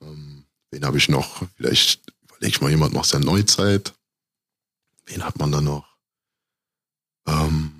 Ähm, 0.00 0.44
wen 0.70 0.84
habe 0.84 0.98
ich 0.98 1.08
noch? 1.08 1.42
Vielleicht 1.56 2.12
überlege 2.22 2.48
ich 2.48 2.60
mal 2.60 2.70
jemanden 2.70 2.96
aus 2.96 3.08
der 3.08 3.20
Neuzeit. 3.20 3.92
Wen 5.06 5.24
hat 5.24 5.38
man 5.38 5.50
da 5.50 5.60
noch? 5.60 5.96
Ähm, 7.26 7.72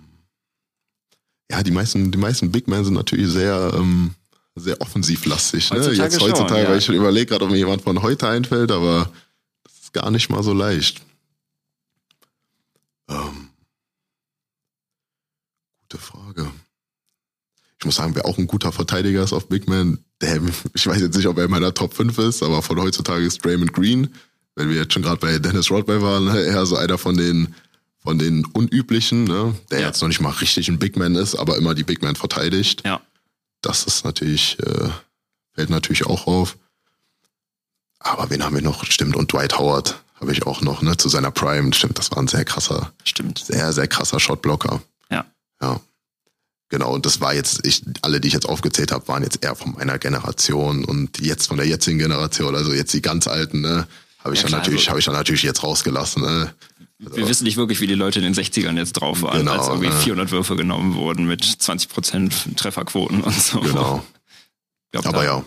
ja, 1.50 1.62
die 1.62 1.70
meisten, 1.70 2.10
die 2.10 2.18
meisten 2.18 2.50
Big 2.50 2.66
Men 2.66 2.84
sind 2.84 2.94
natürlich 2.94 3.30
sehr, 3.30 3.72
ähm, 3.74 4.14
sehr 4.54 4.80
offensivlastig. 4.80 5.70
Ne? 5.70 5.78
Heutzutage 5.78 6.02
Jetzt 6.02 6.20
schon, 6.20 6.30
heutzutage, 6.30 6.62
ja. 6.64 6.68
weil 6.70 6.78
ich 6.78 6.88
überlege 6.88 7.26
gerade, 7.26 7.44
ob 7.44 7.50
mir 7.50 7.56
jemand 7.58 7.82
von 7.82 8.02
heute 8.02 8.28
einfällt, 8.28 8.70
aber 8.70 9.10
das 9.64 9.72
ist 9.84 9.92
gar 9.92 10.10
nicht 10.10 10.28
mal 10.30 10.42
so 10.42 10.52
leicht. 10.52 11.02
Ähm, 13.08 13.48
gute 15.88 16.02
Frage. 16.02 16.50
Ich 17.78 17.84
muss 17.86 17.96
sagen, 17.96 18.14
wer 18.14 18.26
auch 18.26 18.38
ein 18.38 18.46
guter 18.46 18.70
Verteidiger 18.72 19.24
ist 19.24 19.32
auf 19.32 19.48
Big 19.48 19.68
Man, 19.68 19.98
der, 20.20 20.40
ich 20.74 20.86
weiß 20.86 21.00
jetzt 21.00 21.16
nicht, 21.16 21.26
ob 21.26 21.38
er 21.38 21.44
in 21.46 21.50
meiner 21.50 21.74
Top 21.74 21.94
5 21.94 22.16
ist, 22.18 22.42
aber 22.42 22.62
von 22.62 22.80
heutzutage 22.80 23.24
ist 23.24 23.44
Draymond 23.44 23.72
Green, 23.72 24.14
wenn 24.54 24.68
wir 24.68 24.76
jetzt 24.76 24.92
schon 24.92 25.02
gerade 25.02 25.18
bei 25.18 25.38
Dennis 25.38 25.70
Rodman 25.70 26.02
waren, 26.02 26.24
ne, 26.26 26.42
eher 26.42 26.66
so 26.66 26.76
einer 26.76 26.98
von 26.98 27.16
den, 27.16 27.54
von 27.98 28.18
den 28.18 28.44
unüblichen, 28.44 29.24
ne, 29.24 29.54
der 29.70 29.80
Ja. 29.80 29.86
jetzt 29.86 30.02
noch 30.02 30.08
nicht 30.08 30.20
mal 30.20 30.30
richtig 30.30 30.68
ein 30.68 30.78
Big 30.78 30.96
Man 30.96 31.14
ist, 31.14 31.34
aber 31.34 31.56
immer 31.56 31.74
die 31.74 31.84
Big 31.84 32.02
Man 32.02 32.16
verteidigt. 32.16 32.82
Ja. 32.84 33.00
Das 33.62 33.84
ist 33.84 34.04
natürlich 34.04 34.58
äh, 34.60 34.88
fällt 35.54 35.70
natürlich 35.70 36.06
auch 36.06 36.26
auf. 36.26 36.56
Aber 37.98 38.30
wen 38.30 38.42
haben 38.44 38.54
wir 38.54 38.62
noch? 38.62 38.84
Stimmt, 38.84 39.16
und 39.16 39.32
Dwight 39.32 39.58
Howard 39.58 40.02
habe 40.20 40.32
ich 40.32 40.44
auch 40.46 40.60
noch, 40.60 40.82
ne, 40.82 40.96
zu 40.96 41.08
seiner 41.08 41.30
Prime. 41.30 41.72
Stimmt, 41.72 41.98
das 41.98 42.10
war 42.10 42.18
ein 42.18 42.28
sehr 42.28 42.44
krasser, 42.44 42.92
Stimmt. 43.04 43.38
sehr, 43.38 43.72
sehr 43.72 43.86
krasser 43.88 44.18
Shotblocker. 44.20 44.82
Ja. 45.10 45.24
Ja. 45.60 45.80
Genau, 46.68 46.92
und 46.94 47.04
das 47.06 47.20
war 47.20 47.34
jetzt, 47.34 47.66
ich, 47.66 47.82
alle, 48.02 48.20
die 48.20 48.28
ich 48.28 48.34
jetzt 48.34 48.48
aufgezählt 48.48 48.92
habe, 48.92 49.06
waren 49.08 49.22
jetzt 49.22 49.44
eher 49.44 49.54
von 49.54 49.72
meiner 49.72 49.98
Generation 49.98 50.84
und 50.84 51.20
jetzt 51.20 51.46
von 51.48 51.58
der 51.58 51.66
jetzigen 51.66 51.98
Generation, 51.98 52.54
also 52.56 52.72
jetzt 52.72 52.94
die 52.94 53.02
ganz 53.02 53.26
alten, 53.28 53.60
ne, 53.60 53.86
habe 54.24 54.34
ich 54.34 54.40
Ja, 54.40 54.44
dann 54.44 54.48
klar, 54.50 54.60
natürlich, 54.60 54.80
also- 54.82 54.90
habe 54.90 54.98
ich 55.00 55.04
dann 55.04 55.14
natürlich 55.14 55.42
jetzt 55.42 55.62
rausgelassen, 55.62 56.22
ne. 56.22 56.54
Wir 57.10 57.28
wissen 57.28 57.44
nicht 57.44 57.56
wirklich, 57.56 57.80
wie 57.80 57.86
die 57.86 57.94
Leute 57.94 58.20
in 58.20 58.24
den 58.24 58.34
60ern 58.34 58.76
jetzt 58.76 58.92
drauf 58.92 59.22
waren, 59.22 59.38
Genau, 59.40 59.52
als 59.52 59.68
irgendwie 59.68 59.88
ne. 59.88 59.94
400 59.94 60.30
Würfe 60.30 60.54
genommen 60.56 60.94
wurden 60.94 61.26
mit 61.26 61.42
20% 61.44 62.56
Trefferquoten 62.56 63.22
und 63.22 63.34
so. 63.34 63.60
Genau. 63.60 64.04
Glaub, 64.92 65.06
Aber 65.06 65.18
da- 65.18 65.24
ja, 65.24 65.44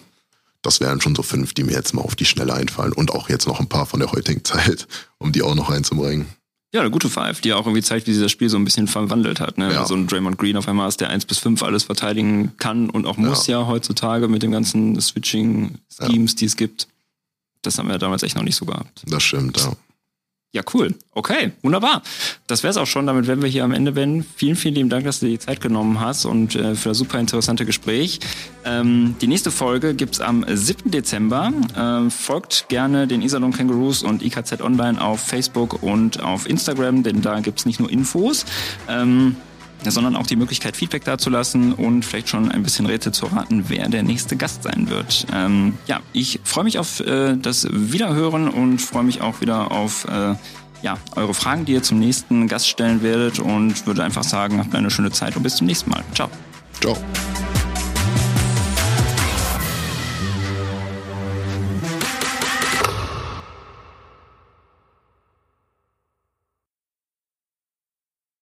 das 0.62 0.80
wären 0.82 0.99
schon 1.01 1.16
so 1.16 1.22
fünf, 1.24 1.53
die 1.53 1.64
mir 1.64 1.72
jetzt 1.74 1.93
mal 1.93 2.01
auf 2.01 2.16
die 2.16 2.26
Schnelle 2.26 2.53
einfallen 2.53 2.91
und 2.93 3.12
auch 3.12 3.30
jetzt 3.30 3.47
noch 3.47 3.60
ein 3.60 3.68
paar 3.70 3.86
von 3.86 3.99
der 3.99 4.12
heutigen 4.12 4.43
Zeit, 4.43 4.88
um 5.18 5.32
die 5.32 5.41
auch 5.43 5.56
noch 5.56 5.70
reinzubringen. 5.70 6.26
Ja, 6.74 6.82
eine 6.82 6.91
gute 6.91 7.10
Five, 7.10 7.39
die 7.39 7.53
auch 7.53 7.66
irgendwie 7.66 7.84
zeigt, 7.84 8.06
wie 8.08 8.14
sich 8.14 8.22
das 8.22 8.32
Spiel 8.34 8.49
so 8.49 8.58
ein 8.58 8.66
bisschen 8.66 8.88
verwandelt 8.89 9.39
hat. 9.39 9.58
Ne? 9.58 9.72
Ja. 9.72 9.86
So 9.86 9.93
ein 9.95 10.08
Draymond 10.08 10.38
Green 10.38 10.58
auf 10.58 10.68
einmal 10.68 10.89
ist, 10.89 10.99
der 10.99 11.10
1 11.10 11.26
bis 11.26 11.38
5 11.38 11.64
alles 11.64 11.84
verteidigen 11.84 12.51
kann 12.58 12.89
und 12.89 13.06
auch 13.06 13.16
muss 13.16 13.47
ja, 13.47 13.66
heutzutage 13.66 14.28
mit 14.28 14.43
den 14.43 14.51
ganzen 14.51 14.99
Switching-Schemes, 14.99 16.36
die 16.36 16.45
es 16.45 16.58
gibt. 16.58 16.88
Das 17.62 17.78
haben 17.78 17.88
wir 17.88 17.97
damals 17.97 18.24
echt 18.24 18.36
noch 18.36 18.43
nicht 18.43 18.56
so 18.58 18.66
gehabt. 18.66 19.03
Das 19.08 19.24
stimmt, 19.24 19.58
ja. 19.58 19.72
Ja, 20.56 20.62
cool. 20.74 20.95
Okay, 21.12 21.51
wunderbar. 21.64 22.01
Das 22.47 22.64
wäre 22.64 22.72
es 22.72 22.78
auch 22.78 22.88
schon. 22.88 23.08
Damit 23.08 23.28
wären 23.28 23.41
wir 23.41 23.49
hier 23.49 23.66
am 23.66 23.74
Ende, 23.74 23.91
Ben. 23.91 24.24
Vielen, 24.38 24.56
vielen 24.56 24.76
lieben 24.76 24.89
Dank, 24.89 25.03
dass 25.03 25.20
du 25.20 25.26
dir 25.26 25.34
die 25.34 25.39
Zeit 25.39 25.60
genommen 25.60 25.99
hast 25.99 26.24
und 26.24 26.56
äh, 26.56 26.76
für 26.76 26.89
das 26.89 26.97
super 26.97 27.20
interessante 27.20 27.66
Gespräch. 27.66 28.22
Ähm, 28.64 29.18
die 29.20 29.28
nächste 29.28 29.51
Folge 29.51 29.95
gibt's 29.95 30.22
am 30.22 30.45
7. 30.47 30.91
Dezember. 30.91 31.51
Ähm, 31.78 32.10
folgt 32.10 32.70
gerne 32.70 33.06
den 33.06 33.22
Isadon 33.22 33.51
Kangaroos 33.51 34.01
und 34.01 34.24
IKZ 34.24 34.62
Online 34.62 35.01
auf 35.01 35.20
Facebook 35.20 35.84
und 35.84 36.24
auf 36.24 36.49
Instagram, 36.49 37.03
denn 37.03 37.22
da 37.22 37.41
gibt's 37.41 37.66
nicht 37.66 37.82
nur 37.82 37.91
Infos. 37.91 38.45
Ähm, 38.88 39.36
sondern 39.92 40.16
auch 40.16 40.28
die 40.28 40.36
Möglichkeit, 40.36 40.76
Feedback 40.76 41.04
dazulassen 41.04 41.74
und 41.74 42.04
vielleicht 42.04 42.30
schon 42.30 42.52
ein 42.52 42.64
bisschen 42.64 42.86
Rätsel 42.86 43.14
zu 43.14 43.28
raten, 43.28 43.66
wer 43.68 43.88
der 43.90 44.04
nächste 44.04 44.36
Gast 44.36 44.64
sein 44.64 44.90
wird. 44.90 45.28
Ähm, 45.34 45.78
ja, 45.88 46.02
ich 46.14 46.40
freue 46.44 46.64
mich 46.64 46.80
auf 46.80 47.00
äh, 47.00 47.36
das 47.38 47.68
Wiederhören 47.72 48.48
und 48.50 48.80
freue 48.80 49.04
mich 49.04 49.22
auch 49.22 49.42
wieder 49.42 49.72
auf 49.72 50.06
äh, 50.06 50.36
ja, 50.82 50.98
eure 51.16 51.34
Fragen, 51.34 51.66
die 51.66 51.74
ihr 51.74 51.84
zum 51.84 52.00
nächsten 52.00 52.48
Gast 52.48 52.70
stellen 52.70 53.02
werdet 53.02 53.40
und 53.40 53.88
würde 53.88 54.04
einfach 54.04 54.24
sagen, 54.24 54.60
habt 54.60 54.76
eine 54.76 54.92
schöne 54.92 55.12
Zeit 55.12 55.36
und 55.36 55.44
bis 55.44 55.56
zum 55.56 55.68
nächsten 55.68 55.90
Mal. 55.90 56.04
Ciao. 56.14 56.30
Ciao. 56.80 56.96